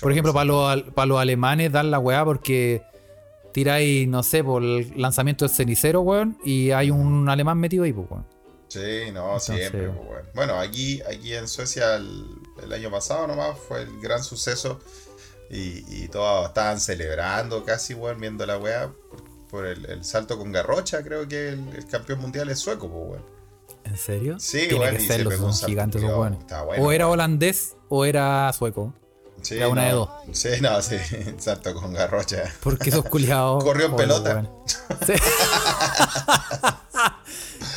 Por 0.00 0.10
ejemplo, 0.12 0.32
para 0.32 0.44
los, 0.46 0.68
al- 0.70 0.84
para 0.94 1.06
los 1.06 1.20
alemanes 1.20 1.70
dan 1.70 1.90
la 1.90 1.98
weá 1.98 2.24
porque 2.24 2.82
tiráis, 3.52 4.06
no 4.08 4.22
sé, 4.22 4.42
por 4.44 4.62
el 4.62 4.92
lanzamiento 5.00 5.44
del 5.46 5.54
cenicero, 5.54 6.00
weón, 6.00 6.38
y 6.44 6.70
hay 6.70 6.90
un 6.90 7.28
alemán 7.28 7.58
metido 7.58 7.84
ahí, 7.84 7.92
pues, 7.92 8.06
weón. 8.10 8.26
Sí, 8.68 9.10
no, 9.12 9.24
Entonces- 9.26 9.56
siempre. 9.58 9.88
pues, 9.88 10.06
bueno. 10.06 10.28
Bueno, 10.34 10.54
aquí, 10.60 11.02
aquí 11.02 11.34
en 11.34 11.48
Suecia 11.48 11.96
el, 11.96 12.24
el 12.62 12.72
año 12.72 12.90
pasado 12.90 13.26
nomás 13.26 13.58
fue 13.58 13.82
el 13.82 14.00
gran 14.00 14.22
suceso 14.22 14.80
y, 15.50 15.84
y 16.04 16.08
todos 16.08 16.46
estaban 16.48 16.78
celebrando 16.80 17.64
casi, 17.64 17.94
weón, 17.94 18.20
viendo 18.20 18.46
la 18.46 18.56
weá 18.58 18.88
por, 19.10 19.24
por 19.50 19.66
el, 19.66 19.84
el 19.86 20.04
salto 20.04 20.38
con 20.38 20.52
garrocha, 20.52 21.02
creo 21.02 21.26
que 21.28 21.48
el, 21.50 21.68
el 21.76 21.86
campeón 21.86 22.20
mundial 22.20 22.48
es 22.48 22.60
sueco, 22.60 22.88
pues, 22.88 23.10
weón. 23.10 23.39
¿En 23.84 23.96
serio? 23.96 24.38
Sí, 24.38 24.66
Tiene 24.68 24.90
que 24.90 25.00
serlo, 25.00 25.30
son 25.32 25.52
salto 25.52 25.66
gigantes 25.66 26.02
está 26.02 26.62
bueno, 26.62 26.84
o 26.84 26.92
era 26.92 27.08
holandés 27.08 27.76
o 27.88 28.04
era 28.04 28.52
sueco. 28.52 28.94
Sí, 29.42 29.56
era 29.56 29.68
una 29.68 29.86
de 29.86 29.92
dos. 29.92 30.08
Sí, 30.32 30.48
no, 30.60 30.80
sí, 30.82 30.96
salto 31.38 31.74
con 31.74 31.92
garrocha. 31.94 32.44
Porque 32.62 32.90
esos 32.90 33.04
culiados. 33.06 33.64
Corrió 33.64 33.86
en 33.86 33.96
pelota. 33.96 34.44
Sí. 35.06 35.14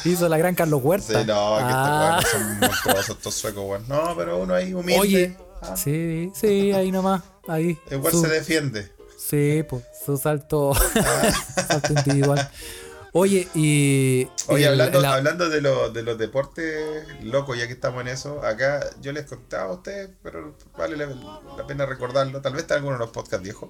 Hizo 0.09 0.27
la 0.27 0.37
gran 0.37 0.53
Carlos 0.55 0.81
Huerta. 0.83 1.07
Sí, 1.21 1.25
no, 1.27 1.57
que 1.57 1.63
Ah. 1.65 2.19
estos 2.21 2.31
son 2.41 2.59
monstruosos 2.59 3.09
estos 3.17 3.33
suecos, 3.33 3.63
weón. 3.65 3.85
No, 3.87 4.13
pero 4.17 4.39
uno 4.39 4.53
ahí 4.53 4.73
humilde. 4.73 4.99
Oye, 4.99 5.37
ah, 5.61 5.77
sí, 5.77 6.29
sí, 6.35 6.71
ahí 6.73 6.91
nomás. 6.91 7.21
Ahí. 7.47 7.77
igual 7.89 8.11
Su- 8.11 8.21
se 8.21 8.27
defiende. 8.27 8.91
Sí, 9.17 9.63
pues 9.69 9.83
su 10.05 10.17
salto, 10.17 10.73
salto 11.67 11.93
individual. 11.93 12.49
Oye, 13.15 13.47
y. 13.53 14.27
Oye, 14.47 14.67
hablando, 14.67 14.99
hablando 15.07 15.49
de, 15.49 15.61
los, 15.61 15.93
de 15.93 16.01
los 16.03 16.17
deportes 16.17 17.05
locos, 17.21 17.57
ya 17.57 17.67
que 17.67 17.73
estamos 17.73 18.01
en 18.01 18.07
eso, 18.07 18.43
acá 18.43 18.89
yo 19.01 19.11
les 19.11 19.25
contaba 19.25 19.69
a 19.71 19.73
ustedes, 19.73 20.09
pero 20.23 20.57
vale 20.77 20.97
la, 20.97 21.05
la 21.57 21.67
pena 21.67 21.85
recordarlo, 21.85 22.41
tal 22.41 22.53
vez 22.53 22.63
está 22.63 22.73
en 22.75 22.79
alguno 22.79 22.95
de 22.97 22.99
los 23.05 23.11
podcasts 23.11 23.43
viejos. 23.43 23.69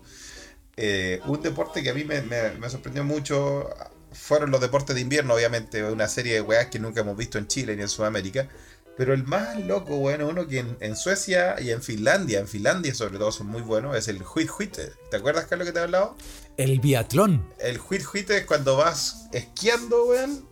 Eh, 0.77 1.21
un 1.25 1.41
deporte 1.41 1.83
que 1.83 1.89
a 1.91 1.93
mí 1.93 2.03
me, 2.05 2.21
me- 2.21 2.51
me 2.51 2.69
sorprendió 2.69 3.03
mucho 3.03 3.69
fueron 4.13 4.51
los 4.51 4.61
deportes 4.61 4.95
de 4.95 5.01
invierno, 5.01 5.33
obviamente, 5.35 5.83
una 5.83 6.07
serie 6.07 6.33
de 6.35 6.41
weas 6.41 6.67
que 6.67 6.79
nunca 6.79 7.01
hemos 7.01 7.17
visto 7.17 7.37
en 7.37 7.47
Chile 7.47 7.75
ni 7.75 7.81
en 7.83 7.89
Sudamérica. 7.89 8.47
Pero 8.95 9.13
el 9.13 9.23
más 9.23 9.59
loco, 9.59 9.97
bueno, 9.97 10.27
uno 10.27 10.47
que 10.47 10.59
en, 10.59 10.77
en 10.79 10.95
Suecia 10.95 11.55
y 11.59 11.71
en 11.71 11.81
Finlandia, 11.81 12.39
en 12.39 12.47
Finlandia 12.47 12.93
sobre 12.93 13.17
todo 13.17 13.31
son 13.31 13.47
muy 13.47 13.61
buenos, 13.61 13.95
es 13.97 14.07
el 14.07 14.21
Huit 14.23 14.49
Huite. 14.59 14.91
¿Te 15.09 15.17
acuerdas, 15.17 15.45
Carlos, 15.45 15.65
que 15.67 15.71
te 15.73 15.79
he 15.79 15.83
hablado? 15.83 16.15
el 16.55 16.79
biatlón. 16.79 17.43
El 17.57 17.79
Huit 17.89 18.03
Huite 18.13 18.37
es 18.37 18.45
cuando 18.45 18.77
vas 18.77 19.25
esquiando, 19.31 20.05
weón, 20.05 20.45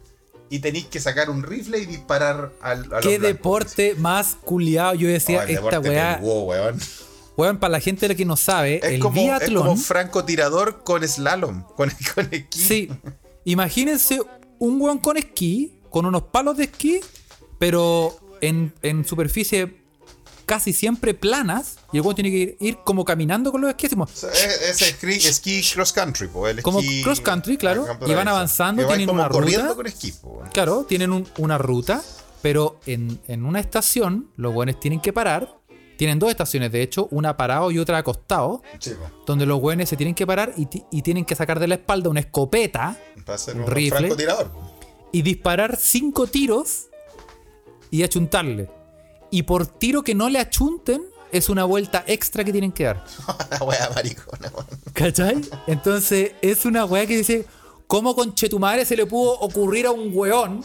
y 0.50 0.58
tenéis 0.60 0.88
que 0.88 1.00
sacar 1.00 1.30
un 1.30 1.44
rifle 1.44 1.78
y 1.78 1.86
disparar 1.86 2.52
al, 2.62 2.92
a 2.92 3.00
Qué 3.02 3.20
deporte 3.20 3.94
más 4.00 4.36
culiado. 4.44 4.96
Yo 4.96 5.08
Oh, 5.08 5.12
decía, 5.12 5.44
el 5.44 5.52
esta 5.52 5.80
weá. 5.80 6.18
peludo, 6.18 6.42
weón. 6.42 6.80
Weón, 7.38 7.60
para 7.60 7.72
la 7.74 7.80
gente 7.80 8.14
que 8.16 8.26
no 8.26 8.36
sabe, 8.36 8.78
Es 8.78 8.94
el 8.94 9.00
como, 9.00 9.18
es 9.22 9.24
biatlón. 9.26 9.64
como 9.68 9.78
francotirador 9.78 10.84
con 10.84 11.08
slalom, 11.08 11.62
con, 11.76 11.92
con 12.16 12.28
esquí. 12.34 12.60
Sí. 12.60 12.90
Imagínense 13.46 14.20
un 14.58 14.82
weón 14.82 14.98
con 14.98 15.18
esquí, 15.18 15.80
con 15.92 16.06
unos 16.08 16.24
palos 16.24 16.58
de 16.58 16.64
esquí, 16.64 17.00
pero 17.60 18.18
en, 18.42 18.74
en 18.82 19.06
superficie 19.06 19.80
casi 20.46 20.74
siempre 20.74 21.14
planas. 21.14 21.78
Y 21.94 21.98
el 21.98 22.04
tiene 22.16 22.30
que 22.32 22.38
ir, 22.38 22.58
ir 22.60 22.78
como 22.84 23.06
caminando 23.06 23.52
con 23.52 23.62
los 23.62 23.70
esquís. 23.70 23.90
como- 23.92 24.04
O 24.04 24.08
sea, 24.08 24.30
Es, 24.32 24.82
es 24.82 24.82
esquí, 25.26 25.62
cross 25.74 25.94
country, 25.94 26.28
po, 26.28 26.48
el 26.48 26.62
Como 26.62 26.82
cross 27.04 27.22
country, 27.22 27.58
claro, 27.58 27.86
y 28.06 28.14
van 28.14 28.28
avanzando, 28.28 28.86
tienen 28.88 29.10
una 29.10 29.30
corriendo 29.30 29.64
ruta. 29.68 29.76
con 29.76 29.88
esquí, 29.88 30.12
po. 30.12 30.44
Claro, 30.54 30.84
tienen 30.84 31.12
un- 31.14 31.28
una 31.38 31.58
ruta, 31.58 32.02
pero 32.42 32.80
en, 32.86 33.20
en 33.28 33.46
una 33.46 33.60
estación 33.60 34.30
los 34.36 34.54
weones 34.54 34.80
tienen 34.80 35.00
que 35.00 35.14
parar. 35.14 35.58
Tienen 35.98 36.18
dos 36.18 36.32
estaciones, 36.32 36.72
de 36.72 36.82
hecho, 36.82 37.08
una 37.12 37.38
parado 37.38 37.70
y 37.70 37.78
otra 37.78 38.00
acostado, 38.00 38.64
Sí, 38.80 38.92
donde 39.28 39.46
los 39.46 39.62
weones 39.62 39.88
se 39.88 39.96
tienen 39.96 40.16
que 40.16 40.26
parar 40.26 40.52
y, 40.58 40.68
y 40.90 41.04
tienen 41.04 41.24
que 41.26 41.36
sacar 41.36 41.60
de 41.60 41.68
la 41.68 41.76
espalda 41.76 42.10
una 42.10 42.22
escopeta 42.22 42.98
Un 43.16 43.24
un, 43.62 43.68
rifle. 43.68 44.10
y 45.12 45.22
disparar 45.22 45.78
cinco 45.80 46.26
tiros 46.26 46.88
y 47.92 48.02
achuntarle. 48.04 48.70
Y 49.30 49.44
por 49.44 49.68
tiro 49.68 50.02
que 50.04 50.16
no 50.16 50.28
le 50.30 50.40
achunten, 50.40 51.04
es 51.32 51.48
una 51.50 51.64
vuelta 51.66 52.04
extra 52.08 52.44
que 52.44 52.52
tienen 52.52 52.72
que 52.72 52.86
dar. 52.86 53.06
La 53.52 53.64
wea 53.64 53.90
maricona, 53.94 54.50
weón. 54.54 54.66
¿Cachai? 54.94 55.42
Entonces, 55.68 56.32
es 56.42 56.66
una 56.66 56.84
weá 56.86 57.06
que 57.06 57.18
dice: 57.18 57.46
¿Cómo 57.88 58.16
con 58.16 58.34
Chetumare 58.34 58.86
se 58.86 58.96
le 58.96 59.06
pudo 59.06 59.34
ocurrir 59.40 59.86
a 59.86 59.92
un 59.92 60.10
weón 60.14 60.64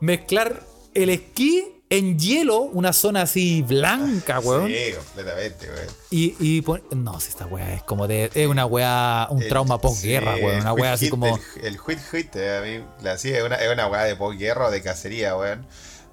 mezclar 0.00 0.62
el 0.94 1.10
esquí 1.10 1.64
en 1.88 2.18
hielo, 2.18 2.60
una 2.62 2.92
zona 2.92 3.22
así 3.22 3.62
blanca, 3.62 4.40
weón? 4.40 4.68
Sí, 4.68 4.92
completamente, 4.96 5.66
weón. 5.68 5.86
Y, 6.10 6.34
y 6.38 6.60
pon- 6.62 6.82
no, 6.92 7.18
si 7.20 7.30
esta 7.30 7.46
weá 7.46 7.74
es 7.74 7.82
como 7.82 8.06
de. 8.06 8.30
Es 8.34 8.46
una 8.46 8.66
weá, 8.66 9.26
un 9.30 9.42
El- 9.42 9.48
trauma 9.48 9.78
posguerra, 9.80 10.36
sí, 10.36 10.42
weón. 10.44 10.60
Una 10.60 10.72
weá 10.72 10.92
así 10.92 11.08
como. 11.10 11.26
El, 11.56 11.64
el 11.64 11.78
Huit 11.84 11.98
Huit, 12.12 12.36
eh, 12.36 12.56
a 12.56 12.60
mí, 12.62 12.84
la, 13.02 13.18
sí, 13.18 13.30
es 13.32 13.42
una, 13.42 13.56
es 13.56 13.72
una 13.72 13.88
weá 13.88 14.04
de 14.04 14.14
posguerra 14.16 14.66
o 14.68 14.70
de 14.70 14.82
cacería, 14.82 15.36
weón. 15.36 15.66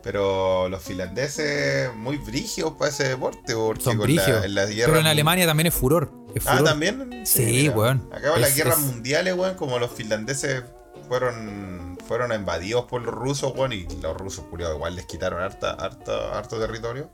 Pero 0.04 0.68
los 0.70 0.84
finlandeses, 0.84 1.95
muy 1.95 2.18
brígidos 2.18 2.74
para 2.74 2.91
ese 2.91 3.08
deporte, 3.08 3.56
porque 3.56 3.82
Son 3.84 3.95
con 3.97 4.04
brígidos. 4.06 4.41
la, 4.41 4.45
en 4.45 4.56
la 4.56 4.66
guerra 4.66 4.88
Pero 4.88 4.99
en 4.99 5.08
Alemania 5.08 5.45
también 5.47 5.68
es 5.68 5.74
furor. 5.74 6.12
es 6.36 6.43
Ah, 6.45 6.62
también. 6.64 7.26
Sí, 7.26 7.45
mira. 7.45 7.72
weón. 7.74 8.10
Acá 8.12 8.36
en 8.36 8.41
las 8.41 8.56
guerras 8.56 8.78
es- 8.80 8.84
mundiales, 8.84 9.34
weón, 9.36 9.56
como 9.56 9.80
los 9.80 9.91
finlandeses 9.91 10.64
fueron 11.08 11.97
fueron 12.08 12.34
invadidos 12.34 12.84
por 12.86 13.01
los 13.01 13.14
rusos, 13.14 13.54
weón, 13.56 13.72
y 13.72 13.88
los 14.01 14.18
rusos, 14.18 14.43
culiados, 14.49 14.76
igual 14.76 14.93
les 14.97 15.06
quitaron 15.06 15.41
harta, 15.41 15.72
harta, 15.72 16.38
harto 16.38 16.60
territorio. 16.60 17.10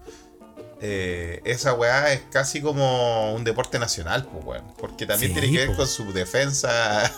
Eh, 0.82 1.42
esa 1.46 1.74
weá 1.74 2.12
es 2.14 2.22
casi 2.32 2.60
como 2.62 3.34
un 3.36 3.44
deporte 3.44 3.78
nacional, 3.78 4.28
pues, 4.32 4.44
weón. 4.46 4.64
Porque 4.80 5.06
también 5.06 5.34
Sí, 5.34 5.40
tiene 5.40 5.54
que 5.56 5.60
ver 5.68 5.72
po. 5.72 5.78
con 5.78 5.88
su 5.88 6.12
defensa 6.14 7.12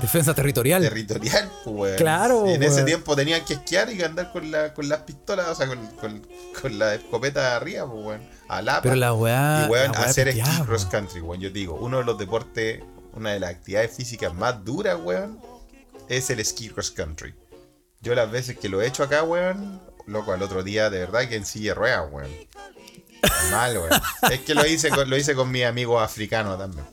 Defensa 0.00 0.34
territorial. 0.34 0.82
territorial, 0.82 1.50
pues. 1.64 1.96
Claro, 1.96 2.46
en 2.46 2.62
ese 2.62 2.82
tiempo 2.84 3.14
tenían 3.14 3.44
que 3.44 3.54
esquiar 3.54 3.92
y 3.92 4.02
andar 4.02 4.32
con, 4.32 4.50
la, 4.50 4.72
con 4.74 4.88
las 4.88 5.00
pistolas, 5.00 5.48
o 5.48 5.54
sea, 5.54 5.66
con, 5.66 5.86
con, 5.96 6.26
con 6.60 6.78
la 6.78 6.94
escopeta 6.94 7.56
arriba, 7.56 7.90
pues, 7.90 8.04
weón. 8.04 8.28
A 8.48 8.62
la 8.62 8.82
Pero 8.82 8.96
la 8.96 9.12
weá. 9.12 9.64
y 9.66 9.70
weón, 9.70 9.94
hacer 9.96 10.28
esquí 10.28 10.62
cross 10.64 10.86
country, 10.86 11.20
weón. 11.20 11.40
Yo 11.40 11.52
te 11.52 11.58
digo, 11.58 11.74
uno 11.74 11.98
de 11.98 12.04
los 12.04 12.18
deportes, 12.18 12.82
una 13.12 13.30
de 13.30 13.40
las 13.40 13.50
actividades 13.50 13.94
físicas 13.94 14.34
más 14.34 14.64
duras, 14.64 14.98
weón, 15.02 15.38
es 16.08 16.30
el 16.30 16.40
esquí 16.40 16.68
cross 16.68 16.90
country. 16.90 17.34
Yo 18.00 18.14
las 18.14 18.30
veces 18.30 18.58
que 18.58 18.68
lo 18.68 18.80
he 18.80 18.86
hecho 18.86 19.02
acá, 19.02 19.22
weón, 19.22 19.80
loco, 20.06 20.32
al 20.32 20.42
otro 20.42 20.62
día, 20.62 20.90
de 20.90 21.00
verdad 21.00 21.28
que 21.28 21.36
en 21.36 21.44
silla 21.46 21.72
de 21.72 21.74
ruedas, 21.74 22.08
weón. 22.10 22.30
Mal, 23.50 23.76
weón. 23.76 23.90
Es 24.30 24.40
que 24.40 24.54
lo 24.54 24.66
hice 24.66 24.88
con, 24.88 25.08
lo 25.08 25.16
hice 25.16 25.34
con 25.34 25.50
mis 25.50 25.64
amigos 25.64 26.02
africanos 26.02 26.58
también. 26.58 26.84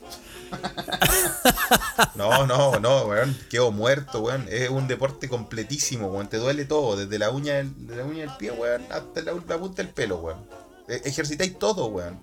No, 2.15 2.45
no, 2.45 2.79
no, 2.79 3.05
weón. 3.05 3.37
Quedo 3.49 3.71
muerto, 3.71 4.21
weón. 4.21 4.45
Es 4.49 4.69
un 4.69 4.87
deporte 4.87 5.29
completísimo, 5.29 6.07
weón. 6.07 6.27
Te 6.27 6.37
duele 6.37 6.65
todo, 6.65 6.95
desde 6.95 7.19
la 7.19 7.29
uña 7.29 7.55
del, 7.55 7.87
de 7.87 7.95
la 7.95 8.05
uña 8.05 8.25
del 8.25 8.37
pie, 8.37 8.51
weón, 8.51 8.83
hasta 8.89 9.21
la, 9.21 9.33
punta 9.33 9.83
del 9.83 9.89
pelo, 9.93 10.17
weón. 10.17 10.39
E- 10.87 11.01
Ejercitáis 11.05 11.57
todo, 11.57 11.87
weón. 11.87 12.19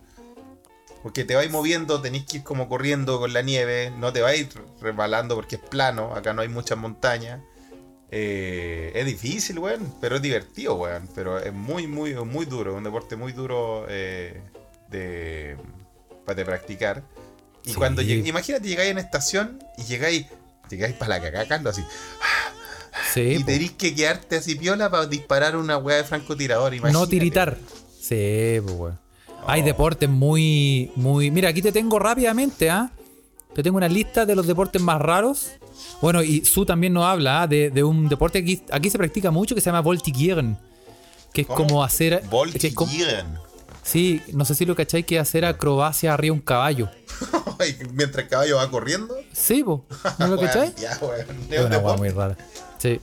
Porque 1.03 1.25
te 1.25 1.35
vais 1.35 1.51
moviendo, 1.51 2.01
tenéis 2.01 2.25
que 2.25 2.39
ir 2.39 2.45
como 2.45 2.69
corriendo 2.69 3.19
con 3.19 3.33
la 3.33 3.43
nieve, 3.43 3.93
no 3.99 4.13
te 4.13 4.23
vais 4.23 4.49
resbalando 4.81 5.35
porque 5.37 5.57
es 5.57 5.63
plano, 5.63 6.15
acá 6.15 6.33
no 6.33 6.43
hay 6.43 6.49
muchas 6.49 6.79
montañas. 6.79 7.41
Eh, 8.11 8.93
es 8.95 9.05
difícil, 9.07 9.59
weón, 9.59 9.93
pero 10.01 10.17
es 10.17 10.23
divertido, 10.23 10.75
weón. 10.77 11.09
Pero 11.15 11.39
es 11.39 11.53
muy, 11.53 11.87
muy, 11.87 12.15
muy 12.15 12.47
duro, 12.47 12.73
es 12.73 12.77
un 12.79 12.85
deporte 12.85 13.17
muy 13.17 13.33
duro 13.33 13.87
eh, 13.89 14.41
de, 14.89 15.57
de 16.35 16.45
practicar. 16.45 17.03
Y 17.65 17.71
Sí. 17.71 17.75
cuando 17.77 18.03
lleg- 18.03 18.27
imagínate, 18.27 18.69
llegáis 18.69 18.91
en 18.91 18.99
estación 18.99 19.65
y 19.79 19.85
llegáis, 19.85 20.27
llegáis 20.71 20.95
para 20.95 21.17
la 21.19 21.23
cagá, 21.23 21.47
Carlos, 21.47 21.77
así. 21.79 21.87
Sí, 23.13 23.21
y 23.41 23.45
tenéis 23.45 23.73
que 23.73 23.95
quedarte 23.95 24.37
así 24.37 24.55
piola 24.55 24.91
para 24.91 25.07
disparar 25.07 25.57
una 25.57 25.77
weá 25.79 25.97
de 25.99 26.05
francotirador. 26.05 26.71
No 26.73 26.77
imagínate. 26.77 27.11
tiritar. 27.11 27.59
Sí, 28.01 28.61
pues, 28.63 28.77
weón. 28.77 28.99
Hay 29.47 29.63
Oh. 29.63 29.65
deportes 29.65 30.09
muy, 30.09 30.91
muy. 30.97 31.31
Mira, 31.31 31.49
aquí 31.51 31.61
te 31.63 31.73
tengo 31.73 31.99
rápidamente, 31.99 32.71
¿ah? 32.71 32.91
Te 33.55 33.63
tengo 33.63 33.77
una 33.77 33.89
lista 33.89 34.25
de 34.27 34.35
los 34.35 34.47
deportes 34.47 34.81
más 34.83 35.01
raros. 35.01 35.51
Bueno, 36.01 36.23
y 36.23 36.45
Su 36.45 36.65
también 36.67 36.93
nos 36.93 37.05
habla 37.05 37.43
¿ah? 37.43 37.47
de, 37.47 37.71
de 37.71 37.83
un 37.85 38.09
deporte 38.09 38.45
que 38.45 38.53
aquí, 38.55 38.63
aquí 38.71 38.91
se 38.91 38.99
practica 38.99 39.31
mucho 39.31 39.55
que 39.55 39.61
se 39.61 39.67
llama 39.67 39.81
Voltigieren. 39.81 40.57
Que 41.33 41.43
es 41.43 41.47
¿Cómo? 41.47 41.67
como 41.69 41.85
hacer. 41.85 42.23
Voltigieren. 42.31 43.27
Sí, 43.85 44.21
no 44.33 44.45
sé 44.45 44.55
si 44.57 44.65
lo 44.67 44.75
cacháis 44.75 45.07
que 45.07 45.19
hacer 45.21 45.45
acrobacia 45.45 46.13
arriba 46.13 46.35
un 46.35 46.41
caballo. 46.41 46.89
Mientras 47.93 48.25
el 48.25 48.29
caballo 48.31 48.57
va 48.57 48.69
corriendo. 48.71 49.15
Sí, 49.33 49.63
po. 49.63 49.85
¿No 50.19 50.27
lo 50.27 50.35
Weón, 50.39 50.47
cacháis? 50.49 50.75
Ya. 50.77 50.91
Es 50.93 51.61
un 51.65 51.67
una 51.67 51.97
muy 51.97 52.09
rara. 52.09 52.37
Sí. 52.79 53.01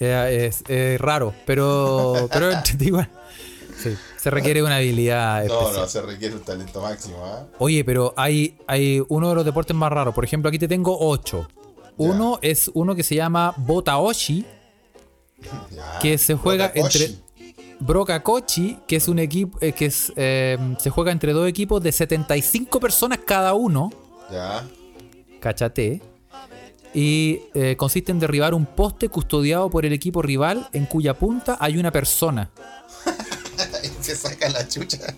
Eh, 0.00 0.46
Es, 0.48 0.62
es 0.68 1.00
raro, 1.00 1.34
pero, 1.44 2.28
pero 2.32 2.50
igual. 2.78 3.10
Sí, 3.82 3.96
se 4.16 4.30
requiere 4.30 4.60
una 4.62 4.76
habilidad 4.76 5.44
No, 5.44 5.52
especial. 5.60 5.82
no, 5.82 5.88
se 5.88 6.02
requiere 6.02 6.34
un 6.34 6.42
talento 6.42 6.80
máximo, 6.82 7.24
¿ah? 7.24 7.46
Oye, 7.58 7.84
pero 7.84 8.12
hay, 8.16 8.56
hay 8.66 9.00
uno 9.08 9.28
de 9.28 9.34
los 9.36 9.44
deportes 9.44 9.76
más 9.76 9.90
raros. 9.92 10.14
Por 10.14 10.24
ejemplo, 10.24 10.48
aquí 10.48 10.58
te 10.58 10.66
tengo 10.66 10.96
ocho. 10.98 11.48
Uno 11.96 12.38
es 12.42 12.70
uno 12.74 12.94
que 12.96 13.02
se 13.04 13.14
llama 13.16 13.54
Botaoshi, 13.56 14.44
Ya. 15.70 15.98
que 16.00 16.18
se 16.18 16.34
juega 16.34 16.72
entre 16.74 17.10
Brokakochi, 17.80 18.78
que 18.86 18.96
es 18.96 19.08
un 19.08 19.18
equipo 19.18 19.58
que 19.58 19.86
es 19.86 20.12
eh, 20.16 20.58
se 20.78 20.90
juega 20.90 21.12
entre 21.12 21.32
dos 21.32 21.48
equipos 21.48 21.82
de 21.82 21.92
75 21.92 22.80
personas 22.80 23.20
cada 23.24 23.54
uno, 23.54 23.90
Ya. 24.30 24.64
cachate, 25.40 26.00
y 26.94 27.40
eh, 27.54 27.76
consiste 27.76 28.12
en 28.12 28.18
derribar 28.18 28.54
un 28.54 28.66
poste 28.66 29.08
custodiado 29.08 29.70
por 29.70 29.84
el 29.86 29.92
equipo 29.92 30.22
rival 30.22 30.68
en 30.72 30.86
cuya 30.86 31.14
punta 31.14 31.56
hay 31.60 31.76
una 31.78 31.90
persona. 31.92 32.50
Y 33.82 33.88
se 34.04 34.14
saca 34.14 34.48
la 34.50 34.66
chucha. 34.68 35.14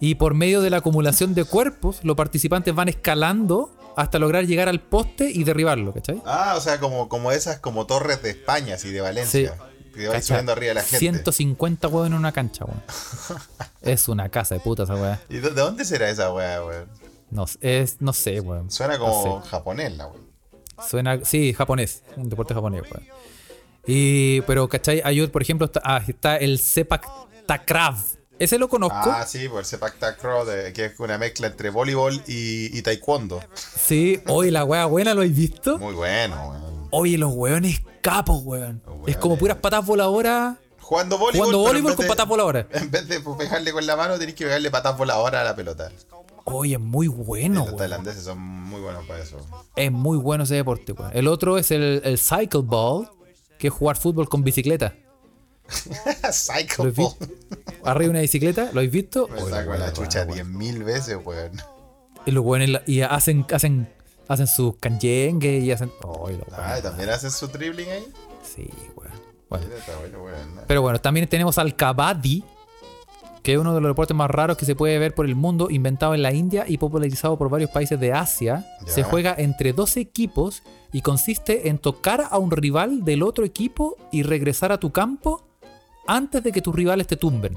Y 0.00 0.14
por 0.14 0.32
medio 0.34 0.62
de 0.62 0.70
la 0.70 0.78
acumulación 0.78 1.34
de 1.34 1.44
cuerpos, 1.44 2.00
los 2.04 2.16
participantes 2.16 2.74
van 2.74 2.88
escalando 2.88 3.70
hasta 3.96 4.18
lograr 4.18 4.46
llegar 4.46 4.68
al 4.68 4.80
poste 4.80 5.30
y 5.30 5.44
derribarlo, 5.44 5.92
¿cachai? 5.92 6.22
Ah, 6.24 6.54
o 6.56 6.60
sea, 6.60 6.80
como, 6.80 7.08
como 7.10 7.32
esas 7.32 7.58
como 7.58 7.86
torres 7.86 8.22
de 8.22 8.30
España, 8.30 8.74
así 8.76 8.90
de 8.92 9.00
Valencia. 9.02 9.54
Que 9.54 9.75
subiendo 10.22 10.52
arriba 10.52 10.68
de 10.68 10.74
la 10.74 10.82
gente. 10.82 10.98
150 10.98 11.88
huevos 11.88 12.06
en 12.06 12.14
una 12.14 12.32
cancha, 12.32 12.64
weón. 12.64 12.82
es 13.82 14.08
una 14.08 14.28
casa 14.28 14.54
de 14.54 14.60
puta 14.60 14.84
esa 14.84 14.94
weá. 14.94 15.20
¿Y 15.28 15.38
de 15.38 15.50
de 15.50 15.60
dónde 15.60 15.84
será 15.84 16.08
esa 16.10 16.32
weá, 16.32 16.64
weón? 16.64 16.88
No, 17.30 17.46
es, 17.60 18.00
no 18.00 18.12
sé, 18.12 18.40
weón. 18.40 18.70
Suena 18.70 18.98
como 18.98 19.24
No 19.24 19.40
japonés 19.42 19.96
la 19.96 20.06
weón. 20.06 20.26
Suena, 20.88 21.24
sí, 21.24 21.54
japonés, 21.54 22.02
un 22.16 22.28
deporte 22.28 22.54
japonés, 22.54 22.82
weón. 22.82 23.06
Y, 23.86 24.40
pero, 24.42 24.68
¿cachai? 24.68 25.00
Otro, 25.00 25.32
por 25.32 25.42
ejemplo, 25.42 25.66
está, 25.66 25.80
ah, 25.84 26.02
está 26.06 26.36
el 26.36 26.58
Sepak 26.58 27.06
Takrav. 27.46 27.96
Ese 28.38 28.58
lo 28.58 28.68
conozco. 28.68 29.10
Ah, 29.10 29.24
sí, 29.26 29.48
por 29.48 29.60
el 29.60 29.64
Sepak 29.64 29.98
Takraw, 29.98 30.44
que 30.74 30.86
es 30.86 31.00
una 31.00 31.16
mezcla 31.16 31.46
entre 31.46 31.70
voleibol 31.70 32.14
y, 32.26 32.76
y 32.76 32.82
taekwondo. 32.82 33.42
Sí, 33.54 34.20
oye, 34.26 34.50
la 34.50 34.64
weá 34.64 34.84
buena, 34.86 35.14
¿lo 35.14 35.20
habéis 35.20 35.36
visto? 35.36 35.78
Muy 35.78 35.94
bueno, 35.94 36.50
weón. 36.50 36.75
Oye, 36.90 37.18
los 37.18 37.32
weones 37.34 37.80
capos, 38.02 38.42
weón. 38.44 38.82
Es 39.06 39.16
como 39.16 39.36
puras 39.36 39.56
patas 39.58 39.84
voladoras. 39.84 40.56
Jugando 40.80 41.18
voleibol. 41.18 41.46
Jugando 41.48 41.66
voleibol 41.68 41.94
con 41.96 42.04
de- 42.04 42.08
patas 42.08 42.28
voladoras. 42.28 42.66
En 42.72 42.90
vez 42.90 43.08
de 43.08 43.20
pegarle 43.20 43.72
con 43.72 43.84
la 43.86 43.96
mano, 43.96 44.18
tenés 44.18 44.34
que 44.34 44.44
pegarle 44.44 44.70
patas 44.70 44.96
voladoras 44.96 45.40
a 45.40 45.44
la 45.44 45.56
pelota. 45.56 45.90
Oye, 46.44 46.74
es 46.74 46.80
muy 46.80 47.08
bueno, 47.08 47.56
Los 47.60 47.66
weón. 47.66 47.78
tailandeses 47.78 48.22
son 48.22 48.38
muy 48.38 48.80
buenos 48.80 49.04
para 49.06 49.20
eso. 49.22 49.38
Es 49.74 49.90
muy 49.90 50.16
bueno 50.16 50.44
ese 50.44 50.54
deporte, 50.54 50.92
weón. 50.92 51.10
El 51.12 51.26
otro 51.26 51.58
es 51.58 51.70
el, 51.72 52.00
el 52.04 52.18
cycle 52.18 52.60
ball, 52.62 53.10
que 53.58 53.66
es 53.68 53.72
jugar 53.72 53.96
fútbol 53.96 54.28
con 54.28 54.44
bicicleta. 54.44 54.94
¿Lo 56.22 56.32
Psycho 56.32 56.82
habéis 56.82 56.96
visto? 56.96 57.26
Arriba 57.82 58.10
una 58.10 58.20
bicicleta, 58.20 58.64
¿lo 58.72 58.78
habéis 58.78 58.92
visto? 58.92 59.26
Me 59.28 59.42
Oye, 59.42 59.50
saco 59.50 59.70
weón, 59.70 59.80
la 59.80 59.92
chucha 59.92 60.22
weón. 60.24 60.54
10.000 60.54 60.84
veces, 60.84 61.18
weón. 61.24 61.60
Y 62.24 62.30
los 62.30 62.44
weones 62.44 62.80
y 62.86 63.00
hacen, 63.00 63.44
hacen, 63.52 63.92
hacen 64.28 64.46
sus 64.46 64.76
canyengues 64.76 65.62
y 65.62 65.70
hacen. 65.72 65.90
Los 66.02 66.16
Ah, 66.16 66.20
weones, 66.22 66.82
¿también 66.82 67.10
haces 67.10 67.34
su 67.34 67.46
dribbling 67.48 67.88
ahí? 67.90 68.06
Sí, 68.42 68.68
weón. 68.94 69.12
Bueno. 69.48 69.64
Pero 70.66 70.82
bueno, 70.82 71.00
también 71.00 71.28
tenemos 71.28 71.56
al 71.58 71.76
kabaddi, 71.76 72.42
que 73.42 73.52
es 73.52 73.58
uno 73.58 73.74
de 73.74 73.80
los 73.80 73.90
deportes 73.90 74.16
más 74.16 74.28
raros 74.28 74.56
que 74.56 74.64
se 74.64 74.74
puede 74.74 74.98
ver 74.98 75.14
por 75.14 75.24
el 75.26 75.36
mundo, 75.36 75.68
inventado 75.70 76.14
en 76.14 76.22
la 76.22 76.32
India 76.32 76.64
y 76.66 76.78
popularizado 76.78 77.38
por 77.38 77.48
varios 77.48 77.70
países 77.70 77.98
de 78.00 78.12
Asia. 78.12 78.66
Ya. 78.84 78.92
Se 78.92 79.02
juega 79.04 79.34
entre 79.38 79.72
dos 79.72 79.96
equipos 79.96 80.62
y 80.92 81.00
consiste 81.02 81.68
en 81.68 81.78
tocar 81.78 82.24
a 82.28 82.38
un 82.38 82.50
rival 82.50 83.04
del 83.04 83.22
otro 83.22 83.44
equipo 83.44 83.96
y 84.10 84.24
regresar 84.24 84.72
a 84.72 84.78
tu 84.80 84.90
campo 84.90 85.46
antes 86.08 86.42
de 86.42 86.50
que 86.50 86.60
tus 86.62 86.74
rivales 86.74 87.06
te 87.06 87.16
tumben. 87.16 87.56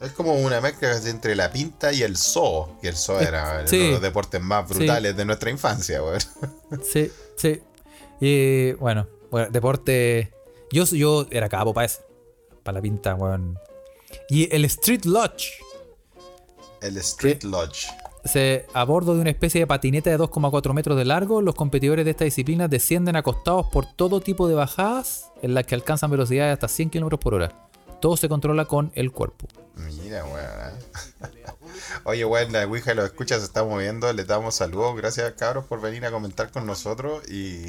Es 0.00 0.12
como 0.12 0.34
una 0.34 0.62
mezcla 0.62 0.96
entre 1.06 1.36
la 1.36 1.52
pinta 1.52 1.92
y 1.92 2.02
el 2.02 2.16
zoo. 2.16 2.78
Que 2.80 2.88
el 2.88 2.96
zoo 2.96 3.20
era 3.20 3.60
uno 3.60 3.70
de 3.70 3.90
los 3.90 4.00
deportes 4.00 4.40
más 4.40 4.66
brutales 4.66 5.14
de 5.14 5.24
nuestra 5.26 5.50
infancia, 5.50 6.02
weón. 6.02 6.20
Sí, 6.82 7.10
sí. 7.36 7.60
Y 8.18 8.72
bueno, 8.72 9.06
bueno, 9.30 9.50
deporte. 9.50 10.32
Yo, 10.72 10.84
yo 10.86 11.26
era 11.30 11.48
capo 11.50 11.74
para 11.74 11.84
eso. 11.84 12.00
Para 12.62 12.78
la 12.78 12.82
pinta, 12.82 13.14
weón. 13.14 13.58
Y 14.30 14.54
el 14.54 14.64
Street 14.64 15.04
Lodge. 15.04 15.50
El 16.80 16.96
Street 16.96 17.42
Lodge. 17.42 17.88
Se, 18.24 18.66
a 18.72 18.84
bordo 18.84 19.14
de 19.14 19.20
una 19.20 19.30
especie 19.30 19.60
de 19.60 19.66
patineta 19.66 20.08
de 20.08 20.18
2,4 20.18 20.72
metros 20.72 20.96
de 20.96 21.04
largo, 21.04 21.42
los 21.42 21.54
competidores 21.54 22.04
de 22.04 22.12
esta 22.12 22.24
disciplina 22.24 22.68
descienden 22.68 23.16
acostados 23.16 23.66
por 23.66 23.86
todo 23.86 24.20
tipo 24.20 24.48
de 24.48 24.54
bajadas 24.54 25.30
en 25.42 25.54
las 25.54 25.64
que 25.64 25.74
alcanzan 25.74 26.10
velocidades 26.10 26.54
hasta 26.54 26.68
100 26.68 26.90
km 26.90 27.18
por 27.18 27.34
hora. 27.34 27.69
Todo 28.00 28.16
se 28.16 28.28
controla 28.28 28.64
con 28.64 28.92
el 28.94 29.12
cuerpo. 29.12 29.46
Mira, 29.76 30.24
weón. 30.24 31.30
Oye, 32.04 32.24
weón, 32.24 32.52
la 32.52 32.66
Ouija 32.66 32.94
lo 32.94 33.04
escucha, 33.04 33.38
se 33.38 33.44
está 33.44 33.64
moviendo. 33.64 34.12
Le 34.12 34.24
damos 34.24 34.54
saludos. 34.54 34.96
Gracias, 34.96 35.32
cabros, 35.32 35.64
por 35.66 35.80
venir 35.80 36.04
a 36.06 36.10
comentar 36.10 36.50
con 36.50 36.66
nosotros. 36.66 37.28
Y 37.30 37.66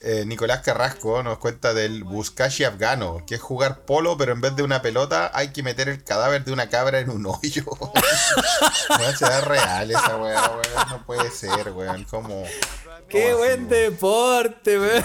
eh, 0.00 0.24
Nicolás 0.26 0.60
Carrasco 0.60 1.22
nos 1.22 1.38
cuenta 1.38 1.72
del 1.72 2.04
Buscashi 2.04 2.64
afgano, 2.64 3.24
que 3.26 3.36
es 3.36 3.40
jugar 3.40 3.86
polo, 3.86 4.16
pero 4.16 4.32
en 4.32 4.40
vez 4.40 4.54
de 4.54 4.62
una 4.62 4.82
pelota 4.82 5.30
hay 5.32 5.48
que 5.48 5.62
meter 5.62 5.88
el 5.88 6.04
cadáver 6.04 6.44
de 6.44 6.52
una 6.52 6.68
cabra 6.68 7.00
en 7.00 7.10
un 7.10 7.24
hoyo. 7.26 7.64
Weón, 8.98 9.16
se 9.16 9.24
da 9.24 9.40
real 9.40 9.90
esa 9.90 10.16
weón, 10.16 10.42
weón. 10.50 10.88
No 10.90 11.06
puede 11.06 11.30
ser, 11.30 11.72
weón. 11.72 12.04
¿Cómo, 12.04 12.44
¡Qué 13.08 13.26
¿Cómo 13.26 13.38
buen 13.38 13.68
deporte, 13.68 14.78
weón! 14.80 15.04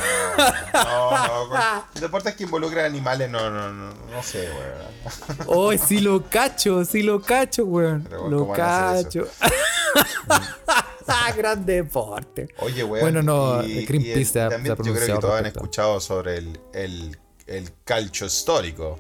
No, 0.73 1.27
no, 1.27 1.43
weón. 1.51 1.61
Deportes 1.99 2.35
que 2.35 2.43
involucran 2.43 2.85
animales, 2.85 3.29
no, 3.29 3.49
no, 3.49 3.71
no, 3.71 3.93
no 3.93 4.23
sé, 4.23 4.49
weón. 4.49 5.39
¡Oh, 5.47 5.71
sí 5.77 5.99
lo 5.99 6.23
cacho! 6.29 6.83
¡Sí 6.85 7.03
lo 7.03 7.21
cacho, 7.21 7.65
weón! 7.65 8.05
Pero, 8.09 8.27
Lo 8.29 8.39
¿cómo 8.39 8.51
van 8.51 8.61
a 8.61 8.89
hacer 8.91 9.03
cacho. 9.05 9.27
Gran 11.37 11.65
deporte. 11.65 12.49
Oye, 12.59 12.83
weón. 12.83 13.01
Bueno, 13.03 13.21
no, 13.23 13.63
y- 13.63 13.85
Greenpeace 13.85 14.07
y 14.19 14.21
el- 14.21 14.25
se 14.25 14.41
ha- 14.41 14.49
también 14.49 14.75
se 14.75 14.81
ha 14.81 14.85
Yo 14.85 14.93
creo 14.93 15.15
que 15.15 15.21
todos 15.21 15.39
han 15.39 15.45
escuchado 15.45 15.99
sobre 15.99 16.37
el, 16.37 16.59
el, 16.73 17.17
el 17.47 17.69
calcio 17.83 18.25
histórico 18.27 18.99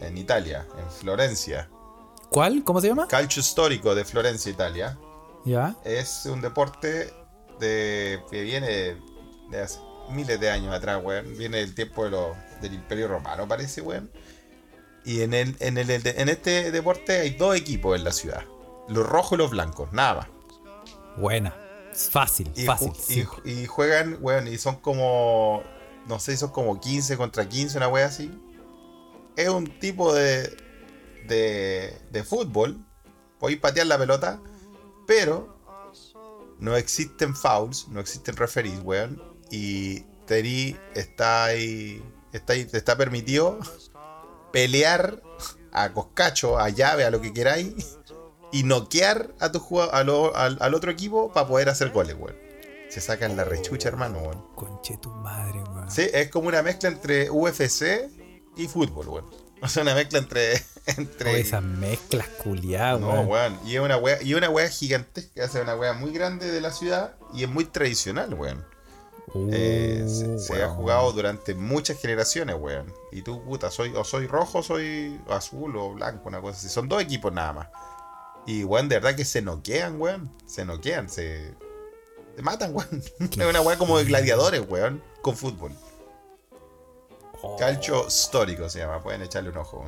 en 0.00 0.18
Italia, 0.18 0.66
en 0.78 0.90
Florencia. 0.90 1.68
¿Cuál? 2.30 2.62
¿Cómo 2.64 2.80
se 2.80 2.88
llama? 2.88 3.08
Calcio 3.08 3.40
histórico 3.40 3.94
de 3.94 4.04
Florencia, 4.04 4.50
Italia. 4.52 4.98
Ya. 5.44 5.74
Es 5.84 6.26
un 6.26 6.40
deporte 6.40 7.12
de, 7.58 8.20
que 8.30 8.42
viene 8.42 8.96
de 9.50 9.60
hace 9.60 9.78
miles 10.10 10.38
de 10.40 10.50
años 10.50 10.74
atrás, 10.74 11.00
weón. 11.02 11.36
Viene 11.36 11.58
del 11.58 11.74
tiempo 11.74 12.04
de 12.04 12.10
lo- 12.10 12.36
del 12.60 12.74
Imperio 12.74 13.08
Romano, 13.08 13.46
parece, 13.48 13.80
weón. 13.80 14.10
Y 15.04 15.22
en, 15.22 15.32
el, 15.34 15.56
en, 15.60 15.78
el, 15.78 15.90
en 15.90 16.28
este 16.28 16.70
deporte 16.70 17.18
hay 17.20 17.30
dos 17.30 17.56
equipos 17.56 17.96
en 17.96 18.04
la 18.04 18.12
ciudad. 18.12 18.44
Los 18.88 19.06
rojos 19.06 19.32
y 19.32 19.36
los 19.38 19.50
blancos, 19.50 19.92
nada 19.92 20.14
más. 20.14 20.26
Buena. 21.16 21.54
Fácil, 21.94 22.50
Y, 22.54 22.64
fácil. 22.64 23.26
y 23.44 23.66
juegan, 23.66 24.18
weón, 24.20 24.46
y 24.48 24.56
son 24.58 24.76
como. 24.76 25.62
No 26.06 26.18
sé, 26.20 26.36
son 26.36 26.50
como 26.50 26.80
15 26.80 27.16
contra 27.16 27.48
15, 27.48 27.76
una 27.76 27.88
wea 27.88 28.06
así. 28.06 28.30
Es 29.36 29.48
un 29.48 29.66
tipo 29.78 30.14
de. 30.14 30.42
de. 31.26 31.98
de 32.10 32.24
fútbol. 32.24 32.78
Podéis 33.38 33.60
patear 33.60 33.86
la 33.88 33.98
pelota, 33.98 34.40
pero. 35.06 35.57
No 36.58 36.76
existen 36.76 37.34
fouls, 37.36 37.88
no 37.88 38.00
existen 38.00 38.36
referees, 38.36 38.80
weón. 38.82 39.22
Y 39.50 40.00
Teri 40.26 40.76
está 40.94 41.44
ahí. 41.44 42.02
Está, 42.32 42.52
ahí- 42.54 42.68
está 42.72 42.96
permitido 42.96 43.58
pelear 44.52 45.22
a 45.72 45.92
coscacho, 45.92 46.58
a 46.58 46.68
llave, 46.70 47.04
a 47.04 47.10
lo 47.10 47.20
que 47.20 47.32
queráis 47.32 47.98
y 48.52 48.62
noquear 48.62 49.34
a 49.40 49.52
tu 49.52 49.80
a 49.80 50.02
lo- 50.04 50.34
al 50.36 50.74
otro 50.74 50.90
equipo 50.90 51.32
para 51.32 51.46
poder 51.46 51.68
hacer 51.68 51.90
goles, 51.90 52.16
weón. 52.18 52.36
Se 52.88 53.00
sacan 53.02 53.36
la 53.36 53.44
rechucha, 53.44 53.88
hermano, 53.88 54.18
weón. 54.18 54.44
Conche 54.54 54.96
tu 54.96 55.10
madre, 55.10 55.60
weón. 55.62 55.90
Sí, 55.90 56.06
es 56.12 56.30
como 56.30 56.48
una 56.48 56.62
mezcla 56.62 56.88
entre 56.88 57.30
UFC 57.30 58.08
y 58.56 58.66
fútbol, 58.66 59.08
weón. 59.08 59.47
O 59.62 59.68
sea, 59.68 59.82
una 59.82 59.94
mezcla 59.94 60.18
entre. 60.20 60.62
entre 60.86 61.32
Oh, 61.32 61.36
esas 61.36 61.62
mezclas 61.62 62.26
culiadas, 62.42 63.00
no, 63.00 63.22
weón. 63.22 63.58
Y 63.66 63.74
es 63.76 63.80
una 63.80 63.96
wea, 63.96 64.22
y 64.22 64.34
una 64.34 64.48
wea 64.50 64.68
gigantesca, 64.68 65.44
es 65.44 65.54
una 65.54 65.74
wea 65.76 65.92
muy 65.92 66.12
grande 66.12 66.50
de 66.50 66.60
la 66.60 66.70
ciudad 66.70 67.16
y 67.34 67.42
es 67.44 67.48
muy 67.50 67.64
tradicional, 67.64 68.32
weón. 68.34 68.64
Eh, 69.52 70.06
se, 70.08 70.38
se 70.38 70.62
ha 70.62 70.68
Uh, 70.68 70.74
jugado 70.74 71.12
durante 71.12 71.54
muchas 71.54 72.00
generaciones, 72.00 72.56
weón. 72.58 72.92
Y 73.12 73.20
tú, 73.22 73.44
puta, 73.44 73.70
soy, 73.70 73.92
o 73.94 74.02
soy 74.04 74.26
rojo, 74.26 74.62
soy 74.62 75.20
azul 75.28 75.76
o 75.76 75.92
blanco, 75.92 76.28
una 76.28 76.40
cosa 76.40 76.56
así. 76.56 76.68
Son 76.70 76.88
dos 76.88 77.02
equipos 77.02 77.32
nada 77.32 77.52
más. 77.52 77.68
Y, 78.46 78.64
weón, 78.64 78.88
de 78.88 78.96
verdad 78.96 79.14
que 79.14 79.26
se 79.26 79.42
noquean, 79.42 80.00
weón. 80.00 80.32
Se 80.46 80.64
noquean, 80.64 81.10
se. 81.10 81.54
Se 82.36 82.42
matan, 82.42 82.74
weón. 82.74 83.02
Es 83.20 83.46
una 83.46 83.60
weá 83.60 83.76
como 83.76 83.98
de 83.98 84.04
gladiadores, 84.04 84.62
weón. 84.66 85.02
Con 85.20 85.36
fútbol. 85.36 85.72
Oh, 87.42 87.56
Calcio 87.56 88.06
histórico 88.08 88.68
se 88.68 88.80
llama. 88.80 89.02
Pueden 89.02 89.22
echarle 89.22 89.50
un 89.50 89.58
ojo, 89.58 89.86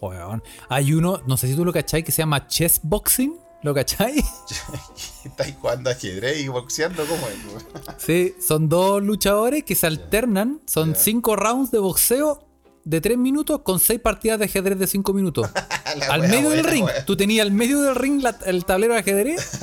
weón. 0.00 0.42
Hay 0.68 0.92
uno, 0.94 1.20
no 1.26 1.36
sé 1.36 1.48
si 1.48 1.54
tú 1.56 1.64
lo 1.64 1.72
cachai, 1.72 2.02
que 2.02 2.12
se 2.12 2.22
llama 2.22 2.46
chess 2.46 2.80
boxing. 2.82 3.36
¿Lo 3.62 3.74
cachai? 3.74 4.24
¿Estáis 5.24 5.54
jugando 5.60 5.90
ajedrez 5.90 6.40
y 6.40 6.48
boxeando? 6.48 7.04
¿Cómo 7.04 7.26
es? 7.28 7.94
Sí, 7.98 8.34
son 8.40 8.68
dos 8.70 9.02
luchadores 9.02 9.64
que 9.64 9.74
se 9.74 9.86
alternan. 9.86 10.60
Son 10.66 10.94
cinco 10.96 11.36
rounds 11.36 11.70
de 11.70 11.78
boxeo 11.78 12.46
de 12.84 13.02
tres 13.02 13.18
minutos 13.18 13.60
con 13.62 13.78
seis 13.78 14.00
partidas 14.00 14.38
de 14.38 14.46
ajedrez 14.46 14.78
de 14.78 14.86
cinco 14.86 15.12
minutos. 15.12 15.50
Al 16.08 16.20
wea 16.22 16.30
medio 16.30 16.48
del 16.50 16.64
ring. 16.64 16.86
Tú 17.04 17.14
tenías 17.16 17.44
al 17.44 17.52
medio 17.52 17.82
del 17.82 17.94
ring 17.96 18.22
la- 18.22 18.38
el 18.46 18.64
tablero 18.64 18.94
de 18.94 19.00
ajedrez. 19.00 19.58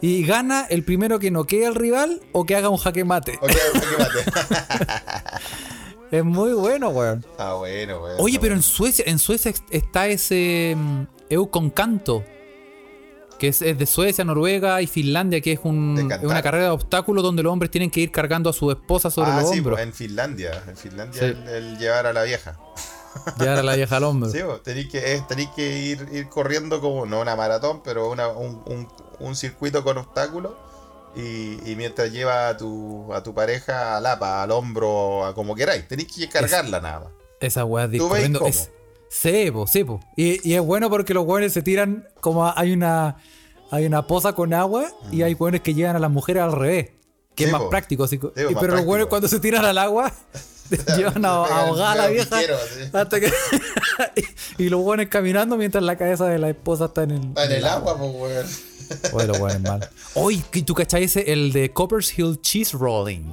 Y 0.00 0.24
gana 0.24 0.66
el 0.70 0.84
primero 0.84 1.18
que 1.18 1.30
noquee 1.30 1.66
al 1.66 1.74
rival 1.74 2.20
o 2.32 2.44
que 2.46 2.54
haga 2.56 2.68
un 2.68 2.76
jaque 2.78 3.04
mate. 3.04 3.38
Ok, 3.40 3.50
ok, 3.74 3.98
mate. 3.98 4.98
Es 6.10 6.24
muy 6.24 6.54
bueno, 6.54 6.88
weón. 6.88 7.22
Ah, 7.38 7.52
bueno, 7.58 8.02
weón. 8.02 8.16
Oye, 8.18 8.38
pero 8.40 8.54
en. 8.54 8.62
Suecia, 8.62 9.04
en 9.06 9.18
Suecia 9.18 9.52
está 9.70 10.06
ese 10.06 10.74
mm, 10.74 11.02
EU 11.28 11.50
con 11.50 11.68
canto. 11.68 12.24
Que 13.38 13.48
es, 13.48 13.60
es 13.62 13.76
de 13.78 13.84
Suecia, 13.86 14.24
Noruega 14.24 14.80
y 14.82 14.86
Finlandia, 14.86 15.40
que 15.42 15.52
es, 15.52 15.60
un- 15.62 16.10
una 16.22 16.42
carrera 16.42 16.64
de 16.64 16.70
obstáculos 16.70 17.22
donde 17.22 17.42
los 17.42 17.52
hombres 17.52 17.70
tienen 17.70 17.90
que 17.90 18.00
ir 18.00 18.10
cargando 18.10 18.48
a 18.50 18.52
su 18.54 18.70
esposa 18.70 19.10
sobre 19.10 19.30
ah, 19.32 19.40
los 19.42 19.50
sí, 19.50 19.58
hombros. 19.58 19.76
pues, 19.76 19.86
en 19.86 19.92
Finlandia. 19.92 20.62
En 20.66 20.76
Finlandia 20.76 21.20
Sí. 21.20 21.26
el, 21.26 21.46
el 21.48 21.78
llevar 21.78 22.06
a 22.06 22.12
la 22.14 22.22
vieja. 22.24 22.58
Llevar 23.38 23.58
a 23.58 23.62
la 23.62 23.76
vieja 23.76 23.96
al 23.98 24.04
hombro. 24.04 24.30
Sí, 24.32 24.40
vos, 24.42 24.62
tenéis 24.62 24.88
que, 24.88 25.12
es- 25.14 25.26
tenéis 25.28 25.50
que 25.54 25.78
ir, 25.78 26.08
ir 26.10 26.28
corriendo 26.30 26.80
como, 26.80 27.04
no 27.06 27.20
una 27.20 27.36
maratón, 27.36 27.82
pero 27.84 28.10
una, 28.10 28.28
un, 28.28 28.60
un- 28.66 28.88
un 29.20 29.36
circuito 29.36 29.82
con 29.84 29.98
obstáculos. 29.98 30.52
Y, 31.16 31.58
y 31.70 31.74
mientras 31.76 32.12
lleva 32.12 32.48
a 32.48 32.56
tu, 32.56 33.12
a 33.12 33.22
tu 33.22 33.34
pareja 33.34 33.96
al 33.96 34.06
apa, 34.06 34.42
al 34.42 34.50
hombro, 34.52 35.24
a 35.24 35.34
como 35.34 35.54
queráis. 35.54 35.88
Tenéis 35.88 36.14
que 36.14 36.28
cargarla 36.28 36.80
nada 36.80 37.00
más. 37.00 37.08
Esa 37.40 37.64
weá 37.64 37.88
de 37.88 37.98
¿Tú 37.98 38.04
veis 38.04 38.10
corriendo 38.10 38.38
cómo? 38.40 38.50
es. 38.50 38.70
Sí, 39.10 39.50
po. 39.50 40.00
Y, 40.16 40.48
y 40.48 40.54
es 40.54 40.60
bueno 40.60 40.90
porque 40.90 41.14
los 41.14 41.24
weones 41.24 41.52
se 41.54 41.62
tiran 41.62 42.06
como 42.20 42.52
hay 42.54 42.72
una 42.72 43.16
hay 43.70 43.86
una 43.86 44.06
poza 44.06 44.34
con 44.34 44.52
agua 44.54 44.90
y 45.10 45.22
hay 45.22 45.34
weones 45.34 45.62
que 45.62 45.72
llegan 45.74 45.96
a 45.96 45.98
las 45.98 46.10
mujeres 46.10 46.42
al 46.42 46.52
revés. 46.52 46.90
Que 47.34 47.44
Mm. 47.44 47.48
Sí, 47.48 47.48
es 47.48 47.52
más 47.52 47.62
po. 47.62 47.70
práctico. 47.70 48.04
así 48.04 48.16
Sí, 48.16 48.18
po, 48.20 48.32
y- 48.36 48.54
más 48.54 48.60
pero 48.60 48.76
los 48.76 48.84
weones 48.84 49.06
cuando 49.06 49.28
se 49.28 49.40
tiran 49.40 49.64
al 49.64 49.78
agua 49.78 50.12
llevan 50.96 51.24
a, 51.24 51.28
ahogar 51.30 51.92
a 51.92 52.02
la 52.02 52.06
vieja. 52.08 52.36
piquero, 52.38 52.56
así. 52.56 52.90
hasta 52.92 53.18
que, 53.20 53.32
y 54.58 54.68
los 54.68 54.80
weones 54.82 55.08
caminando 55.08 55.56
mientras 55.56 55.82
la 55.82 55.96
cabeza 55.96 56.26
de 56.26 56.38
la 56.38 56.50
esposa 56.50 56.86
está 56.86 57.04
en 57.04 57.10
el, 57.12 57.22
Está 57.28 57.44
en 57.46 57.52
el 57.52 57.64
agua, 57.66 57.96
pues, 57.98 58.10
weón. 58.14 58.46
Oye, 59.12 59.26
los 59.26 59.38
weones 59.38 59.60
mal. 59.62 59.88
Oye, 60.14 60.42
¿y 60.52 60.62
¿tú 60.62 60.74
cachai 60.74 61.04
ese? 61.04 61.32
El 61.32 61.52
de 61.52 61.72
Coppers 61.72 62.18
Hill 62.18 62.40
Cheese 62.40 62.72
Rolling. 62.76 63.32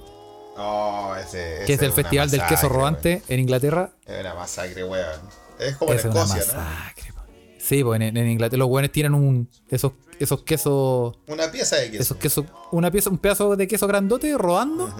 No, 0.57 1.15
ese. 1.15 1.63
Que 1.65 1.73
es 1.73 1.79
ese 1.79 1.85
el 1.85 1.91
una 1.91 1.95
festival 2.01 2.31
del 2.31 2.45
queso 2.45 2.69
rodante 2.69 3.21
en 3.27 3.39
Inglaterra. 3.39 3.91
Es 4.05 4.19
una 4.21 4.35
masacre, 4.35 4.83
weón. 4.83 5.21
Es 5.59 5.75
como 5.75 5.91
en 5.91 5.99
es 5.99 6.05
una 6.05 6.23
Escocia, 6.23 6.53
¿no? 6.53 6.59
masacre, 6.61 7.13
po. 7.13 7.21
Sí, 7.57 7.83
pues 7.83 8.01
en, 8.01 8.15
en 8.17 8.29
Inglaterra 8.29 8.59
los 8.59 8.67
buenos 8.69 8.91
tiran 8.91 9.13
un 9.15 9.49
esos 9.69 9.93
esos 10.19 10.43
quesos 10.43 11.17
Una 11.27 11.51
pieza 11.51 11.75
de 11.77 11.91
queso. 11.91 12.03
esos 12.03 12.17
quesos 12.17 12.45
una 12.71 12.89
pieza 12.91 13.09
un 13.09 13.17
pedazo 13.17 13.55
de 13.57 13.67
queso 13.67 13.85
grandote 13.87 14.37
rodando 14.37 14.93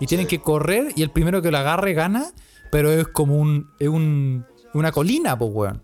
y 0.00 0.06
tienen 0.06 0.26
que 0.26 0.40
correr 0.40 0.92
y 0.96 1.02
el 1.02 1.10
primero 1.10 1.40
que 1.40 1.50
lo 1.50 1.58
agarre 1.58 1.94
gana, 1.94 2.32
pero 2.70 2.90
es 2.92 3.06
como 3.08 3.36
un 3.36 3.70
es 3.78 3.88
un 3.88 4.44
una 4.74 4.90
colina, 4.92 5.38
pues 5.38 5.50
weón. 5.54 5.82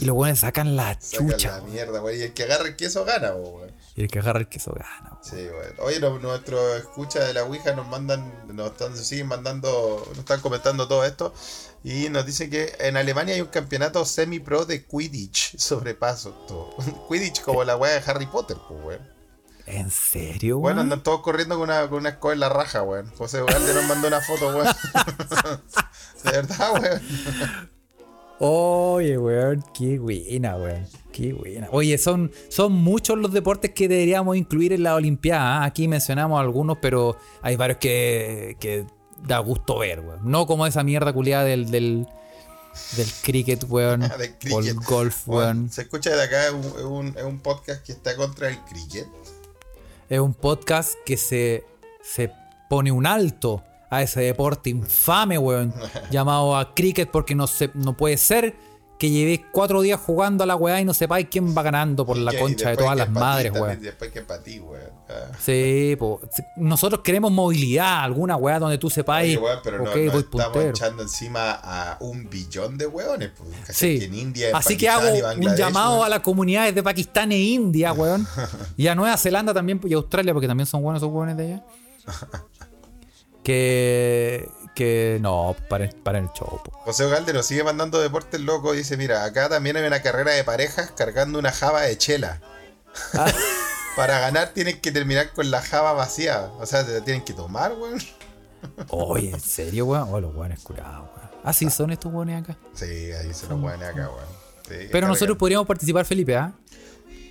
Y 0.00 0.04
los 0.06 0.14
buenos 0.16 0.38
sacan 0.40 0.76
la 0.76 0.98
Sacan 1.00 1.28
chucha. 1.30 1.58
la 1.58 1.64
mierda, 1.64 2.00
weón. 2.02 2.18
Y 2.18 2.22
el 2.22 2.32
que 2.34 2.44
agarra 2.44 2.66
el 2.68 2.76
queso 2.76 3.04
gana, 3.04 3.32
weón. 3.34 3.72
Y 3.96 4.02
el 4.02 4.08
que 4.08 4.18
agarra 4.20 4.38
el 4.40 4.48
queso 4.48 4.72
gana. 4.72 5.10
weón. 5.12 5.18
Sí, 5.24 5.36
weón. 5.36 5.74
Oye, 5.80 6.00
no- 6.00 6.18
nuestro 6.18 6.74
escucha 6.76 7.20
de 7.24 7.34
la 7.34 7.44
Ouija 7.44 7.74
nos 7.74 7.86
mandan, 7.88 8.32
nos 8.56 8.72
están, 8.72 8.96
siguen 8.96 9.26
mandando, 9.26 10.04
nos 10.10 10.18
están 10.18 10.40
comentando 10.40 10.88
todo 10.88 11.04
esto. 11.04 11.34
Y 11.84 12.08
nos 12.08 12.26
dicen 12.26 12.50
que 12.50 12.74
en 12.80 12.96
Alemania 12.96 13.34
hay 13.34 13.40
un 13.40 13.48
campeonato 13.48 14.04
semi-pro 14.04 14.64
de 14.64 14.84
Quidditch 14.86 15.56
sobrepaso. 15.58 16.30
Todo. 16.48 16.74
Quidditch 17.08 17.42
como 17.42 17.62
la 17.64 17.76
weá 17.76 17.92
de 18.00 18.10
Harry 18.10 18.26
Potter, 18.26 18.56
pues, 18.68 18.80
weón. 18.84 19.18
¿En 19.66 19.90
serio, 19.90 20.58
Bueno, 20.58 20.76
weón? 20.78 20.86
andan 20.86 21.02
todos 21.02 21.20
corriendo 21.20 21.56
con 21.56 21.64
una, 21.68 21.82
con 21.90 21.98
una 21.98 22.08
escoba 22.08 22.32
en 22.32 22.40
la 22.40 22.48
raja, 22.48 22.82
weón. 22.82 23.10
José 23.16 23.42
Ugalde 23.42 23.74
nos 23.74 23.84
mandó 23.84 24.08
una 24.08 24.22
foto, 24.22 24.48
weón. 24.48 24.66
de 26.24 26.30
verdad, 26.32 26.72
weón. 26.80 27.70
Oye, 28.40 29.18
weón, 29.18 29.64
qué 29.74 29.98
buena, 29.98 30.56
weón. 30.56 30.86
Qué 31.12 31.32
buena. 31.32 31.68
Oye, 31.72 31.98
son, 31.98 32.30
son 32.48 32.72
muchos 32.72 33.18
los 33.18 33.32
deportes 33.32 33.72
que 33.72 33.88
deberíamos 33.88 34.36
incluir 34.36 34.72
en 34.72 34.84
la 34.84 34.94
Olimpiada. 34.94 35.58
¿ah? 35.62 35.64
Aquí 35.64 35.88
mencionamos 35.88 36.38
algunos, 36.40 36.78
pero 36.80 37.16
hay 37.42 37.56
varios 37.56 37.78
que, 37.78 38.56
que 38.60 38.86
da 39.26 39.38
gusto 39.40 39.78
ver, 39.78 40.00
weón. 40.00 40.20
No 40.30 40.46
como 40.46 40.66
esa 40.66 40.84
mierda 40.84 41.12
culiada 41.12 41.42
del, 41.44 41.70
del, 41.72 42.06
del 42.96 43.08
cricket, 43.22 43.64
weón. 43.68 44.02
O 44.52 44.60
el 44.60 44.74
golf, 44.76 45.26
Weón. 45.28 45.68
Se 45.70 45.82
escucha 45.82 46.14
de 46.14 46.22
acá, 46.22 46.46
es 46.46 46.52
un, 46.52 46.64
es 46.64 46.84
un- 46.84 47.14
es 47.18 47.24
un 47.24 47.40
podcast 47.40 47.84
que 47.84 47.90
está 47.92 48.14
contra 48.14 48.48
el 48.48 48.58
cricket. 48.66 49.06
Es 50.08 50.20
un 50.20 50.32
podcast 50.32 50.94
que 51.04 51.16
se, 51.16 51.64
se 52.02 52.30
pone 52.70 52.92
un 52.92 53.04
alto 53.06 53.62
a 53.90 54.02
ese 54.02 54.20
deporte 54.20 54.70
infame, 54.70 55.38
weón. 55.38 55.74
llamado 56.10 56.56
a 56.56 56.74
cricket 56.74 57.10
porque 57.10 57.34
no, 57.34 57.46
se, 57.46 57.70
no 57.74 57.96
puede 57.96 58.16
ser 58.16 58.54
que 58.98 59.10
llevéis 59.10 59.42
cuatro 59.52 59.80
días 59.80 60.00
jugando 60.00 60.42
a 60.42 60.46
la 60.46 60.56
weá 60.56 60.80
y 60.80 60.84
no 60.84 60.92
sepáis 60.92 61.28
quién 61.30 61.56
va 61.56 61.62
ganando 61.62 62.04
por 62.04 62.16
la 62.16 62.36
concha 62.36 62.70
de 62.70 62.76
todas 62.76 62.96
las 62.96 63.08
madres, 63.08 63.52
weón. 63.52 63.80
Después 63.80 64.10
que 64.10 64.22
para 64.22 64.42
ti, 64.42 64.58
weón. 64.58 64.90
Ah. 65.08 65.30
Sí, 65.40 65.96
po. 65.98 66.20
nosotros 66.56 67.00
queremos 67.02 67.30
movilidad, 67.30 68.02
alguna 68.02 68.36
weá 68.36 68.58
donde 68.58 68.76
tú 68.76 68.90
sepáis, 68.90 69.36
Oye, 69.36 69.44
weón, 69.44 69.60
pero 69.62 69.78
no, 69.78 69.84
ok, 69.84 69.96
no 69.96 70.12
voy 70.12 70.20
estamos 70.20 70.24
puntero. 70.24 70.70
echando 70.70 71.02
encima 71.04 71.52
a 71.62 71.96
un 72.00 72.28
billón 72.28 72.76
de 72.76 72.86
weones. 72.86 73.30
Pues. 73.38 73.76
Sí. 73.76 74.00
Que 74.00 74.04
en 74.06 74.14
India, 74.14 74.50
en 74.50 74.56
Así 74.56 74.76
que 74.76 74.88
hago 74.88 75.08
un 75.36 75.56
llamado 75.56 75.92
weón. 75.94 76.06
a 76.06 76.08
las 76.08 76.20
comunidades 76.20 76.74
de 76.74 76.82
Pakistán 76.82 77.30
e 77.30 77.38
India, 77.38 77.92
weón. 77.92 78.26
y 78.76 78.88
a 78.88 78.96
Nueva 78.96 79.16
Zelanda 79.16 79.54
también, 79.54 79.80
y 79.84 79.94
a 79.94 79.96
Australia, 79.96 80.32
porque 80.32 80.48
también 80.48 80.66
son 80.66 80.82
buenos 80.82 81.00
esos 81.00 81.12
weones 81.12 81.36
de 81.36 81.44
allá. 81.44 81.64
que. 83.48 84.50
Que 84.74 85.18
no, 85.20 85.56
paren, 85.68 85.90
paren 86.04 86.24
el 86.24 86.30
show, 86.32 86.60
po. 86.62 86.70
José 86.84 87.04
Ogalde 87.04 87.32
nos 87.32 87.46
sigue 87.46 87.64
mandando 87.64 87.98
deportes 87.98 88.40
locos. 88.40 88.76
Dice: 88.76 88.96
Mira, 88.96 89.24
acá 89.24 89.48
también 89.48 89.76
hay 89.76 89.84
una 89.84 90.02
carrera 90.02 90.32
de 90.32 90.44
parejas 90.44 90.92
cargando 90.96 91.38
una 91.38 91.50
java 91.50 91.82
de 91.82 91.96
chela. 91.98 92.40
Ah. 93.14 93.26
Para 93.96 94.20
ganar 94.20 94.50
tienen 94.50 94.80
que 94.80 94.92
terminar 94.92 95.32
con 95.32 95.50
la 95.50 95.60
java 95.60 95.92
vacía. 95.94 96.52
O 96.60 96.66
sea, 96.66 96.86
te 96.86 96.92
la 96.92 97.04
tienen 97.04 97.24
que 97.24 97.32
tomar, 97.32 97.72
weón. 97.72 97.98
Oye, 98.90 99.30
¿en 99.30 99.40
serio, 99.40 99.86
weón? 99.86 100.08
Oh, 100.12 100.20
los 100.20 100.32
weones 100.36 100.60
curados, 100.60 101.08
weón. 101.16 101.30
Ah, 101.42 101.52
sí, 101.52 101.68
son 101.70 101.90
estos 101.90 102.12
weones 102.12 102.42
acá. 102.42 102.56
Sí, 102.74 102.84
ahí 102.84 103.34
se 103.34 103.48
los 103.48 103.60
ponen 103.60 103.82
acá, 103.82 104.08
weón. 104.08 104.28
Sí, 104.68 104.88
Pero 104.92 105.08
nosotros 105.08 105.36
podríamos 105.38 105.66
participar, 105.66 106.04
Felipe, 106.04 106.36
¿ah? 106.36 106.52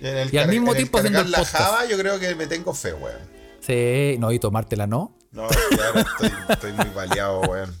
y 0.00 0.36
al 0.36 0.48
mismo 0.48 0.72
en 0.72 0.76
tiempo 0.76 0.98
haciendo 0.98 1.20
el 1.20 1.30
la 1.30 1.38
podcast. 1.38 1.64
java, 1.64 1.86
yo 1.86 1.96
creo 1.96 2.18
que 2.18 2.34
me 2.34 2.46
tengo 2.46 2.74
fe, 2.74 2.92
weón. 2.92 3.16
Sí, 3.60 4.16
no, 4.18 4.32
y 4.32 4.38
tomártela 4.38 4.86
no. 4.86 5.17
No, 5.30 5.42
ahora 5.42 6.00
estoy, 6.00 6.30
estoy 6.48 6.72
muy 6.72 6.86
baleado, 6.94 7.40
weón. 7.42 7.74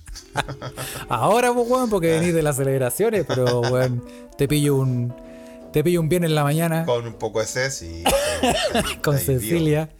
Ahora, 1.08 1.52
pues, 1.52 1.68
weón, 1.68 1.90
porque 1.90 2.18
venís 2.18 2.34
de 2.34 2.42
las 2.42 2.56
celebraciones, 2.56 3.24
pero, 3.26 3.60
weón, 3.60 4.04
te 4.36 4.46
pillo 4.48 4.76
un. 4.76 5.14
Te 5.72 5.84
pillo 5.84 6.00
un 6.00 6.08
bien 6.08 6.24
en 6.24 6.34
la 6.34 6.44
mañana 6.44 6.86
Con 6.86 7.06
un 7.06 7.12
poco 7.14 7.40
de 7.40 7.46
ses 7.46 7.82
y. 7.82 8.02
con 9.02 9.18
Cecilia. 9.18 9.90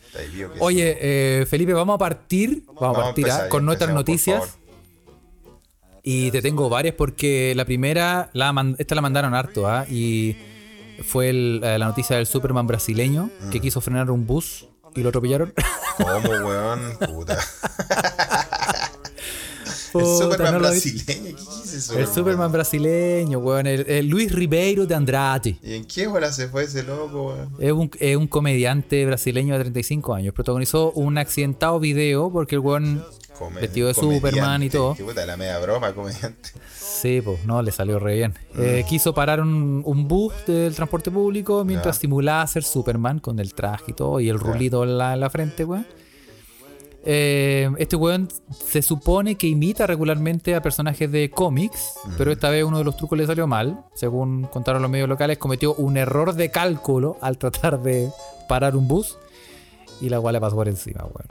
Oye, 0.60 0.96
eh, 1.00 1.46
Felipe, 1.46 1.74
vamos 1.74 1.94
a 1.96 1.98
partir, 1.98 2.64
vamos, 2.80 2.98
a 2.98 3.02
partir 3.02 3.30
¿ah? 3.30 3.48
con 3.50 3.64
nuestras 3.66 3.92
noticias. 3.94 4.58
Y 6.02 6.30
te 6.30 6.40
tengo 6.40 6.70
varias 6.70 6.94
porque 6.94 7.52
la 7.54 7.66
primera, 7.66 8.30
la 8.32 8.74
esta 8.78 8.94
la 8.94 9.02
mandaron 9.02 9.34
harto, 9.34 9.66
¿ah? 9.68 9.84
Y 9.90 10.36
fue 11.04 11.28
el- 11.28 11.60
eh, 11.62 11.78
la 11.78 11.86
noticia 11.86 12.16
del 12.16 12.26
Superman 12.26 12.66
brasileño 12.66 13.28
Mm. 13.42 13.50
que 13.50 13.60
quiso 13.60 13.80
frenar 13.82 14.10
un 14.10 14.26
bus 14.26 14.67
y 14.94 15.02
lo 15.02 15.08
atropellaron. 15.08 15.54
¿Cómo, 15.96 16.28
weón? 16.28 16.96
Puta. 16.98 17.38
El 19.94 20.06
Superman 20.06 20.52
no 20.54 20.58
brasileño. 20.60 21.36
¿Qué 21.36 21.76
es 21.76 21.90
El 21.90 22.06
Superman 22.06 22.52
brasileño, 22.52 23.38
weón. 23.38 23.66
El, 23.66 23.88
el 23.88 24.06
Luis 24.08 24.32
Ribeiro 24.32 24.86
de 24.86 24.94
Andrade. 24.94 25.56
¿Y 25.62 25.74
en 25.74 25.84
qué 25.84 26.06
hora 26.06 26.32
se 26.32 26.48
fue 26.48 26.64
ese 26.64 26.82
loco, 26.82 27.28
weón? 27.28 27.48
Es 27.58 27.72
un, 27.72 27.90
es 27.98 28.16
un 28.16 28.26
comediante 28.26 29.04
brasileño 29.06 29.54
de 29.54 29.60
35 29.60 30.14
años. 30.14 30.34
Protagonizó 30.34 30.92
un 30.92 31.18
accidentado 31.18 31.78
video 31.80 32.30
porque 32.32 32.56
el 32.56 32.60
weón, 32.60 33.04
Come- 33.38 33.60
vestido 33.60 33.88
de. 33.88 33.94
Superman 33.94 34.62
y 34.62 34.70
todo. 34.70 34.94
Qué 34.94 35.04
puta, 35.04 35.24
la 35.26 35.36
media 35.36 35.58
broma, 35.58 35.92
comediante. 35.94 36.50
Sí, 36.80 37.20
pues 37.24 37.44
no, 37.44 37.62
le 37.62 37.70
salió 37.70 38.00
re 38.00 38.16
bien. 38.16 38.34
Eh, 38.58 38.84
quiso 38.88 39.14
parar 39.14 39.40
un, 39.40 39.82
un 39.86 40.08
bus 40.08 40.32
del 40.46 40.74
transporte 40.74 41.10
público 41.12 41.64
mientras 41.64 41.96
Ya. 41.96 42.00
simulaba 42.00 42.44
ser 42.48 42.64
Superman 42.64 43.20
con 43.20 43.38
el 43.38 43.54
traje 43.54 43.84
y 43.88 43.92
todo 43.92 44.18
y 44.18 44.28
el 44.28 44.38
rulito 44.40 44.82
en 44.82 44.98
la, 44.98 45.14
en 45.14 45.20
la 45.20 45.30
frente, 45.30 45.64
weón. 45.64 45.86
Eh, 47.10 47.70
este 47.78 47.96
weón 47.96 48.28
se 48.50 48.82
supone 48.82 49.36
que 49.36 49.46
imita 49.46 49.86
regularmente 49.86 50.54
a 50.54 50.60
personajes 50.60 51.10
de 51.10 51.30
cómics, 51.30 51.94
pero 52.18 52.30
esta 52.30 52.50
vez 52.50 52.64
uno 52.64 52.76
de 52.76 52.84
los 52.84 52.98
trucos 52.98 53.16
le 53.16 53.26
salió 53.26 53.46
mal. 53.46 53.82
Según 53.94 54.42
contaron 54.44 54.82
los 54.82 54.90
medios 54.90 55.08
locales, 55.08 55.38
cometió 55.38 55.74
un 55.76 55.96
error 55.96 56.34
de 56.34 56.50
cálculo 56.50 57.16
al 57.22 57.38
tratar 57.38 57.80
de 57.82 58.10
parar 58.46 58.76
un 58.76 58.88
bus 58.88 59.16
y 60.02 60.10
la 60.10 60.20
cual 60.20 60.34
le 60.34 60.40
pasó 60.42 60.54
por 60.56 60.68
encima, 60.68 61.04
weón. 61.04 61.28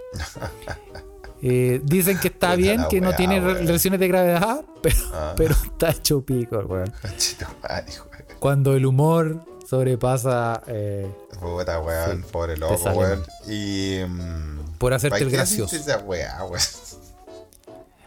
Eh, 1.43 1.81
dicen 1.83 2.17
que 2.19 2.29
está 2.29 2.55
bien, 2.55 2.85
que 2.89 2.99
no 2.99 3.09
weá, 3.09 3.17
tiene 3.17 3.39
weón. 3.39 3.67
lesiones 3.67 3.99
de 3.99 4.07
gravedad, 4.07 4.65
pero, 4.81 4.95
Ah. 5.13 5.33
pero 5.37 5.53
está 5.53 5.91
hecho 5.91 6.21
pico, 6.25 6.57
weón. 6.67 6.91
Conchito 6.99 7.45
madre, 7.61 7.85
weón. 7.91 8.25
Cuando 8.39 8.73
el 8.75 8.87
humor 8.87 9.45
sobrepasa 9.67 10.61
eh, 10.67 11.11
Puta, 11.39 11.79
weón. 11.79 12.23
Sí, 12.23 12.29
Pobre 12.31 12.57
loco, 12.57 12.75
weón. 12.91 13.25
Y. 13.47 13.99
mm, 14.07 14.77
por 14.77 14.93
hacerte 14.93 15.15
¿para 15.15 15.25
el 15.25 15.31
gracioso. 15.31 15.75
esa 15.75 15.97
weá, 15.99 16.43
weón? 16.45 16.61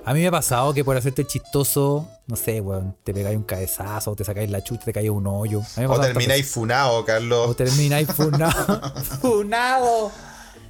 A 0.05 0.15
mí 0.15 0.21
me 0.21 0.29
ha 0.29 0.31
pasado 0.31 0.73
que 0.73 0.83
por 0.83 0.97
hacerte 0.97 1.23
el 1.23 1.29
chistoso, 1.29 2.09
no 2.27 2.35
sé, 2.35 2.61
weón, 2.61 2.97
te 3.05 3.13
pegáis 3.13 3.37
un 3.37 3.43
cabezazo, 3.43 4.17
te 4.17 4.25
sacáis 4.25 4.51
la 4.51 4.65
chucha, 4.65 4.85
te 4.87 4.93
caes 4.95 5.11
un 5.11 5.27
hoyo. 5.27 5.61
O 5.89 6.01
termináis 6.01 6.51
funado. 6.51 7.05
Carlos. 7.05 7.51
O 7.51 7.55
termináis 7.55 8.09
funado. 8.15 8.81
¡Funado! 9.21 10.11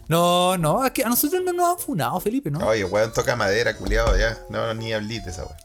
No, 0.09 0.59
no, 0.59 0.85
es 0.85 0.91
que 0.91 1.05
a 1.05 1.09
nosotros 1.09 1.41
no 1.45 1.53
nos 1.53 1.71
han 1.71 1.79
funado, 1.79 2.19
Felipe, 2.19 2.51
¿no? 2.51 2.67
Oye, 2.67 2.85
weón, 2.85 3.13
toca 3.13 3.37
madera, 3.37 3.77
culiado, 3.77 4.19
ya. 4.19 4.37
No, 4.49 4.75
ni 4.75 4.93
hablís 4.93 5.25
de 5.25 5.31
esa 5.31 5.45
weá. 5.45 5.57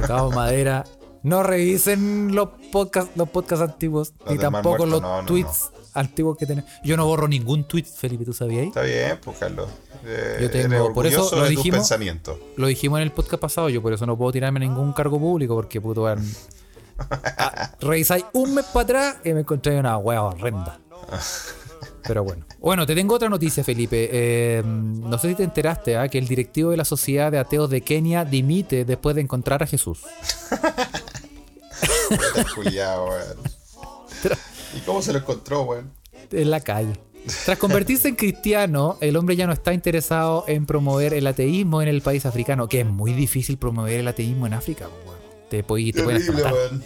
Tocamos 0.00 0.34
madera. 0.34 0.84
No 1.22 1.42
revisen 1.42 2.34
los 2.34 2.48
podcasts, 2.72 3.10
los 3.16 3.28
podcasts 3.28 3.62
antiguos, 3.64 4.12
Los 4.20 4.30
ni 4.32 4.38
tampoco 4.38 4.68
Muerto, 4.68 4.86
los 4.86 5.02
no, 5.02 5.22
no, 5.22 5.26
tweets 5.26 5.70
antiguos 5.94 6.36
que 6.36 6.46
tenemos. 6.46 6.70
Yo 6.84 6.96
no 6.96 7.06
borro 7.06 7.26
ningún 7.26 7.64
tweet, 7.66 7.84
Felipe, 7.84 8.24
¿tú 8.24 8.32
sabías? 8.32 8.66
Está 8.66 8.82
bien, 8.82 9.18
pues, 9.24 9.38
Carlos. 9.38 9.68
Eh, 10.04 10.38
Yo 10.42 10.50
tengo- 10.50 10.92
por 10.92 11.06
eso 11.06 11.28
lo 11.34 11.46
dijimos-. 11.46 11.90
Lo 12.56 12.66
dijimos 12.66 12.98
en 12.98 13.02
el 13.04 13.12
podcast 13.12 13.40
pasado, 13.40 13.68
yo 13.68 13.82
por 13.82 13.92
eso 13.92 14.06
no 14.06 14.16
puedo 14.16 14.32
tirarme 14.32 14.60
ningún 14.60 14.92
cargo 14.92 15.18
público, 15.18 15.54
porque 15.54 15.80
puto 15.80 16.02
weón. 16.04 16.24
Ah, 16.98 17.72
revisáis 17.80 18.24
un 18.32 18.54
mes 18.54 18.64
para 18.72 18.82
atrás 18.84 19.16
y 19.22 19.32
me 19.34 19.40
encontré 19.40 19.78
una 19.78 19.98
wea 19.98 20.22
horrenda. 20.22 20.78
Pero 22.06 22.24
bueno. 22.24 22.44
Bueno, 22.60 22.86
te 22.86 22.94
tengo 22.94 23.14
otra 23.14 23.28
noticia, 23.28 23.62
Felipe. 23.64 24.08
Eh, 24.12 24.62
no 24.64 25.18
sé 25.18 25.28
si 25.30 25.34
te 25.34 25.42
enteraste 25.44 25.96
¿ah? 25.96 26.08
que 26.08 26.18
el 26.18 26.26
directivo 26.28 26.70
de 26.70 26.76
la 26.76 26.84
Sociedad 26.84 27.30
de 27.32 27.38
Ateos 27.38 27.70
de 27.70 27.80
Kenia 27.80 28.24
dimite 28.24 28.84
después 28.84 29.14
de 29.16 29.22
encontrar 29.22 29.62
a 29.62 29.66
Jesús. 29.66 30.00
Weón. 33.04 33.36
¿Y 34.76 34.80
cómo 34.80 35.02
se 35.02 35.12
lo 35.12 35.18
encontró, 35.18 35.62
weón? 35.62 35.90
en 36.32 36.50
la 36.50 36.60
calle. 36.60 36.92
Tras 37.44 37.58
convertirse 37.58 38.08
en 38.08 38.14
cristiano, 38.16 38.98
el 39.00 39.16
hombre 39.16 39.36
ya 39.36 39.46
no 39.46 39.52
está 39.52 39.72
interesado 39.72 40.44
en 40.48 40.64
promover 40.66 41.12
el 41.14 41.26
ateísmo 41.26 41.82
en 41.82 41.88
el 41.88 42.00
país 42.02 42.24
africano, 42.26 42.68
que 42.68 42.80
es 42.80 42.86
muy 42.86 43.12
difícil 43.12 43.58
promover 43.58 44.00
el 44.00 44.08
ateísmo 44.08 44.46
en 44.46 44.54
África. 44.54 44.88
weón. 45.06 45.16
Te, 45.50 45.62
puede- 45.62 45.92
te 45.92 46.02
pueden. 46.02 46.82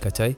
¿Cachai? 0.00 0.36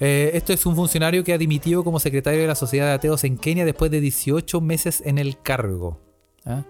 Eh, 0.00 0.30
esto 0.34 0.52
es 0.52 0.64
un 0.64 0.76
funcionario 0.76 1.24
que 1.24 1.32
ha 1.32 1.38
dimitido 1.38 1.82
como 1.82 1.98
secretario 1.98 2.40
de 2.40 2.46
la 2.46 2.54
Sociedad 2.54 2.86
de 2.86 2.92
Ateos 2.92 3.24
en 3.24 3.36
Kenia 3.36 3.64
después 3.64 3.90
de 3.90 4.00
18 4.00 4.60
meses 4.60 5.02
en 5.04 5.18
el 5.18 5.40
cargo. 5.40 6.00
¿ah? 6.44 6.64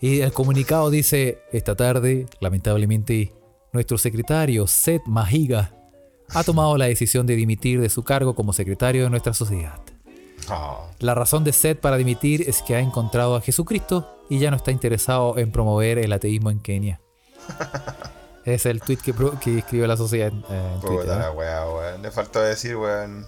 Y 0.00 0.20
el 0.20 0.32
comunicado 0.32 0.90
dice, 0.90 1.38
esta 1.52 1.76
tarde, 1.76 2.26
lamentablemente, 2.40 3.32
nuestro 3.72 3.96
secretario, 3.96 4.66
Seth 4.66 5.06
Mahiga, 5.06 5.74
ha 6.28 6.44
tomado 6.44 6.76
la 6.76 6.86
decisión 6.86 7.26
de 7.26 7.36
dimitir 7.36 7.80
de 7.80 7.88
su 7.88 8.02
cargo 8.02 8.34
como 8.34 8.52
secretario 8.52 9.04
de 9.04 9.10
nuestra 9.10 9.32
sociedad. 9.32 9.80
No. 10.48 10.90
La 10.98 11.14
razón 11.14 11.44
de 11.44 11.52
Seth 11.52 11.78
para 11.78 11.96
dimitir 11.96 12.42
es 12.48 12.62
que 12.62 12.74
ha 12.74 12.80
encontrado 12.80 13.36
a 13.36 13.40
Jesucristo 13.40 14.08
y 14.28 14.38
ya 14.38 14.50
no 14.50 14.56
está 14.56 14.72
interesado 14.72 15.38
en 15.38 15.52
promover 15.52 15.98
el 15.98 16.12
ateísmo 16.12 16.50
en 16.50 16.60
Kenia. 16.60 17.00
es 18.44 18.66
el 18.66 18.80
tweet 18.80 18.98
que, 18.98 19.14
que 19.40 19.58
escribió 19.58 19.86
la 19.86 19.96
sociedad 19.96 20.28
en, 20.28 20.44
eh, 20.50 20.72
en 20.74 20.80
Twitter. 20.80 21.00
Puta 21.00 21.16
¿ah? 21.16 21.18
la 21.18 21.30
weá, 21.32 21.68
weón. 21.68 22.02
Le 22.02 22.10
faltó 22.10 22.40
decir, 22.40 22.76
weón. 22.76 23.26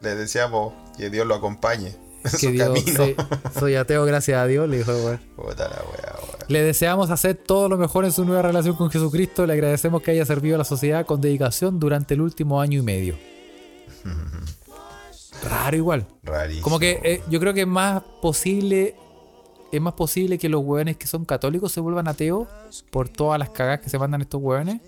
Le 0.00 0.14
deseamos 0.16 0.74
que 0.98 1.08
Dios 1.08 1.26
lo 1.26 1.34
acompañe 1.34 1.96
en 2.24 2.30
que 2.30 2.38
su 2.38 2.50
Dios, 2.50 2.68
camino. 2.68 2.96
soy, 2.96 3.16
soy 3.58 3.74
ateo, 3.76 4.04
gracias 4.04 4.38
a 4.38 4.46
Dios, 4.46 4.68
le 4.68 4.78
dijo, 4.78 4.92
weón. 4.92 5.20
Puta 5.36 5.68
la 5.68 5.76
weá, 5.76 6.14
weón. 6.22 6.34
Le 6.48 6.62
deseamos 6.62 7.10
hacer 7.10 7.36
todo 7.36 7.68
lo 7.68 7.78
mejor 7.78 8.04
en 8.04 8.12
su 8.12 8.24
nueva 8.24 8.42
relación 8.42 8.76
con 8.76 8.90
Jesucristo. 8.90 9.46
Le 9.46 9.54
agradecemos 9.54 10.02
que 10.02 10.10
haya 10.10 10.26
servido 10.26 10.56
a 10.56 10.58
la 10.58 10.64
sociedad 10.64 11.06
con 11.06 11.20
dedicación 11.20 11.80
durante 11.80 12.14
el 12.14 12.20
último 12.20 12.60
año 12.60 12.78
y 12.80 12.82
medio. 12.82 13.16
Raro 15.48 15.76
igual. 15.76 16.06
Rarísimo. 16.22 16.64
Como 16.64 16.78
que 16.78 17.00
eh, 17.02 17.22
yo 17.28 17.40
creo 17.40 17.54
que 17.54 17.62
es 17.62 17.66
más 17.66 18.02
posible. 18.20 18.96
Es 19.74 19.80
más 19.80 19.94
posible 19.94 20.38
que 20.38 20.48
los 20.48 20.62
hueones 20.62 20.96
que 20.96 21.06
son 21.08 21.24
católicos 21.24 21.72
se 21.72 21.80
vuelvan 21.80 22.06
ateos 22.06 22.46
por 22.90 23.08
todas 23.08 23.38
las 23.40 23.50
cagas 23.50 23.80
que 23.80 23.90
se 23.90 23.98
mandan 23.98 24.20
estos 24.20 24.40
hueones 24.40 24.80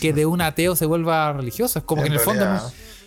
que 0.00 0.12
de 0.12 0.26
un 0.26 0.40
ateo 0.42 0.76
se 0.76 0.84
vuelva 0.84 1.32
religioso. 1.32 1.78
Es 1.78 1.84
como 1.86 2.02
que 2.02 2.08
en 2.08 2.12
el 2.14 2.20
fondo, 2.20 2.44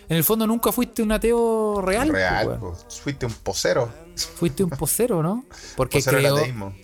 en 0.08 0.16
el 0.16 0.24
fondo 0.24 0.46
nunca 0.48 0.72
fuiste 0.72 1.00
un 1.00 1.12
ateo 1.12 1.80
real. 1.80 2.08
pues, 2.08 2.18
Real, 2.18 2.58
pues. 2.58 3.00
Fuiste 3.00 3.26
un 3.26 3.32
posero. 3.34 3.88
Fuiste 4.16 4.64
un 4.64 4.70
posero, 4.70 5.22
¿no? 5.22 5.44
Porque 5.76 5.98
Posero 5.98 6.18
creo, 6.18 6.36
ateísmo. 6.38 6.74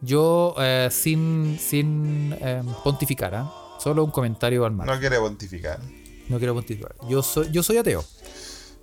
yo 0.00 0.54
eh, 0.58 0.88
sin, 0.90 1.58
sin 1.60 2.34
eh, 2.40 2.62
pontificar, 2.82 3.34
¿ah? 3.34 3.52
solo 3.78 4.02
un 4.02 4.10
comentario 4.10 4.64
al 4.64 4.72
mar. 4.72 4.86
No 4.86 4.98
quiere 4.98 5.18
pontificar. 5.18 5.78
No 6.28 6.38
quiero 6.38 6.54
pontificar. 6.54 6.94
Yo 7.08 7.22
soy, 7.22 7.50
yo 7.52 7.62
soy 7.62 7.76
ateo. 7.76 8.02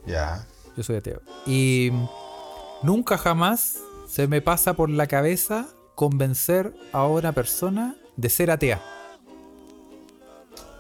Ya. 0.05 0.45
Yo 0.77 0.83
soy 0.83 0.97
ateo. 0.97 1.21
Y 1.47 1.91
nunca 2.83 3.17
jamás 3.17 3.77
se 4.13 4.27
me 4.27 4.43
pasa 4.43 4.75
por 4.75 4.91
la 4.91 5.07
cabeza 5.07 5.69
convencer 5.95 6.71
a 6.91 7.07
una 7.07 7.31
persona 7.31 7.95
de 8.15 8.29
ser 8.29 8.51
atea. 8.51 8.79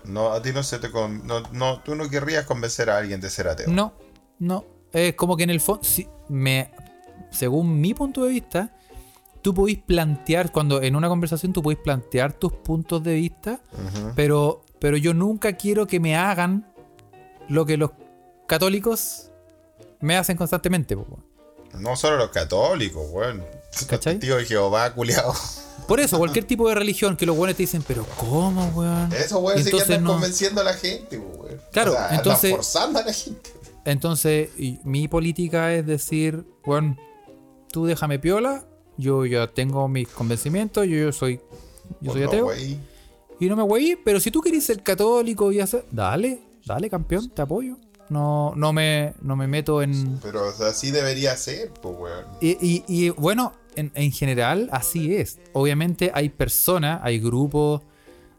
No, 0.03 0.33
a 0.33 0.39
ti 0.43 0.51
no 0.53 0.61
se 0.61 0.77
te. 0.77 0.91
Con, 0.91 1.25
no, 1.25 1.41
no, 1.51 1.81
tú 1.81 1.95
no 1.95 2.07
querrías 2.11 2.45
convencer 2.45 2.91
a 2.91 2.97
alguien 2.99 3.21
de 3.21 3.31
ser 3.31 3.47
ateo. 3.47 3.71
No, 3.71 3.93
no. 4.37 4.65
Es 4.91 5.15
como 5.15 5.35
que 5.35 5.45
en 5.45 5.49
el 5.49 5.61
fondo, 5.61 5.83
si 5.83 6.07
me, 6.29 6.69
según 7.31 7.81
mi 7.81 7.95
punto 7.95 8.23
de 8.23 8.29
vista, 8.29 8.77
tú 9.41 9.51
podés 9.51 9.79
plantear, 9.79 10.51
cuando 10.51 10.83
en 10.83 10.95
una 10.95 11.09
conversación 11.09 11.53
tú 11.53 11.63
podés 11.63 11.79
plantear 11.79 12.33
tus 12.33 12.53
puntos 12.53 13.01
de 13.01 13.15
vista, 13.15 13.61
pero, 14.15 14.63
pero 14.77 14.95
yo 14.95 15.15
nunca 15.15 15.53
quiero 15.53 15.87
que 15.87 15.99
me 15.99 16.15
hagan 16.15 16.71
lo 17.49 17.65
que 17.65 17.77
los 17.77 17.93
católicos 18.45 19.31
me 20.01 20.17
hacen 20.17 20.37
constantemente. 20.37 20.95
po. 20.95 21.32
No 21.79 21.95
solo 21.95 22.17
los 22.17 22.29
católicos, 22.29 23.05
weón. 23.11 23.43
¿Cachai? 23.87 24.19
Tío 24.19 24.37
de 24.37 24.45
Jehová, 24.45 24.93
culiado. 24.93 25.33
Por 25.87 25.99
eso, 25.99 26.17
cualquier 26.17 26.45
tipo 26.45 26.69
de 26.69 26.75
religión 26.75 27.17
que 27.17 27.25
los 27.25 27.35
buenos 27.35 27.57
te 27.57 27.63
dicen, 27.63 27.83
pero 27.85 28.05
¿cómo, 28.17 28.67
weón? 28.69 29.11
Eso, 29.13 29.39
weón, 29.39 29.61
sí 29.63 29.71
que 29.71 29.81
andan 29.81 30.03
no- 30.03 30.11
convenciendo 30.13 30.61
a 30.61 30.63
la 30.63 30.73
gente, 30.73 31.17
weón. 31.17 31.59
Claro, 31.71 31.91
O 31.91 31.95
sea, 31.95 32.15
entonces- 32.15 32.51
forzando 32.55 32.99
a 32.99 33.03
la 33.03 33.13
gente. 33.13 33.49
Entonces, 33.85 34.49
y 34.57 34.79
mi 34.85 35.07
política 35.09 35.73
es 35.73 35.85
decir, 35.85 36.45
bueno, 36.65 36.95
tú 37.71 37.85
déjame 37.85 38.17
piola, 38.17 38.65
yo 38.97 39.25
ya 39.25 39.47
tengo 39.47 39.87
mis 39.89 40.07
convencimientos, 40.07 40.85
yo, 40.87 40.95
yo 40.95 41.11
soy 41.11 41.41
yo 41.99 42.13
soy 42.13 42.21
No, 42.21 42.27
ateo 42.27 42.43
güey. 42.45 42.77
y 43.41 43.45
no 43.47 43.57
me 43.57 43.63
voy, 43.63 43.99
pero 44.05 44.21
si 44.21 44.31
tú 44.31 44.39
querés 44.39 44.65
ser 44.65 44.81
católico 44.83 45.51
y 45.51 45.59
hacer, 45.59 45.83
dale, 45.91 46.39
dale 46.65 46.89
campeón, 46.89 47.29
te 47.29 47.41
apoyo. 47.41 47.75
No, 48.09 48.53
no 48.55 48.73
me, 48.73 49.13
no 49.21 49.35
me 49.35 49.47
meto 49.47 49.81
en 49.81 50.19
Pero 50.21 50.47
o 50.47 50.51
sea, 50.51 50.67
así 50.67 50.91
debería 50.91 51.35
ser, 51.37 51.71
pues, 51.81 51.95
weón. 51.97 52.25
y, 52.41 52.51
y- 52.61 52.83
y, 52.87 53.09
bueno, 53.09 53.53
en, 53.75 53.91
en 53.95 54.11
general 54.11 54.69
así 54.71 55.15
es. 55.15 55.39
Obviamente 55.53 56.11
hay 56.13 56.29
personas, 56.29 56.99
hay 57.03 57.19
grupos 57.19 57.81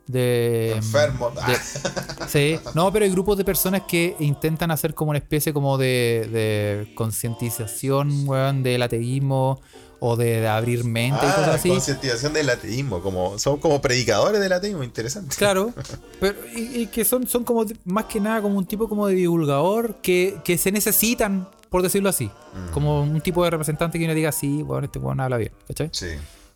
de 0.07 0.73
Enfermos. 0.77 1.35
De- 1.35 1.57
Sí, 2.29 2.59
no, 2.75 2.93
pero 2.93 3.05
hay 3.05 3.11
grupos 3.11 3.37
de 3.39 3.45
personas 3.45 3.83
que 3.89 4.17
intentan 4.19 4.71
hacer 4.71 4.95
como 4.95 5.11
una 5.11 5.19
especie 5.19 5.53
como 5.53 5.77
de, 5.79 6.29
de 6.33 6.95
concientización, 6.95 8.27
weón, 8.29 8.63
del 8.63 8.83
ateísmo 8.83 9.61
o 10.07 10.17
de, 10.17 10.41
de 10.41 10.49
abrir 10.49 10.85
mente 10.85 11.21
y 11.25 11.29
Ah, 11.29 11.35
cosas 11.35 11.55
así. 11.57 11.69
concientización 11.71 12.33
del 12.35 12.51
ateísmo. 12.51 13.01
Como, 13.01 13.39
son 13.39 13.59
como 13.59 13.81
predicadores 13.81 14.41
del 14.41 14.53
ateísmo, 14.53 14.83
interesante. 14.85 15.35
Claro, 15.37 15.73
pero 16.21 16.37
y, 16.55 16.83
y 16.83 16.87
que 16.89 17.05
son, 17.05 17.27
son 17.27 17.45
como 17.45 17.65
más 17.85 18.05
que 18.05 18.21
nada 18.21 18.43
como 18.43 18.59
un 18.59 18.67
tipo 18.67 18.89
como 18.89 19.07
de 19.07 19.15
divulgador 19.15 19.97
que, 20.03 20.37
que 20.45 20.59
se 20.59 20.71
necesitan, 20.73 21.49
por 21.71 21.83
decirlo 21.83 22.09
así. 22.09 22.31
Como 22.73 23.03
un 23.03 23.21
tipo 23.21 23.43
de 23.45 23.51
representante 23.51 23.99
que 23.99 24.05
uno 24.05 24.15
diga, 24.15 24.31
sí, 24.33 24.63
bueno, 24.63 24.85
este 24.85 24.99
weón 24.99 25.21
habla 25.21 25.39
bien, 25.39 25.53
¿cachai? 25.67 25.89
Sí. 25.93 26.09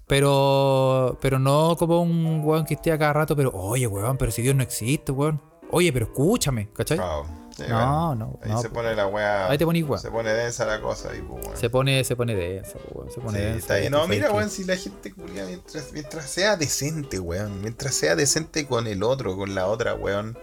Pero, 0.07 1.19
pero 1.21 1.39
no 1.39 1.77
como 1.79 2.03
un 2.03 2.41
weón 2.45 2.65
que 2.65 2.75
esté 2.75 2.93
a 2.93 2.99
cada 2.99 3.13
rato, 3.13 3.37
pero 3.37 3.51
oye, 3.55 3.87
weón, 3.87 4.17
pero 4.17 4.31
si 4.33 4.43
Dios 4.43 4.55
no 4.57 4.63
existe, 4.63 5.13
weón. 5.13 5.41
Oye, 5.71 5.93
pero 5.93 6.07
escúchame, 6.07 6.69
¿cachai? 6.73 6.97
Claro. 6.97 7.27
Sí, 7.59 7.65
No, 7.69 8.07
bueno. 8.09 8.15
no, 8.15 8.39
Ahí 8.43 8.51
no, 8.53 8.63
se 8.63 8.69
pues. 8.71 8.85
pone 8.85 8.95
la 8.95 9.07
weá. 9.09 9.51
Ahí 9.51 9.59
te 9.59 9.65
ponís 9.65 9.85
weá. 9.85 9.99
Se 9.99 10.11
pone 10.11 10.33
densa 10.33 10.65
la 10.65 10.81
cosa 10.81 11.11
y 11.17 11.21
pues, 11.23 11.45
weón. 11.45 11.57
Se 11.57 11.69
pone, 11.69 12.05
se 12.05 12.15
pone 12.17 12.35
denso, 12.37 12.79
weón. 12.95 13.11
Se 13.11 13.21
pone 13.21 13.39
Sí, 13.53 13.59
está 13.59 13.81
y 13.83 13.91
No, 13.91 14.07
mira, 14.07 14.31
weón, 14.33 14.49
si 14.49 14.63
la 14.65 14.77
gente 14.77 15.13
culia, 15.13 15.45
mientras, 15.45 15.93
mientras 15.93 16.25
sea 16.31 16.57
decente, 16.57 17.19
weón. 17.19 17.61
Mientras 17.61 17.95
sea 17.95 18.15
decente 18.15 18.67
con 18.67 18.87
el 18.87 19.03
otro, 19.03 19.37
con 19.37 19.55
la 19.55 19.67
otra, 19.67 19.95
weón. 19.95 20.39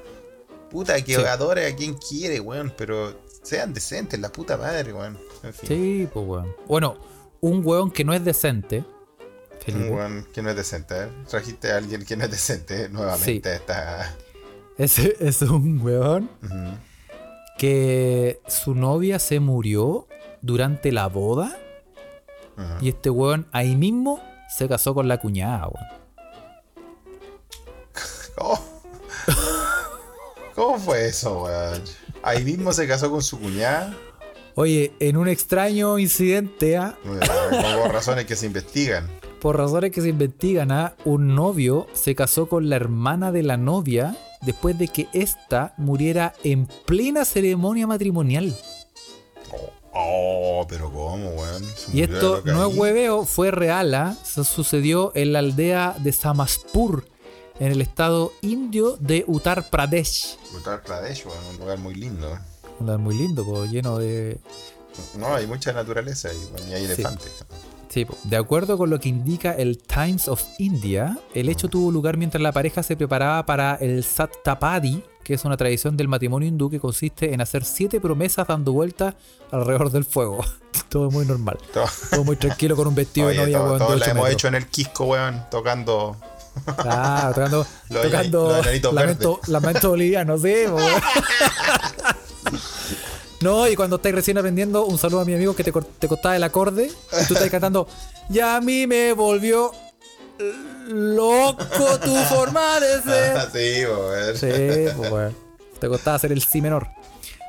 Puta, 0.69 1.01
que 1.01 1.15
Sí. 1.15 1.23
adore 1.23 1.67
a 1.67 1.75
quien 1.75 1.93
quiere, 1.95 2.39
weón. 2.41 2.73
Pero 2.77 3.17
sean 3.43 3.73
decentes, 3.73 4.19
la 4.19 4.29
puta 4.29 4.57
madre, 4.57 4.91
weón. 4.91 5.17
En 5.43 5.53
fin. 5.53 5.67
Sí, 5.69 6.09
pues 6.13 6.25
weón. 6.27 6.53
Bueno, 6.67 6.97
un 7.39 7.61
weón 7.65 7.91
que 7.91 8.03
no 8.03 8.13
es 8.13 8.25
decente, 8.25 8.83
Un 9.67 9.89
weón 9.89 10.27
que 10.33 10.41
no 10.43 10.49
es 10.51 10.55
decente, 10.57 10.95
¿eh? 11.03 11.07
Trajiste 11.29 11.71
a 11.71 11.77
alguien 11.77 12.03
que 12.05 12.15
no 12.17 12.25
es 12.25 12.31
decente 12.31 12.87
nuevamente. 12.91 13.55
Está. 13.55 14.13
ese 14.77 15.15
es 15.19 15.41
un 15.43 15.79
weón 15.81 16.29
Ujú. 16.43 16.77
Que 17.57 18.41
su 18.47 18.75
novia 18.75 19.19
se 19.19 19.39
murió 19.39 20.07
durante 20.41 20.91
la 20.91 21.07
boda 21.07 21.57
y 22.81 22.89
este 22.89 23.09
weón 23.09 23.47
ahí 23.51 23.75
mismo 23.75 24.21
se 24.49 24.67
casó 24.67 24.93
con 24.93 25.07
la 25.07 25.19
cuñada, 25.19 25.67
weón. 25.67 25.87
¿Cómo? 28.35 28.59
¿Cómo 30.55 30.79
fue 30.79 31.07
eso, 31.07 31.43
weón? 31.43 31.83
Ahí 32.23 32.43
mismo 32.43 32.71
se 32.73 32.87
casó 32.87 33.11
con 33.11 33.21
su 33.21 33.39
cuñada. 33.39 33.95
Oye, 34.55 34.93
en 34.99 35.17
un 35.17 35.27
extraño 35.27 35.99
incidente, 35.99 36.77
ah, 36.77 36.97
eh, 37.03 37.87
razones 37.91 38.25
que 38.25 38.37
se 38.37 38.45
investigan. 38.45 39.09
Por 39.41 39.57
razones 39.57 39.91
que 39.91 40.01
se 40.01 40.09
investigan, 40.09 40.71
ah, 40.71 40.95
un 41.05 41.35
novio 41.35 41.87
se 41.93 42.15
casó 42.15 42.47
con 42.47 42.69
la 42.69 42.75
hermana 42.75 43.31
de 43.31 43.43
la 43.43 43.57
novia 43.57 44.15
después 44.41 44.77
de 44.77 44.87
que 44.87 45.07
ésta 45.13 45.73
muriera 45.77 46.33
en 46.43 46.67
plena 46.85 47.25
ceremonia 47.25 47.87
matrimonial. 47.87 48.55
Oh, 49.97 50.65
pero 50.67 50.91
¿cómo, 50.91 51.29
weón? 51.29 51.63
Y 51.93 52.01
esto 52.01 52.41
no 52.43 52.67
es 52.67 52.77
hueveo, 52.77 53.25
fue 53.25 53.51
real, 53.51 53.93
¿ah? 53.93 54.15
Se 54.23 54.43
sucedió 54.43 55.11
en 55.15 55.31
la 55.31 55.39
aldea 55.39 55.95
de 55.99 56.11
Samaspur, 56.11 57.05
en 57.59 57.71
el 57.71 57.81
estado 57.81 58.33
indio 58.41 58.97
de 58.99 59.23
Uttar 59.25 59.69
Pradesh. 59.69 60.37
Uttar 60.53 60.81
Pradesh, 60.83 61.25
weón, 61.25 61.45
un 61.51 61.57
lugar 61.59 61.77
muy 61.79 61.95
lindo. 61.95 62.37
Un 62.79 62.87
lugar 62.87 62.99
muy 62.99 63.17
lindo, 63.17 63.45
po, 63.45 63.65
lleno 63.65 63.97
de... 63.97 64.37
No, 65.17 65.33
hay 65.33 65.47
mucha 65.47 65.71
naturaleza 65.71 66.29
weón, 66.53 66.69
y 66.69 66.73
hay 66.73 66.83
elefantes. 66.83 67.45
Sí, 67.89 68.05
de 68.23 68.35
acuerdo 68.37 68.77
con 68.77 68.89
lo 68.89 68.99
que 68.99 69.07
indica 69.09 69.51
el 69.53 69.77
Times 69.77 70.27
of 70.27 70.43
India, 70.59 71.17
el 71.33 71.47
hecho 71.49 71.67
tuvo 71.69 71.91
lugar 71.91 72.17
mientras 72.17 72.41
la 72.41 72.51
pareja 72.51 72.83
se 72.83 72.97
preparaba 72.97 73.45
para 73.45 73.75
el 73.75 74.03
Sattapadi, 74.03 75.01
que 75.23 75.33
es 75.35 75.45
una 75.45 75.55
tradición 75.55 75.95
del 75.95 76.07
matrimonio 76.07 76.47
hindú 76.47 76.69
que 76.69 76.79
consiste 76.79 77.33
en 77.33 77.41
hacer 77.41 77.63
siete 77.63 77.99
promesas 78.01 78.47
dando 78.47 78.73
vueltas 78.73 79.15
alrededor 79.51 79.91
del 79.91 80.03
fuego. 80.05 80.43
Todo 80.89 81.09
muy 81.09 81.25
normal. 81.25 81.57
Todo, 81.73 81.85
Todo 82.11 82.23
muy 82.25 82.35
tranquilo 82.35 82.75
con 82.75 82.87
un 82.87 82.95
vestido 82.95 83.27
de 83.29 83.39
oye, 83.39 83.51
novia, 83.53 83.57
todo- 83.59 83.73
de 83.73 83.79
todos 83.79 83.99
la 83.99 84.05
hemos 84.07 84.15
metros. 84.23 84.33
hecho 84.33 84.47
en 84.49 84.55
el 84.55 84.67
Quisco, 84.67 85.05
weón, 85.05 85.43
tocando. 85.49 86.17
Claro, 86.77 87.33
tocando, 87.33 87.67
Los 87.89 88.01
tocando 88.03 88.47
los 88.49 88.59
enanitos 88.65 88.93
lamento, 88.93 89.39
lamento 89.47 89.89
boliviano, 89.89 90.37
sí. 90.37 90.53
No, 93.41 93.67
y 93.67 93.75
cuando 93.75 93.97
estáis 93.97 94.15
recién 94.15 94.37
aprendiendo, 94.37 94.85
un 94.85 94.97
saludo 94.97 95.19
a 95.21 95.25
mi 95.25 95.33
amigo 95.33 95.55
que 95.55 95.63
te, 95.63 95.71
te 95.71 96.07
costaba 96.07 96.35
el 96.35 96.43
acorde 96.43 96.87
y 96.87 97.27
tú 97.27 97.33
estás 97.33 97.49
cantando, 97.49 97.87
y 98.29 98.39
a 98.39 98.59
mí 98.61 98.87
me 98.87 99.13
volvió 99.13 99.71
loco 100.87 101.99
tu 102.03 102.15
forma 102.15 102.79
de 102.79 103.01
ser. 103.03 103.51
sí, 104.37 105.01
pues. 105.09 105.33
Te 105.79 105.87
costaba 105.87 106.15
hacer 106.15 106.31
el 106.31 106.41
si 106.41 106.61
menor. 106.61 106.87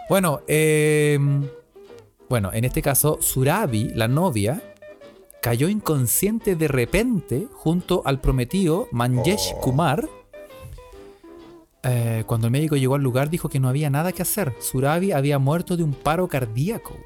Bueno, 0.08 0.40
eh, 0.46 1.18
bueno, 2.28 2.50
en 2.52 2.64
este 2.64 2.82
caso, 2.82 3.18
Surabi, 3.20 3.90
la 3.94 4.08
novia, 4.08 4.60
cayó 5.40 5.68
inconsciente 5.68 6.56
de 6.56 6.68
repente 6.68 7.46
junto 7.52 8.02
al 8.04 8.20
prometido 8.20 8.88
Manjesh 8.90 9.52
Oh. 9.54 9.60
Kumar. 9.60 10.08
Eh, 11.88 12.24
cuando 12.26 12.46
el 12.48 12.50
médico 12.50 12.76
llegó 12.76 12.94
al 12.96 13.02
lugar 13.02 13.30
dijo 13.30 13.48
que 13.48 13.60
no 13.60 13.68
había 13.68 13.90
nada 13.90 14.12
que 14.12 14.22
hacer. 14.22 14.54
Surabi 14.60 15.12
había 15.12 15.38
muerto 15.38 15.76
de 15.76 15.82
un 15.84 15.92
paro 15.92 16.26
cardíaco. 16.28 16.96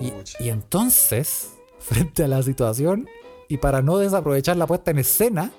Y, 0.00 0.12
y 0.44 0.48
entonces, 0.50 1.50
frente 1.78 2.24
a 2.24 2.28
la 2.28 2.42
situación, 2.42 3.08
y 3.48 3.56
para 3.58 3.82
no 3.82 3.98
desaprovechar 3.98 4.56
la 4.56 4.66
puesta 4.66 4.90
en 4.90 4.98
escena, 4.98 5.50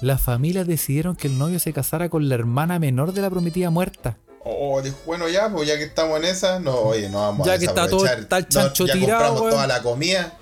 las 0.00 0.20
familias 0.20 0.66
decidieron 0.66 1.16
que 1.16 1.28
el 1.28 1.38
novio 1.38 1.58
se 1.58 1.72
casara 1.72 2.08
con 2.08 2.28
la 2.28 2.34
hermana 2.34 2.78
menor 2.78 3.12
de 3.12 3.22
la 3.22 3.30
prometida 3.30 3.70
muerta. 3.70 4.16
Oh, 4.44 4.80
dijo, 4.80 4.96
bueno, 5.04 5.28
ya, 5.28 5.50
pues 5.52 5.68
ya 5.68 5.76
que 5.76 5.84
estamos 5.84 6.18
en 6.18 6.24
esa, 6.24 6.58
no, 6.60 6.74
oye, 6.74 7.08
no 7.10 7.18
vamos 7.20 7.46
Ya 7.46 7.54
a 7.54 7.58
que 7.58 7.66
está 7.66 7.88
todo- 7.88 8.06
está 8.06 8.38
el 8.38 8.48
chancho 8.48 8.86
ya 8.86 8.92
tirado, 8.94 9.34
compramos 9.34 9.50
toda 9.52 9.66
la 9.66 9.82
comida. 9.82 10.38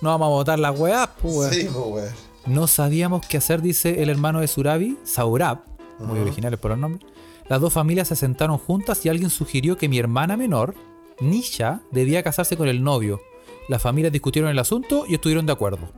No 0.00 0.10
vamos 0.10 0.26
a 0.26 0.30
botar 0.30 0.58
las 0.58 0.78
weas, 0.78 1.08
pues. 1.20 1.54
Sí, 1.54 1.68
pues. 1.72 2.10
No 2.46 2.66
sabíamos 2.66 3.26
qué 3.26 3.36
hacer, 3.36 3.62
dice 3.62 4.02
el 4.02 4.10
hermano 4.10 4.40
de 4.40 4.48
Surabi, 4.48 4.98
Saurab, 5.04 5.60
muy 5.98 6.18
originales 6.18 6.58
por 6.58 6.72
el 6.72 6.80
nombre. 6.80 7.06
Las 7.48 7.60
dos 7.60 7.72
familias 7.72 8.08
se 8.08 8.16
sentaron 8.16 8.58
juntas 8.58 9.04
y 9.04 9.08
alguien 9.08 9.30
sugirió 9.30 9.76
que 9.76 9.88
mi 9.88 9.98
hermana 9.98 10.36
menor, 10.36 10.74
Nisha, 11.20 11.82
debía 11.90 12.22
casarse 12.22 12.56
con 12.56 12.68
el 12.68 12.82
novio. 12.82 13.20
Las 13.68 13.82
familias 13.82 14.12
discutieron 14.12 14.50
el 14.50 14.58
asunto 14.58 15.04
y 15.06 15.14
estuvieron 15.14 15.46
de 15.46 15.52
acuerdo. 15.52 15.88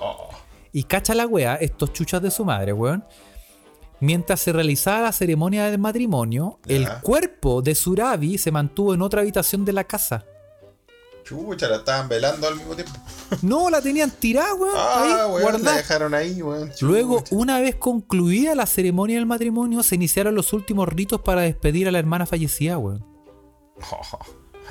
Oh, 0.00 0.28
Y 0.72 0.84
cacha 0.84 1.14
la 1.14 1.26
wea, 1.26 1.56
estos 1.56 1.92
chuchas 1.92 2.22
de 2.22 2.30
su 2.30 2.44
madre, 2.44 2.72
weón. 2.72 3.04
Mientras 4.00 4.40
se 4.40 4.52
realizaba 4.52 5.00
la 5.00 5.12
ceremonia 5.12 5.66
del 5.70 5.78
matrimonio, 5.78 6.58
el 6.66 6.86
cuerpo 7.02 7.62
de 7.62 7.74
Surabi 7.74 8.36
se 8.36 8.50
mantuvo 8.50 8.94
en 8.94 9.02
otra 9.02 9.22
habitación 9.22 9.64
de 9.64 9.72
la 9.72 9.84
casa. 9.84 10.24
Chucha, 11.26 11.68
la 11.68 11.76
estaban 11.76 12.08
velando 12.08 12.46
al 12.48 12.56
mismo 12.56 12.74
tiempo. 12.74 12.92
No, 13.42 13.68
la 13.68 13.82
tenían 13.82 14.10
tirada, 14.12 14.54
weón. 14.54 14.74
Ah, 14.76 15.24
ahí, 15.24 15.32
weón, 15.32 15.62
la 15.64 15.72
dejaron 15.72 16.14
ahí, 16.14 16.40
weón. 16.40 16.70
Luego, 16.80 17.24
una 17.30 17.58
vez 17.60 17.74
concluida 17.74 18.54
la 18.54 18.66
ceremonia 18.66 19.16
del 19.16 19.26
matrimonio, 19.26 19.82
se 19.82 19.96
iniciaron 19.96 20.34
los 20.36 20.52
últimos 20.52 20.88
ritos 20.88 21.20
para 21.22 21.42
despedir 21.42 21.88
a 21.88 21.90
la 21.90 21.98
hermana 21.98 22.24
fallecida, 22.26 22.78
weón. 22.78 23.04
Oh, 23.90 24.18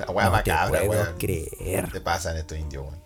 la 0.00 0.10
weá 0.10 0.24
no 0.26 0.30
macabra, 0.32 0.80
te 0.80 0.86
puedo 0.86 1.02
weón. 1.02 1.16
creer. 1.18 1.84
¿Qué 1.86 1.90
te 1.92 2.00
pasan 2.00 2.36
estos 2.38 2.58
indios, 2.58 2.84
weón? 2.86 3.02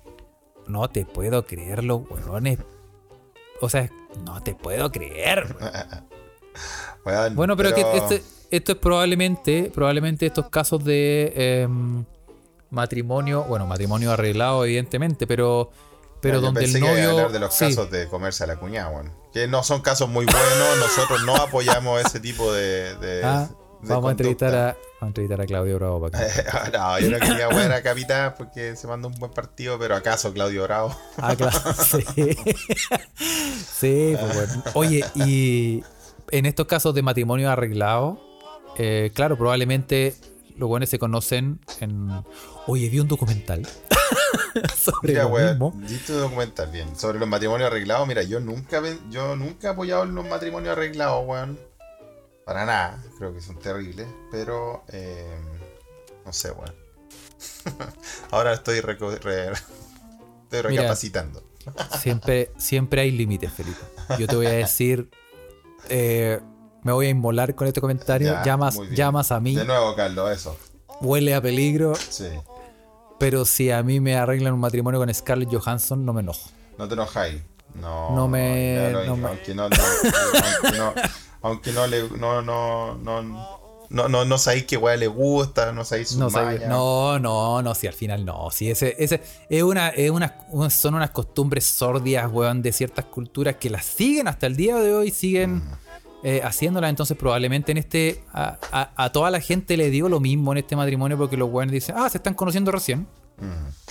No 0.68 0.88
te 0.88 1.05
puedo 1.05 1.44
creer, 1.44 1.82
los 1.82 2.03
weones. 2.09 2.61
O 3.61 3.68
sea, 3.68 3.90
No 4.24 4.40
te 4.42 4.55
puedo 4.55 4.90
creer. 4.92 5.57
Weón, 7.05 7.34
Bueno, 7.34 7.57
pero, 7.57 7.74
que 7.74 7.80
este, 7.80 8.22
esto 8.51 8.72
es 8.72 8.78
probablemente, 8.78 9.70
probablemente 9.74 10.26
estos 10.26 10.48
casos 10.48 10.84
de 10.84 11.32
em, 11.34 12.05
matrimonio, 12.70 13.44
bueno, 13.44 13.66
matrimonio 13.66 14.12
arreglado, 14.12 14.64
evidentemente, 14.64 15.26
pero, 15.26 15.70
pero 16.20 16.36
Yo 16.36 16.40
donde 16.42 16.60
pensé 16.62 16.78
el 16.78 16.84
que 16.84 16.90
novio. 16.90 17.10
hablar 17.10 17.32
de 17.32 17.38
los 17.40 17.54
sí. 17.54 17.66
casos 17.66 17.90
de 17.90 18.08
comerse 18.08 18.44
a 18.44 18.46
la 18.46 18.56
cuñada, 18.56 18.90
weón. 18.90 19.12
Que 19.32 19.46
no 19.48 19.62
son 19.62 19.80
casos 19.82 20.08
muy 20.08 20.26
buenos, 20.26 20.78
nosotros 20.78 21.22
no 21.24 21.36
apoyamos 21.36 22.00
ese 22.04 22.20
tipo 22.20 22.52
de. 22.52 22.96
de- 22.96 23.22
Ah, 23.24 23.48
de 23.82 23.88
vamos 23.88 24.08
a 24.08 24.10
entrevistar 24.12 24.54
a, 24.54 24.64
vamos 24.66 25.02
a 25.02 25.06
entrevistar 25.06 25.40
a 25.40 25.46
Claudio 25.46 25.76
Bravo 25.78 26.10
para 26.10 26.18
acá. 26.26 26.70
no, 26.72 26.98
yo 27.00 27.10
no 27.10 27.18
quería 27.18 27.48
wear 27.48 27.72
a 27.72 27.82
Capitán 27.82 28.34
porque 28.36 28.76
se 28.76 28.86
mandó 28.86 29.08
un 29.08 29.14
buen 29.14 29.32
partido, 29.32 29.78
pero 29.78 29.94
acaso 29.96 30.32
Claudio 30.32 30.64
Bravo. 30.64 30.94
Ah, 31.16 31.34
claro, 31.36 31.58
sí. 31.74 32.04
sí, 33.16 34.16
pues 34.18 34.34
bueno. 34.34 34.62
Oye, 34.74 35.04
y 35.14 35.82
en 36.30 36.46
estos 36.46 36.66
casos 36.66 36.94
de 36.94 37.02
matrimonio 37.02 37.50
arreglado, 37.50 38.20
eh, 38.76 39.10
claro, 39.14 39.36
probablemente 39.36 40.14
los 40.56 40.68
buenos 40.68 40.88
se 40.88 40.98
conocen 40.98 41.60
en. 41.80 42.08
Oye, 42.70 42.88
vi 42.88 43.00
un 43.00 43.08
documental 43.08 43.66
sobre 44.76 45.12
Mira, 45.12 45.24
lo 45.24 45.30
weón, 45.30 45.50
mismo. 45.50 45.66
un 46.14 46.20
documental 46.20 46.70
bien. 46.70 46.96
Sobre 46.96 47.18
los 47.18 47.28
matrimonios 47.28 47.68
arreglados, 47.70 48.06
mira, 48.06 48.22
yo 48.22 48.38
nunca 48.40 48.80
yo 49.10 49.34
nunca 49.36 49.68
he 49.68 49.70
apoyado 49.72 50.04
los 50.04 50.26
matrimonios 50.28 50.72
arreglados, 50.76 51.24
weón. 51.26 51.58
Para 52.44 52.64
nada, 52.66 53.02
creo 53.18 53.32
que 53.34 53.40
son 53.40 53.58
terribles, 53.58 54.06
pero 54.30 54.84
eh, 54.88 55.36
no 56.24 56.32
sé, 56.32 56.50
weón. 56.52 56.74
Ahora 58.30 58.52
estoy, 58.54 58.80
re- 58.80 58.92
estoy 58.92 59.10
Mira. 60.50 60.62
recapacitando. 60.62 61.42
Siempre, 62.00 62.50
siempre 62.56 63.02
hay 63.02 63.10
límites, 63.10 63.52
Felipe. 63.52 63.78
Yo 64.18 64.26
te 64.26 64.34
voy 64.36 64.46
a 64.46 64.50
decir. 64.50 65.10
eh, 65.88 66.40
me 66.82 66.92
voy 66.92 67.06
a 67.06 67.10
inmolar 67.10 67.54
con 67.54 67.66
este 67.68 67.80
comentario. 67.80 68.28
Ya, 68.32 68.42
llamas, 68.42 68.78
llamas 68.92 69.30
a 69.32 69.40
mí, 69.40 69.54
De 69.54 69.64
nuevo, 69.66 69.94
Carlos, 69.94 70.30
eso. 70.32 70.56
huele 71.02 71.34
a 71.34 71.42
peligro. 71.42 71.94
Sí. 71.94 72.24
Pero 73.20 73.44
si 73.44 73.70
a 73.70 73.82
mí 73.84 74.00
me 74.00 74.16
arreglan 74.16 74.54
un 74.54 74.60
matrimonio 74.60 74.98
con 74.98 75.12
Scarlett 75.14 75.50
Johansson, 75.52 76.04
no 76.04 76.12
me 76.12 76.22
enojo. 76.22 76.50
No 76.78 76.88
te 76.88 76.94
enojáis. 76.94 77.40
No, 77.74 78.16
No 78.16 78.26
me- 78.26 78.92
no 79.06 79.16
me- 79.16 79.28
Aunque 79.28 79.54
no, 79.54 79.68
no- 79.68 79.76
aunque 80.62 80.78
no, 80.78 80.94
aunque 81.42 81.72
no 81.72 81.86
le, 81.86 82.08
no, 82.18 82.42
no, 82.42 82.96
no, 82.96 83.22
no, 83.90 84.08
no, 84.08 84.24
no 84.24 84.38
sabéis 84.38 84.64
qué 84.64 84.76
weá 84.76 84.96
le 84.96 85.06
gusta, 85.06 85.70
no 85.72 85.84
sabéis 85.84 86.08
su 86.10 86.18
No, 86.18 86.30
no, 86.68 87.18
no, 87.18 87.62
no, 87.62 87.74
si 87.74 87.86
al 87.86 87.92
final 87.92 88.24
no. 88.24 88.50
Si 88.50 88.70
ese, 88.70 88.96
ese 88.98 89.20
es 89.48 89.62
una, 89.62 89.90
es 89.90 90.10
una, 90.10 90.36
un- 90.50 90.70
son 90.70 90.94
unas 90.94 91.10
costumbres 91.10 91.64
sordias, 91.66 92.28
weón, 92.32 92.62
de 92.62 92.72
ciertas 92.72 93.04
culturas 93.04 93.56
que 93.56 93.70
las 93.70 93.84
siguen 93.84 94.26
hasta 94.28 94.46
el 94.46 94.56
día 94.56 94.76
de 94.76 94.94
hoy, 94.94 95.10
siguen 95.10 95.62
eh, 96.22 96.40
haciéndolas. 96.44 96.90
Entonces, 96.90 97.16
probablemente 97.16 97.72
en 97.72 97.78
este, 97.78 98.22
a, 98.32 98.58
a- 98.72 98.92
a 99.04 99.12
toda 99.12 99.30
la 99.30 99.40
gente 99.40 99.76
le 99.76 99.90
digo 99.90 100.08
lo 100.08 100.20
mismo 100.20 100.52
en 100.52 100.58
este 100.58 100.76
matrimonio 100.76 101.16
porque 101.18 101.36
los 101.36 101.50
weones 101.50 101.72
dicen, 101.72 101.94
ah, 101.98 102.08
se 102.08 102.18
están 102.18 102.34
conociendo 102.34 102.70
recién. 102.72 103.06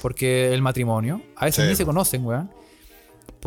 Porque 0.01 0.53
el 0.53 0.61
matrimonio, 0.61 1.21
a 1.35 1.45
veces 1.45 1.63
Sí, 1.65 1.69
ni 1.71 1.75
se 1.75 1.83
conocen, 1.85 2.23
weón. 2.25 2.51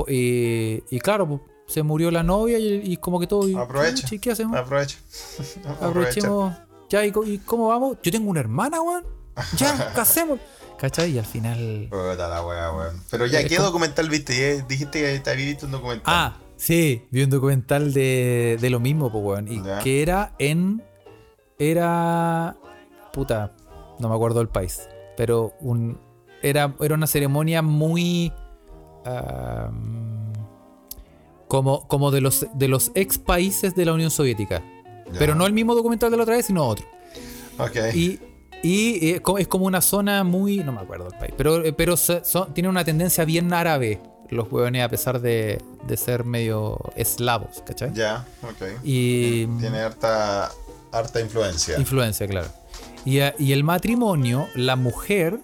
Y, 0.09 0.83
y 0.91 0.99
claro, 1.01 1.41
se 1.67 1.83
murió 1.83 2.11
la 2.11 2.23
novia 2.23 2.59
y, 2.59 2.81
y 2.85 2.97
como 2.97 3.21
que 3.21 3.27
todo. 3.27 3.49
y, 3.49 3.55
Aprovecha. 3.55 4.03
"Puchi, 4.03 4.19
¿Qué 4.19 4.33
hacemos? 4.33 4.57
Aprovecha. 4.59 4.99
Aprovechemos. 5.81 6.55
Ya, 6.91 7.05
¿y, 7.07 7.13
cómo 7.45 7.69
vamos? 7.69 7.99
Yo 8.03 8.11
tengo 8.13 8.29
una 8.31 8.41
hermana, 8.41 8.81
weón. 8.83 9.05
Ya, 9.57 9.93
¿qué 9.95 10.01
hacemos? 10.01 10.41
¿Cachai? 10.79 11.13
Y 11.13 11.19
al 11.19 11.25
final. 11.27 11.87
Puta 11.89 12.29
la. 12.29 12.43
Pero 13.11 13.27
ya, 13.27 13.45
¿qué 13.47 13.59
documental 13.59 14.09
viste? 14.09 14.57
Eh, 14.57 14.65
Dijiste 14.69 15.01
que 15.01 15.21
te 15.21 15.31
habías 15.31 15.47
visto 15.49 15.67
un 15.67 15.73
documental. 15.73 16.03
Ah, 16.15 16.37
sí, 16.63 17.03
vi 17.11 17.23
un 17.25 17.31
documental 17.31 17.93
de, 17.93 18.57
de 18.61 18.71
lo 18.71 18.79
mismo, 18.79 19.11
pues, 19.11 19.25
weón. 19.25 19.49
Y 19.53 19.61
que 19.83 20.01
era 20.03 20.35
en. 20.39 20.83
Era. 21.59 22.57
Puta, 23.13 23.55
no 23.99 24.09
me 24.09 24.15
acuerdo 24.15 24.41
el 24.41 24.49
país. 24.49 24.89
Pero 25.17 25.55
un. 25.61 25.99
Era, 26.43 26.75
era 26.81 26.95
una 26.95 27.07
ceremonia 27.07 27.63
muy. 27.63 28.33
como, 31.49 31.87
como 31.89 32.11
de 32.11 32.21
los, 32.21 32.47
de 32.55 32.69
los 32.69 32.93
ex 32.95 33.19
países 33.19 33.75
de 33.75 33.85
la 33.85 33.93
Unión 33.93 34.11
Soviética. 34.11 34.63
Pero 35.19 35.35
no 35.35 35.47
el 35.47 35.53
mismo 35.53 35.75
documental 35.75 36.11
de 36.11 36.17
la 36.17 36.23
otra 36.23 36.37
vez, 36.37 36.47
sino 36.47 36.65
otro. 36.67 36.87
Ok. 37.59 37.77
Y, 37.95 38.19
y 38.63 39.11
eh, 39.11 39.23
es 39.39 39.49
como 39.49 39.67
una 39.67 39.83
zona 39.83 40.25
muy. 40.25 40.59
No 40.59 40.73
me 40.73 40.81
acuerdo 40.81 41.09
el 41.13 41.19
país. 41.19 41.35
Pero, 41.37 41.63
eh, 41.65 41.73
pero 41.75 41.97
son- 41.99 42.55
tiene 42.55 42.69
una 42.71 42.83
tendencia 42.85 43.25
bien 43.27 43.53
árabe. 43.53 44.01
Los 44.33 44.51
hueones, 44.51 44.83
a 44.83 44.89
pesar 44.89 45.21
de, 45.21 45.61
de 45.87 45.97
ser 45.97 46.25
medio 46.25 46.79
eslavos, 46.97 47.63
¿cachai? 47.67 47.93
Ya, 47.93 48.25
ok. 48.43 48.81
Y. 48.83 49.47
Tiene 49.59 49.81
harta, 49.81 50.51
harta 50.91 51.21
influencia. 51.21 51.79
Influencia, 51.79 52.27
claro. 52.27 52.49
Y, 53.05 53.19
eh, 53.19 53.35
y 53.39 53.53
el 53.53 53.63
matrimonio, 53.65 54.49
la 54.55 54.77
mujer. 54.77 55.39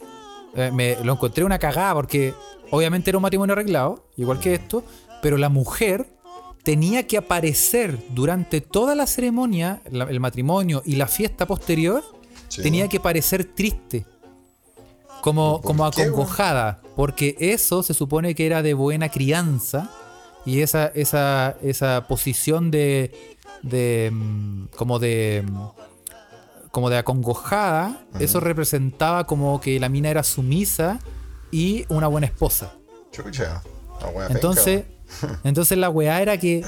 eh, 0.55 0.71
me 0.73 0.97
lo 1.05 1.13
encontré 1.13 1.45
una 1.45 1.59
cagada 1.59 1.93
porque 1.95 2.33
obviamente 2.71 3.11
era 3.11 3.19
un 3.19 3.23
matrimonio 3.23 3.53
arreglado, 3.53 4.09
igual 4.17 4.41
que 4.41 4.55
esto. 4.55 4.83
Pero 5.21 5.37
la 5.37 5.49
mujer 5.51 6.07
tenía 6.63 7.07
que 7.07 7.19
aparecer 7.19 7.99
durante 8.11 8.61
toda 8.63 8.95
la 8.95 9.07
ceremonia, 9.07 9.83
la- 9.91 10.05
el 10.05 10.19
matrimonio 10.21 10.83
y 10.87 10.97
la 10.97 11.07
fiesta 11.07 11.47
posterior 11.47 12.03
Sí. 12.49 12.63
tenía 12.63 12.89
que 12.89 12.99
parecer 13.01 13.45
triste. 13.55 14.07
Como, 15.21 15.61
¿Por 15.61 15.67
como 15.67 15.85
acongojada. 15.85 16.81
Porque 16.99 17.37
eso 17.39 17.85
se 17.85 17.95
supone 17.95 18.35
que 18.35 18.45
era 18.45 18.61
de 18.61 18.75
buena 18.75 19.09
crianza. 19.09 19.89
Y 20.45 20.63
esa, 20.63 20.89
esa, 20.89 21.55
esa 21.63 22.09
posición 22.09 22.73
de. 22.73 23.39
de 23.63 24.11
mm, 24.13 24.65
como 24.77 24.99
de. 24.99 25.45
mm, 25.49 25.59
como 26.73 26.91
de 26.91 26.99
acongojada. 26.99 28.05
Eso 28.19 28.41
representaba 28.41 29.29
como 29.29 29.61
que 29.61 29.79
la 29.79 29.89
mina 29.89 30.11
era 30.11 30.25
sumisa 30.25 30.99
y 31.53 31.87
una 31.89 32.09
buena 32.09 32.27
esposa. 32.27 32.73
Chucha. 33.13 33.63
Entonces, 34.31 34.87
entonces 35.45 35.79
la 35.79 35.91
weá 35.91 36.21
era 36.21 36.37
que 36.37 36.65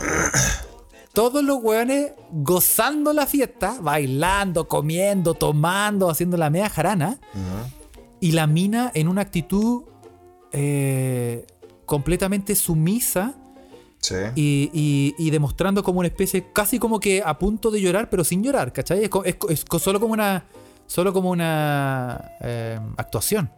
todos 1.12 1.42
los 1.42 1.60
weones 1.60 2.12
gozando 2.30 3.12
la 3.12 3.26
fiesta, 3.26 3.78
bailando, 3.80 4.68
comiendo, 4.68 5.34
tomando, 5.34 6.08
haciendo 6.08 6.36
la 6.36 6.50
media 6.50 6.70
jarana, 6.70 7.18
y 8.20 8.30
la 8.30 8.46
mina 8.46 8.92
en 8.94 9.08
una 9.08 9.22
actitud 9.22 9.89
eh, 10.52 11.46
completamente 11.86 12.54
sumisa 12.54 13.34
Sí. 14.02 14.14
y, 14.34 14.70
y- 14.72 15.14
y 15.18 15.30
demostrando 15.30 15.82
como 15.82 15.98
una 15.98 16.08
especie, 16.08 16.46
casi 16.54 16.78
como 16.78 16.98
que 17.00 17.22
a 17.24 17.38
punto 17.38 17.70
de 17.70 17.82
llorar, 17.82 18.08
pero 18.08 18.24
sin 18.24 18.42
llorar, 18.42 18.72
¿cachai? 18.72 19.04
Es, 19.24 19.64
solo 19.78 20.00
como 20.00 20.14
una, 20.14 20.44
solo 20.86 21.12
como 21.12 21.30
una 21.30 22.30
eh, 22.40 22.78
actuación. 22.96 23.50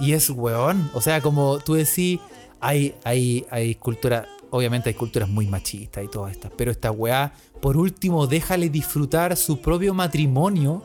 Y 0.00 0.12
es 0.12 0.28
weón. 0.30 0.90
O 0.94 1.00
sea, 1.00 1.20
como 1.20 1.58
tú 1.60 1.74
decís, 1.74 2.18
hay, 2.60 2.94
hay, 3.04 3.44
hay 3.50 3.74
cultura. 3.76 4.26
Obviamente 4.50 4.88
hay 4.90 4.94
culturas 4.94 5.28
muy 5.28 5.46
machistas 5.46 6.04
y 6.04 6.08
todas 6.08 6.32
estas. 6.32 6.50
Pero 6.56 6.70
esta 6.72 6.90
weá, 6.90 7.32
por 7.60 7.76
último, 7.76 8.26
déjale 8.26 8.70
disfrutar 8.70 9.36
su 9.36 9.60
propio 9.60 9.94
matrimonio 9.94 10.82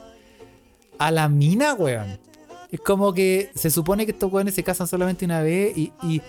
a 1.00 1.10
la 1.12 1.28
mina, 1.28 1.74
weón. 1.74 2.20
Es 2.72 2.80
como 2.82 3.14
que 3.14 3.52
se 3.56 3.70
supone 3.72 4.06
que 4.06 4.12
estos 4.12 4.32
weones 4.32 4.54
se 4.56 4.64
casan 4.64 4.88
solamente 4.88 5.26
una 5.26 5.42
vez 5.42 5.78
y, 5.78 5.92
y 6.04 6.22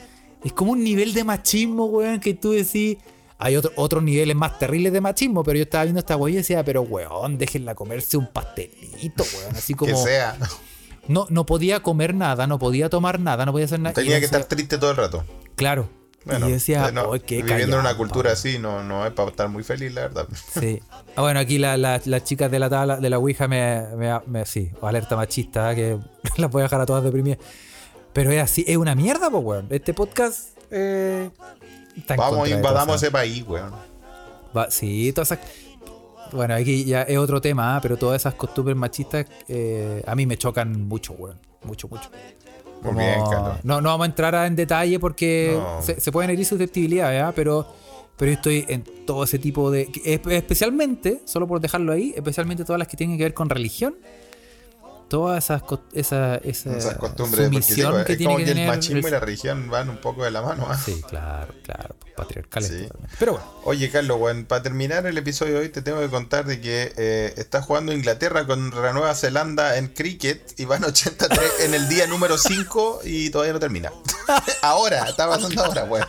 es 0.44 0.52
como 0.52 0.72
un 0.72 0.84
nivel 0.84 1.12
de 1.14 1.24
machismo, 1.24 1.86
weón, 1.86 2.20
que 2.20 2.34
tú 2.34 2.52
decís. 2.52 2.96
Hay 3.40 3.54
otro- 3.54 3.70
otros 3.76 4.02
niveles 4.02 4.34
más 4.34 4.58
terribles 4.58 4.92
de 4.92 5.00
machismo, 5.00 5.44
pero 5.44 5.58
yo 5.58 5.62
estaba 5.62 5.84
viendo 5.84 6.00
esta 6.00 6.16
weá 6.16 6.32
y 6.32 6.36
decía, 6.38 6.64
pero 6.64 6.82
weón, 6.82 7.38
déjenla 7.38 7.76
comerse 7.76 8.16
un 8.16 8.26
pastelito, 8.26 9.24
weón. 9.36 9.54
Así 9.54 9.74
como. 9.74 9.92
Que 9.92 9.96
sea. 9.96 10.36
No, 11.06 11.26
no 11.30 11.46
podía 11.46 11.80
comer 11.80 12.14
nada, 12.14 12.46
no 12.48 12.58
podía 12.58 12.88
tomar 12.90 13.20
nada, 13.20 13.46
no 13.46 13.52
podía 13.52 13.66
hacer 13.66 13.78
nada. 13.80 13.94
Tenía 13.94 14.16
que 14.16 14.22
decía- 14.22 14.38
estar 14.38 14.48
triste 14.56 14.76
todo 14.78 14.90
el 14.90 14.96
rato. 14.96 15.24
Claro. 15.54 15.88
Bueno, 16.24 16.46
y 16.46 16.48
yo 16.50 16.54
decía, 16.56 16.88
eh, 16.88 16.92
no, 16.92 17.12
"Ay, 17.12 17.20
qué 17.20 17.36
viviendo 17.42 17.62
en 17.62 17.68
una 17.68 17.82
callampa". 17.82 17.96
cultura 17.96 18.32
así 18.32 18.58
no, 18.58 18.82
no 18.84 19.06
es 19.06 19.12
para 19.12 19.30
estar 19.30 19.48
muy 19.48 19.62
feliz, 19.62 19.92
la 19.94 20.02
verdad. 20.02 20.26
Sí. 20.60 20.82
Ah, 21.16 21.22
bueno, 21.22 21.40
aquí 21.40 21.58
la- 21.58 21.76
la- 21.76 22.00
las 22.04 22.24
chicas 22.24 22.50
de 22.50 22.58
la 22.58 22.68
tabla, 22.68 22.96
de 22.98 23.08
la 23.10 23.18
Ouija 23.18 23.48
me, 23.48 23.82
me, 23.96 24.20
me- 24.26 24.44
sí, 24.44 24.70
alerta 24.82 25.16
machista, 25.16 25.74
que 25.74 25.98
las 26.36 26.50
voy 26.50 26.60
a 26.60 26.64
dejar 26.64 26.80
a 26.80 26.86
todas 26.86 27.02
deprimidas. 27.04 27.38
Pero 28.12 28.30
es 28.32 28.42
así, 28.42 28.64
es 28.66 28.76
una 28.76 28.94
mierda, 28.94 29.30
pues, 29.30 29.44
weón. 29.44 29.66
Este 29.70 29.94
podcast 29.94 30.56
eh, 30.70 31.30
Vamos, 32.16 32.48
invadamos 32.50 32.96
ese 33.02 33.10
país, 33.10 33.44
weón. 33.46 33.72
va- 34.56 34.70
sí, 34.70 35.12
todas 35.12 35.32
esas. 35.32 35.46
Bueno, 36.32 36.54
aquí 36.54 36.84
ya 36.84 37.02
es 37.02 37.16
otro 37.16 37.40
tema, 37.40 37.76
¿ah? 37.76 37.80
pero 37.80 37.96
todas 37.96 38.20
esas 38.20 38.34
costumbres 38.34 38.76
machistas 38.76 39.24
eh, 39.48 40.02
a 40.06 40.14
mí 40.14 40.26
me 40.26 40.36
chocan 40.36 40.86
mucho, 40.86 41.14
weón. 41.14 41.38
Mucho, 41.62 41.88
mucho. 41.88 42.10
Muy 42.82 42.92
Como- 42.92 42.98
bien, 42.98 43.20
Carlos. 43.30 43.58
no, 43.64 43.80
no 43.80 43.88
vamos 43.90 44.04
a 44.04 44.10
entrar 44.10 44.46
en 44.46 44.54
detalle 44.56 44.98
porque 45.00 45.56
No. 45.58 45.82
se, 45.82 46.00
se 46.00 46.12
pueden 46.12 46.30
herir 46.30 46.44
susceptibilidades, 46.46 47.22
¿ah? 47.22 47.32
pero, 47.34 47.66
pero 48.16 48.32
estoy 48.32 48.64
en 48.68 48.84
todo 49.06 49.24
ese 49.24 49.38
tipo 49.38 49.70
de. 49.70 49.88
Especialmente, 50.04 51.20
solo 51.24 51.46
por 51.46 51.60
dejarlo 51.60 51.92
ahí, 51.92 52.12
especialmente 52.16 52.64
todas 52.64 52.78
las 52.78 52.88
que 52.88 52.96
tienen 52.96 53.16
que 53.18 53.24
ver 53.24 53.34
con 53.34 53.48
religión. 53.50 53.96
Todas 55.08 55.44
esas, 55.44 55.62
esa, 55.92 56.36
esa 56.36 56.76
Esas 56.76 56.96
costumbres, 56.96 57.48
porque 57.48 57.62
sumisión 57.62 57.92
digo, 57.92 58.04
que 58.04 58.12
es 58.12 58.18
tiene 58.18 58.32
como 58.32 58.38
que 58.38 58.52
que 58.52 58.60
el 58.62 58.66
machismo 58.66 59.08
y 59.08 59.10
la 59.10 59.20
religión 59.20 59.70
van 59.70 59.88
un 59.88 59.98
poco 59.98 60.24
de 60.24 60.30
la 60.30 60.42
mano. 60.42 60.66
¿ah? 60.68 60.76
Sí, 60.76 61.02
claro, 61.08 61.54
claro, 61.62 61.96
patriarcales. 62.16 62.68
Sí. 62.68 62.82
totalmente. 62.82 63.16
Pero 63.18 63.32
bueno, 63.32 63.46
Oye, 63.64 63.90
Carlos, 63.90 64.18
bueno, 64.18 64.46
para 64.46 64.62
terminar 64.62 65.06
el 65.06 65.18
episodio 65.18 65.54
de 65.54 65.60
hoy 65.60 65.68
te 65.70 65.82
tengo 65.82 66.00
que 66.00 66.08
contar 66.08 66.44
de 66.44 66.60
que 66.60 66.92
eh, 66.96 67.34
está 67.36 67.62
jugando 67.62 67.92
Inglaterra 67.92 68.46
contra 68.46 68.92
Nueva 68.92 69.14
Zelanda 69.14 69.76
en 69.78 69.88
cricket 69.88 70.58
y 70.58 70.64
van 70.64 70.84
83 70.84 71.60
en 71.60 71.74
el 71.74 71.88
día 71.88 72.06
número 72.06 72.38
5 72.38 73.00
y 73.04 73.30
todavía 73.30 73.54
no 73.54 73.60
termina. 73.60 73.92
ahora, 74.62 75.08
está 75.08 75.28
pasando 75.28 75.64
ahora, 75.64 75.84
weón. 75.84 76.06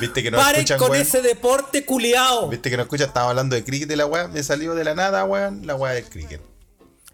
Viste 0.00 0.22
que 0.22 0.30
no 0.30 0.40
escuchan, 0.40 0.78
con 0.78 0.94
ese 0.94 1.22
deporte 1.22 1.84
culiao. 1.84 2.48
Viste 2.48 2.70
que 2.70 2.76
no 2.76 2.82
escuchan, 2.82 3.08
estaba 3.08 3.30
hablando 3.30 3.56
de 3.56 3.64
cricket 3.64 3.90
y 3.90 3.96
la 3.96 4.06
weá 4.06 4.28
me 4.28 4.42
salió 4.42 4.74
de 4.74 4.84
la 4.84 4.94
nada, 4.94 5.24
weón, 5.24 5.66
la 5.66 5.74
weá 5.74 5.92
del 5.92 6.04
cricket. 6.04 6.51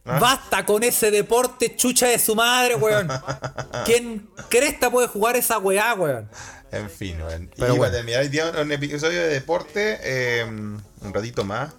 ¿Ah? 0.09 0.19
Basta 0.19 0.65
con 0.65 0.83
ese 0.83 1.11
deporte 1.11 1.77
chucha 1.77 2.07
de 2.07 2.19
su 2.19 2.35
madre, 2.35 2.75
weón. 2.77 3.09
¿Quién 3.85 4.29
cresta 4.49 4.91
puede 4.91 5.07
jugar 5.09 5.37
esa 5.37 5.59
weá, 5.59 5.95
weón? 5.95 6.29
En 6.73 6.89
fin, 6.89 7.21
weón. 7.21 7.51
Pero 7.57 7.75
y 7.75 7.79
bueno. 7.79 7.83
para 7.83 7.93
terminar 7.93 8.23
hoy 8.23 8.29
día 8.29 8.53
un 8.61 8.73
episodio 8.73 9.21
de 9.21 9.29
deporte, 9.29 9.99
eh, 10.03 10.45
un 10.45 11.13
ratito 11.13 11.45
más, 11.45 11.75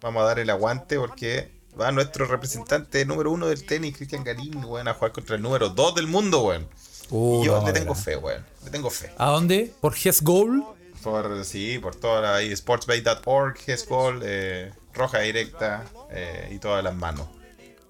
vamos 0.00 0.22
a 0.22 0.26
dar 0.26 0.38
el 0.38 0.48
aguante 0.50 0.98
porque 0.98 1.52
va 1.78 1.92
nuestro 1.92 2.26
representante 2.26 3.04
número 3.04 3.30
uno 3.30 3.48
del 3.48 3.64
tenis, 3.64 3.96
Cristian 3.96 4.24
Garín, 4.24 4.64
weón, 4.64 4.88
a 4.88 4.94
jugar 4.94 5.12
contra 5.12 5.36
el 5.36 5.42
número 5.42 5.68
dos 5.68 5.94
del 5.94 6.06
mundo, 6.06 6.44
weón. 6.44 6.68
Uh, 7.10 7.42
y 7.42 7.46
yo 7.46 7.52
vamos 7.52 7.72
le 7.72 7.78
tengo 7.78 7.94
fe, 7.94 8.16
weón. 8.16 8.44
Le 8.64 8.70
tengo 8.70 8.90
fe. 8.90 9.12
¿A 9.18 9.26
dónde? 9.26 9.72
¿Por 9.80 9.94
Hess 9.94 10.22
Goal? 10.22 10.64
Por, 11.02 11.44
sí, 11.44 11.78
por 11.78 11.94
toda 11.94 12.20
la 12.20 12.34
ahí, 12.36 12.50
sportsbay.org, 12.56 13.56
Hesball, 13.64 14.22
eh, 14.24 14.72
Roja 14.92 15.20
Directa 15.20 15.84
eh, 16.10 16.48
y 16.50 16.58
todas 16.58 16.82
las 16.82 16.96
manos. 16.96 17.28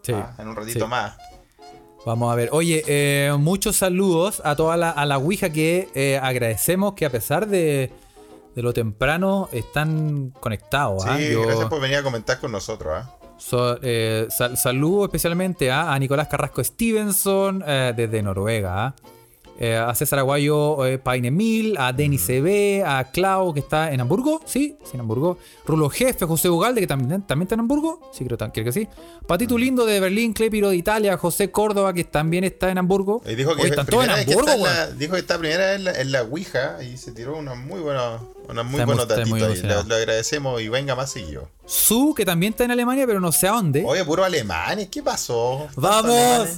Sí. 0.06 0.12
Ah, 0.14 0.34
en 0.38 0.48
un 0.48 0.56
ratito 0.56 0.84
sí. 0.84 0.90
más. 0.90 1.16
Vamos 2.04 2.32
a 2.32 2.36
ver. 2.36 2.50
Oye, 2.52 2.84
eh, 2.86 3.32
muchos 3.38 3.76
saludos 3.76 4.40
a 4.44 4.54
toda 4.54 4.76
la, 4.76 4.90
a 4.90 5.04
la 5.06 5.18
Ouija 5.18 5.50
que 5.50 5.88
eh, 5.94 6.20
agradecemos 6.22 6.94
que 6.94 7.04
a 7.04 7.10
pesar 7.10 7.48
de, 7.48 7.90
de 8.54 8.62
lo 8.62 8.72
temprano 8.72 9.48
están 9.52 10.30
conectados. 10.38 11.02
Sí, 11.02 11.08
¿ah? 11.10 11.18
Yo- 11.18 11.42
gracias 11.42 11.68
por 11.68 11.80
venir 11.80 11.96
a 11.96 12.02
comentar 12.04 12.38
con 12.38 12.52
nosotros. 12.52 12.92
¿ah? 12.94 13.12
So- 13.38 13.78
eh, 13.82 14.28
sal- 14.30 14.56
saludo 14.56 15.04
especialmente 15.06 15.70
a, 15.72 15.92
a 15.92 15.98
Nicolás 15.98 16.28
Carrasco 16.28 16.62
Stevenson 16.62 17.58
desde 17.58 18.22
Noruega. 18.22 18.86
¿ah? 18.86 18.94
Eh, 19.58 19.74
a 19.74 19.94
César 19.94 20.18
Aguayo 20.18 20.84
eh, 20.84 20.98
Paine 20.98 21.30
Mil, 21.30 21.76
a 21.78 21.92
Denis 21.92 22.26
CB, 22.26 22.84
a 22.84 23.04
Clau 23.10 23.54
que 23.54 23.60
está 23.60 23.90
en 23.90 24.00
Hamburgo, 24.02 24.42
sí, 24.44 24.76
sí 24.84 24.90
en 24.94 25.00
Hamburgo. 25.00 25.38
Rulo 25.64 25.88
Jefe, 25.88 26.26
José 26.26 26.50
Ugalde 26.50 26.82
que 26.82 26.86
también, 26.86 27.22
también 27.22 27.46
está 27.46 27.54
en 27.54 27.60
Hamburgo, 27.60 28.10
sí 28.12 28.26
creo, 28.26 28.36
que 28.52 28.72
sí. 28.72 28.86
Patito 29.26 29.56
Lindo 29.56 29.86
de 29.86 29.98
Berlín, 29.98 30.34
Clepiro 30.34 30.68
de 30.68 30.76
Italia, 30.76 31.16
José 31.16 31.50
Córdoba 31.50 31.94
que 31.94 32.04
también 32.04 32.44
está 32.44 32.70
en 32.70 32.76
Hamburgo. 32.76 33.22
Y 33.26 33.34
dijo 33.34 33.54
que 33.56 33.62
Oye, 33.62 33.70
es 33.70 33.70
están 33.70 33.86
todos 33.86 34.04
en 34.04 34.26
que 34.26 34.32
Hamburgo, 34.32 34.52
en 34.52 34.62
la, 34.62 34.90
dijo 34.90 35.14
que 35.14 35.20
está 35.20 35.38
primera 35.38 35.66
vez 35.68 35.76
en 35.76 35.84
la, 35.84 35.92
en 35.92 36.12
la 36.12 36.22
Ouija 36.24 36.82
y 36.82 36.98
se 36.98 37.12
tiró 37.12 37.38
unos 37.38 37.56
muy 37.56 37.80
buenos, 37.80 38.20
unos 38.48 38.64
muy 38.66 38.84
buenos 38.84 39.08
datitos. 39.08 39.62
Lo, 39.62 39.94
agradecemos 39.94 40.60
y 40.60 40.68
venga 40.68 40.94
más 40.94 41.10
seguido. 41.10 41.48
Su 41.64 42.14
que 42.14 42.26
también 42.26 42.52
está 42.52 42.64
en 42.64 42.72
Alemania, 42.72 43.06
pero 43.06 43.20
no 43.20 43.32
sé 43.32 43.48
a 43.48 43.52
dónde. 43.52 43.84
Oye, 43.86 44.04
puro 44.04 44.22
alemanes, 44.22 44.88
¿qué 44.88 45.02
pasó? 45.02 45.66
¿Tantos 45.74 45.82
¡Vamos! 45.82 46.48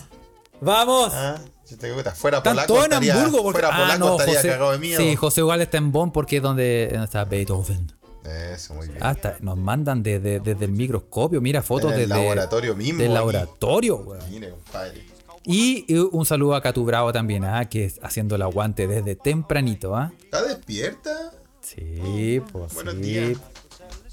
¡Vamos! 0.61 1.13
Ah, 1.15 1.37
yo 1.69 1.77
te 1.77 2.11
fuera 2.13 2.39
Están 2.39 2.55
polaco 2.55 2.75
todos 2.75 2.87
en 2.87 2.93
Hamburgo 3.11 3.43
porque 3.43 3.61
fuera 3.61 3.69
ah, 3.75 3.79
polaco 3.79 3.99
no, 3.99 4.13
estaría 4.13 4.37
José, 4.37 4.49
cagado 4.49 4.73
de 4.73 4.79
miedo. 4.79 5.01
Sí, 5.01 5.17
José 5.17 5.41
igual 5.41 5.61
está 5.61 5.79
en 5.79 5.93
Bonn 5.93 6.13
porque 6.13 6.37
es 6.39 6.43
donde, 6.43 6.89
donde 6.91 7.05
está 7.05 7.25
Beethoven. 7.25 7.93
Eso, 8.25 8.75
muy 8.75 8.89
bien. 8.89 9.03
Hasta 9.03 9.37
nos 9.41 9.57
mandan 9.57 10.03
desde, 10.03 10.41
desde 10.41 10.65
el 10.65 10.73
microscopio, 10.73 11.41
mira 11.41 11.63
fotos 11.63 11.93
En 11.93 12.01
el 12.01 12.09
desde 12.09 12.23
laboratorio 12.23 12.77
mismo, 12.77 13.03
Del 13.03 13.15
laboratorio, 13.15 13.97
weón. 13.97 14.31
Mire, 14.31 14.51
compadre. 14.51 15.07
Y, 15.45 15.95
un 15.95 16.27
saludo 16.27 16.55
a 16.55 16.61
Catu 16.61 16.85
Bravo 16.85 17.13
también, 17.13 17.45
¿ah? 17.45 17.67
que 17.69 17.87
es 17.87 17.99
haciendo 18.03 18.35
el 18.35 18.43
aguante 18.43 18.87
desde 18.87 19.17
tempranito, 19.17 19.97
¿ah? 19.97 20.13
¿Está 20.23 20.43
despierta? 20.43 21.33
Sí, 21.63 22.43
pues 22.53 22.75
Buenos 22.75 22.95
sí. 22.95 23.01
días. 23.01 23.39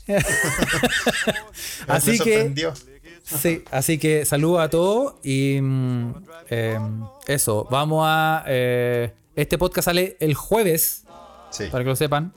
Así 1.88 2.20
que. 2.20 2.54
Sí, 3.26 3.64
así 3.72 3.98
que 3.98 4.24
saludo 4.26 4.60
a 4.60 4.70
todos 4.70 5.16
y 5.24 5.60
mm, 5.62 6.14
eh, 6.50 6.80
eso, 7.28 7.68
vamos 7.70 8.04
a... 8.08 8.44
eh, 8.48 9.14
este 9.36 9.58
podcast 9.58 9.86
sale 9.86 10.16
el 10.20 10.34
jueves, 10.34 11.04
Sí. 11.52 11.66
para 11.72 11.84
que 11.84 11.90
lo 11.90 11.96
sepan. 11.96 12.34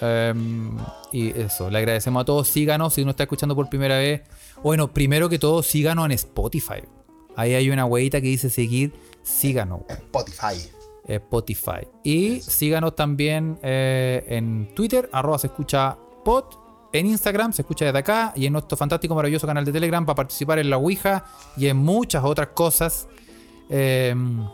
Em, 0.00 0.76
y 1.12 1.30
eso, 1.38 1.70
le 1.70 1.78
agradecemos 1.78 2.20
a 2.22 2.24
todos. 2.24 2.48
Síganos 2.48 2.94
si 2.94 3.02
uno 3.02 3.12
está 3.12 3.22
escuchando 3.22 3.54
por 3.54 3.68
primera 3.68 3.98
vez. 3.98 4.22
Bueno, 4.62 4.92
primero 4.92 5.28
que 5.28 5.38
todo, 5.38 5.62
síganos 5.62 6.06
en 6.06 6.12
Spotify. 6.12 6.82
Ahí 7.36 7.54
hay 7.54 7.70
una 7.70 7.84
huevita 7.86 8.20
que 8.20 8.26
dice 8.28 8.50
seguir. 8.50 8.92
Síganos. 9.22 9.80
Spotify. 9.88 10.70
Spotify. 11.06 11.86
Y 12.02 12.40
síganos 12.40 12.96
también 12.96 13.58
eh, 13.62 14.24
en 14.28 14.74
Twitter, 14.74 15.08
arroba 15.12 15.38
se 15.38 15.46
escucha 15.48 15.96
pod. 16.24 16.44
En 16.94 17.06
Instagram 17.06 17.52
se 17.52 17.62
escucha 17.62 17.84
desde 17.86 17.98
acá. 17.98 18.32
Y 18.36 18.46
en 18.46 18.52
nuestro 18.52 18.76
fantástico, 18.76 19.14
maravilloso 19.14 19.46
canal 19.46 19.64
de 19.64 19.72
Telegram 19.72 20.06
para 20.06 20.14
participar 20.16 20.58
en 20.60 20.70
la 20.70 20.76
Ouija 20.78 21.24
y 21.56 21.66
en 21.66 21.76
muchas 21.76 22.22
otras 22.24 22.48
cosas. 22.54 23.08
Em, 23.68 24.46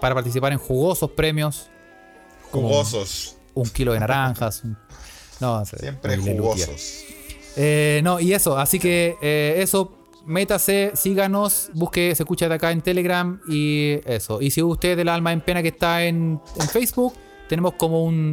para 0.00 0.14
participar 0.14 0.52
en 0.52 0.58
jugosos 0.58 1.10
premios. 1.10 1.68
Jugosos. 2.50 3.36
un 3.54 3.68
kilo 3.68 3.92
de 3.92 4.00
naranjas. 4.00 4.62
un- 4.64 4.76
No, 5.40 5.64
Siempre 5.66 6.16
jugosos. 6.16 7.04
Eh, 7.56 8.00
no, 8.04 8.20
y 8.20 8.32
eso, 8.32 8.56
así 8.56 8.78
que 8.78 9.16
eh, 9.20 9.56
eso, 9.58 9.92
métase, 10.24 10.92
síganos, 10.94 11.70
busque, 11.74 12.14
se 12.14 12.22
escucha 12.22 12.48
de 12.48 12.54
acá 12.54 12.70
en 12.70 12.80
Telegram 12.82 13.40
y 13.48 13.98
eso. 14.04 14.40
Y 14.40 14.50
si 14.52 14.62
usted 14.62 14.90
es 14.90 14.96
del 14.96 15.08
alma 15.08 15.32
en 15.32 15.40
pena 15.40 15.62
que 15.62 15.68
está 15.68 16.04
en, 16.04 16.40
en 16.60 16.68
Facebook, 16.68 17.14
tenemos 17.48 17.74
como 17.74 18.04
un 18.04 18.32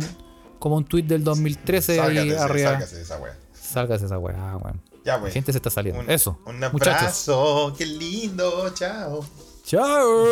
como 0.60 0.76
un 0.78 0.86
tweet 0.86 1.04
del 1.04 1.24
2013 1.24 2.00
ahí 2.00 2.16
Sálgate, 2.18 2.38
arriba. 2.40 2.70
sálgase 2.72 2.96
de 2.98 3.02
esa 3.02 3.18
wea. 3.20 3.38
Sálgase 3.68 4.06
esa 4.06 4.18
weá, 4.18 4.58
weón. 4.58 4.82
Ya, 5.04 5.18
La 5.18 5.24
wey. 5.24 5.32
gente 5.32 5.52
se 5.52 5.58
está 5.60 5.70
saliendo. 5.70 6.02
Un, 6.02 6.10
eso. 6.10 6.38
Un 6.46 6.60
muchachos. 6.72 7.28
abrazo. 7.30 7.74
Qué 7.78 7.86
lindo. 7.86 8.70
Chao. 8.74 9.26
Chao. 9.66 10.26